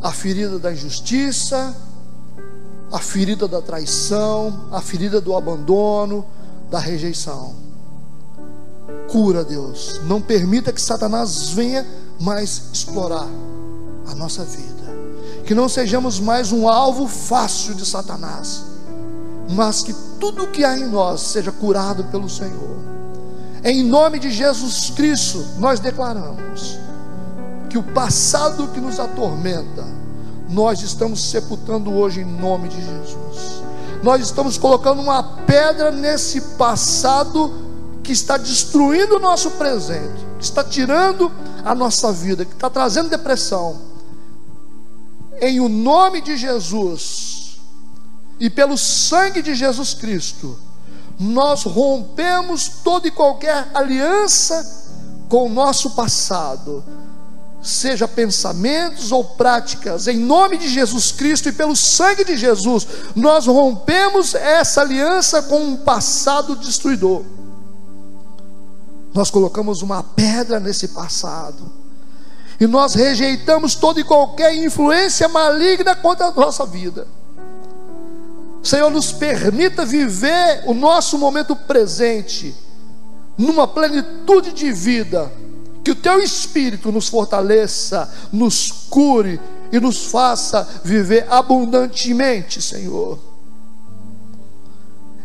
a 0.00 0.12
ferida 0.12 0.58
da 0.58 0.72
injustiça, 0.72 1.76
a 2.90 2.98
ferida 2.98 3.46
da 3.46 3.60
traição, 3.60 4.68
a 4.72 4.80
ferida 4.80 5.20
do 5.20 5.36
abandono, 5.36 6.24
da 6.70 6.78
rejeição. 6.78 7.63
Cura, 9.14 9.44
Deus. 9.44 10.00
Não 10.06 10.20
permita 10.20 10.72
que 10.72 10.82
Satanás 10.82 11.50
venha 11.50 11.86
mais 12.18 12.62
explorar 12.72 13.28
a 14.08 14.14
nossa 14.16 14.42
vida. 14.42 14.92
Que 15.46 15.54
não 15.54 15.68
sejamos 15.68 16.18
mais 16.18 16.50
um 16.50 16.68
alvo 16.68 17.06
fácil 17.06 17.74
de 17.74 17.86
Satanás, 17.86 18.64
mas 19.50 19.84
que 19.84 19.94
tudo 20.18 20.48
que 20.48 20.64
há 20.64 20.76
em 20.76 20.88
nós 20.88 21.20
seja 21.20 21.52
curado 21.52 22.02
pelo 22.10 22.28
Senhor. 22.28 22.76
Em 23.62 23.84
nome 23.84 24.18
de 24.18 24.32
Jesus 24.32 24.90
Cristo, 24.90 25.46
nós 25.58 25.78
declaramos 25.78 26.76
que 27.70 27.78
o 27.78 27.84
passado 27.84 28.66
que 28.74 28.80
nos 28.80 28.98
atormenta, 28.98 29.84
nós 30.48 30.82
estamos 30.82 31.30
sepultando 31.30 31.94
hoje 31.94 32.22
em 32.22 32.24
nome 32.24 32.68
de 32.68 32.80
Jesus. 32.80 33.62
Nós 34.02 34.20
estamos 34.24 34.58
colocando 34.58 35.00
uma 35.00 35.22
pedra 35.46 35.92
nesse 35.92 36.40
passado 36.58 37.63
que 38.04 38.12
está 38.12 38.36
destruindo 38.36 39.16
o 39.16 39.18
nosso 39.18 39.52
presente, 39.52 40.24
que 40.38 40.44
está 40.44 40.62
tirando 40.62 41.32
a 41.64 41.74
nossa 41.74 42.12
vida, 42.12 42.44
que 42.44 42.52
está 42.52 42.68
trazendo 42.68 43.08
depressão. 43.08 43.80
Em 45.40 45.58
o 45.58 45.68
nome 45.68 46.20
de 46.20 46.36
Jesus 46.36 47.58
e 48.38 48.50
pelo 48.50 48.76
sangue 48.76 49.40
de 49.40 49.54
Jesus 49.54 49.94
Cristo, 49.94 50.58
nós 51.18 51.62
rompemos 51.62 52.68
toda 52.84 53.08
e 53.08 53.10
qualquer 53.10 53.70
aliança 53.72 54.84
com 55.28 55.46
o 55.46 55.52
nosso 55.52 55.90
passado 55.90 56.84
seja 57.62 58.06
pensamentos 58.06 59.10
ou 59.10 59.24
práticas, 59.24 60.06
em 60.06 60.18
nome 60.18 60.58
de 60.58 60.68
Jesus 60.68 61.10
Cristo 61.10 61.48
e 61.48 61.52
pelo 61.52 61.74
sangue 61.74 62.22
de 62.22 62.36
Jesus, 62.36 62.86
nós 63.16 63.46
rompemos 63.46 64.34
essa 64.34 64.82
aliança 64.82 65.40
com 65.44 65.64
um 65.64 65.76
passado 65.78 66.54
destruidor. 66.56 67.22
Nós 69.14 69.30
colocamos 69.30 69.80
uma 69.80 70.02
pedra 70.02 70.58
nesse 70.58 70.88
passado. 70.88 71.72
E 72.60 72.66
nós 72.66 72.94
rejeitamos 72.94 73.76
toda 73.76 74.00
e 74.00 74.04
qualquer 74.04 74.54
influência 74.54 75.28
maligna 75.28 75.94
contra 75.94 76.26
a 76.26 76.30
nossa 76.32 76.66
vida. 76.66 77.06
Senhor, 78.62 78.90
nos 78.90 79.12
permita 79.12 79.84
viver 79.84 80.64
o 80.66 80.74
nosso 80.74 81.18
momento 81.18 81.54
presente, 81.54 82.54
numa 83.36 83.68
plenitude 83.68 84.52
de 84.52 84.72
vida 84.72 85.30
que 85.84 85.90
o 85.90 85.94
teu 85.94 86.22
espírito 86.22 86.90
nos 86.90 87.08
fortaleça, 87.08 88.10
nos 88.32 88.72
cure 88.88 89.38
e 89.70 89.78
nos 89.78 90.06
faça 90.06 90.66
viver 90.82 91.26
abundantemente, 91.30 92.62
Senhor. 92.62 93.18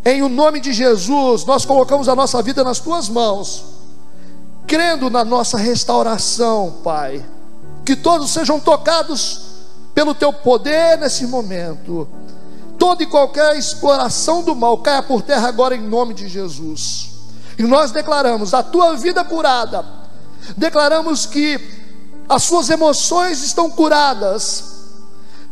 Em 0.04 0.22
o 0.22 0.28
nome 0.28 0.60
de 0.60 0.74
Jesus, 0.74 1.46
nós 1.46 1.66
colocamos 1.66 2.10
a 2.10 2.16
nossa 2.16 2.42
vida 2.42 2.64
nas 2.64 2.80
tuas 2.80 3.08
mãos, 3.08 3.79
crendo 4.70 5.10
na 5.10 5.26
nossa 5.26 5.58
restauração, 5.58 6.78
Pai. 6.82 7.26
Que 7.86 7.98
todos 7.98 8.32
sejam 8.32 8.58
tocados 8.58 9.42
pelo 9.94 10.16
teu 10.16 10.32
poder 10.32 10.98
nesse 10.98 11.28
momento. 11.28 12.08
Toda 12.78 13.04
e 13.04 13.08
qualquer 13.08 13.58
exploração 13.58 14.44
do 14.44 14.56
mal 14.56 14.78
caia 14.78 15.04
por 15.04 15.22
terra 15.22 15.50
agora 15.50 15.76
em 15.76 15.82
nome 15.82 16.14
de 16.14 16.30
Jesus. 16.30 17.10
E 17.58 17.64
nós 17.64 17.92
declaramos 17.92 18.54
a 18.54 18.64
tua 18.64 18.96
vida 18.96 19.26
curada 19.26 20.00
declaramos 20.58 21.26
que 21.26 21.60
as 22.28 22.44
suas 22.44 22.70
emoções 22.70 23.44
estão 23.44 23.70
curadas, 23.70 24.79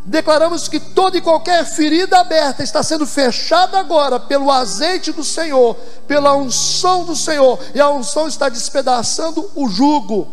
declaramos 0.07 0.69
que 0.69 0.79
toda 0.79 1.17
e 1.17 1.21
qualquer 1.21 1.65
ferida 1.65 2.19
aberta 2.19 2.63
está 2.63 2.81
sendo 2.81 3.05
fechada 3.05 3.77
agora 3.77 4.17
pelo 4.17 4.49
azeite 4.49 5.11
do 5.11 5.23
Senhor, 5.23 5.75
pela 6.07 6.33
unção 6.33 7.03
do 7.03 7.15
Senhor, 7.15 7.59
e 7.75 7.79
a 7.79 7.89
unção 7.89 8.25
está 8.25 8.47
despedaçando 8.47 9.51
o 9.53 9.67
jugo. 9.67 10.29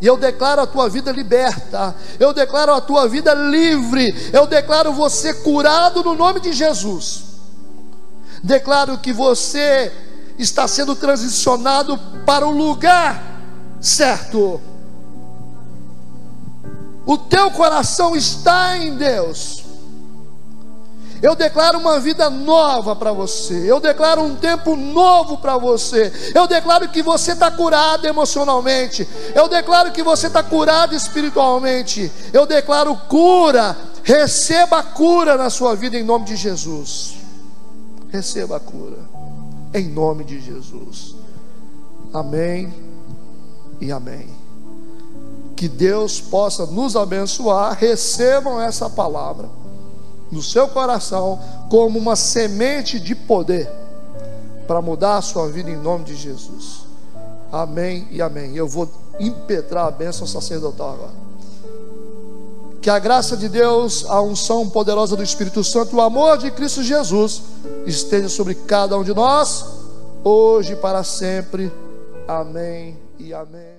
E 0.00 0.06
eu 0.06 0.16
declaro 0.16 0.62
a 0.62 0.66
tua 0.66 0.88
vida 0.88 1.12
liberta, 1.12 1.94
eu 2.18 2.32
declaro 2.32 2.74
a 2.74 2.80
tua 2.80 3.06
vida 3.06 3.32
livre, 3.32 4.30
eu 4.32 4.44
declaro 4.46 4.92
você 4.92 5.32
curado 5.32 6.02
no 6.02 6.14
nome 6.14 6.40
de 6.40 6.52
Jesus. 6.52 7.24
Declaro 8.42 8.98
que 8.98 9.12
você 9.12 9.92
está 10.36 10.66
sendo 10.66 10.96
transicionado 10.96 11.96
para 12.26 12.46
o 12.46 12.50
lugar 12.50 13.22
certo. 13.80 14.60
O 17.06 17.16
teu 17.16 17.50
coração 17.50 18.14
está 18.14 18.76
em 18.76 18.96
Deus. 18.96 19.64
Eu 21.22 21.34
declaro 21.34 21.78
uma 21.78 22.00
vida 22.00 22.30
nova 22.30 22.96
para 22.96 23.12
você. 23.12 23.70
Eu 23.70 23.78
declaro 23.78 24.22
um 24.22 24.36
tempo 24.36 24.74
novo 24.74 25.36
para 25.36 25.58
você. 25.58 26.10
Eu 26.34 26.46
declaro 26.46 26.88
que 26.88 27.02
você 27.02 27.32
está 27.32 27.50
curado 27.50 28.06
emocionalmente. 28.06 29.06
Eu 29.34 29.46
declaro 29.46 29.92
que 29.92 30.02
você 30.02 30.28
está 30.28 30.42
curado 30.42 30.94
espiritualmente. 30.94 32.10
Eu 32.32 32.46
declaro 32.46 32.96
cura. 33.08 33.76
Receba 34.02 34.78
a 34.78 34.82
cura 34.82 35.36
na 35.36 35.50
sua 35.50 35.76
vida 35.76 35.96
em 35.98 36.02
nome 36.02 36.24
de 36.24 36.36
Jesus. 36.36 37.16
Receba 38.10 38.56
a 38.56 38.60
cura 38.60 38.98
em 39.74 39.88
nome 39.88 40.24
de 40.24 40.40
Jesus. 40.40 41.14
Amém 42.12 42.72
e 43.80 43.92
amém. 43.92 44.39
Que 45.60 45.68
Deus 45.68 46.22
possa 46.22 46.64
nos 46.64 46.96
abençoar. 46.96 47.76
Recebam 47.78 48.58
essa 48.58 48.88
palavra 48.88 49.46
no 50.32 50.42
seu 50.42 50.66
coração 50.66 51.38
como 51.68 51.98
uma 51.98 52.16
semente 52.16 52.98
de 52.98 53.14
poder 53.14 53.70
para 54.66 54.80
mudar 54.80 55.18
a 55.18 55.20
sua 55.20 55.48
vida 55.48 55.70
em 55.70 55.76
nome 55.76 56.04
de 56.04 56.16
Jesus. 56.16 56.86
Amém 57.52 58.08
e 58.10 58.22
amém. 58.22 58.56
Eu 58.56 58.66
vou 58.66 58.88
impetrar 59.20 59.86
a 59.86 59.90
bênção 59.90 60.26
sacerdotal 60.26 60.94
agora. 60.94 61.12
Que 62.80 62.88
a 62.88 62.98
graça 62.98 63.36
de 63.36 63.46
Deus, 63.46 64.06
a 64.08 64.22
unção 64.22 64.66
poderosa 64.66 65.14
do 65.14 65.22
Espírito 65.22 65.62
Santo, 65.62 65.94
o 65.94 66.00
amor 66.00 66.38
de 66.38 66.50
Cristo 66.50 66.82
Jesus 66.82 67.42
esteja 67.84 68.30
sobre 68.30 68.54
cada 68.54 68.96
um 68.96 69.04
de 69.04 69.12
nós, 69.12 69.66
hoje 70.24 70.72
e 70.72 70.76
para 70.76 71.04
sempre. 71.04 71.70
Amém 72.26 72.96
e 73.18 73.34
amém. 73.34 73.78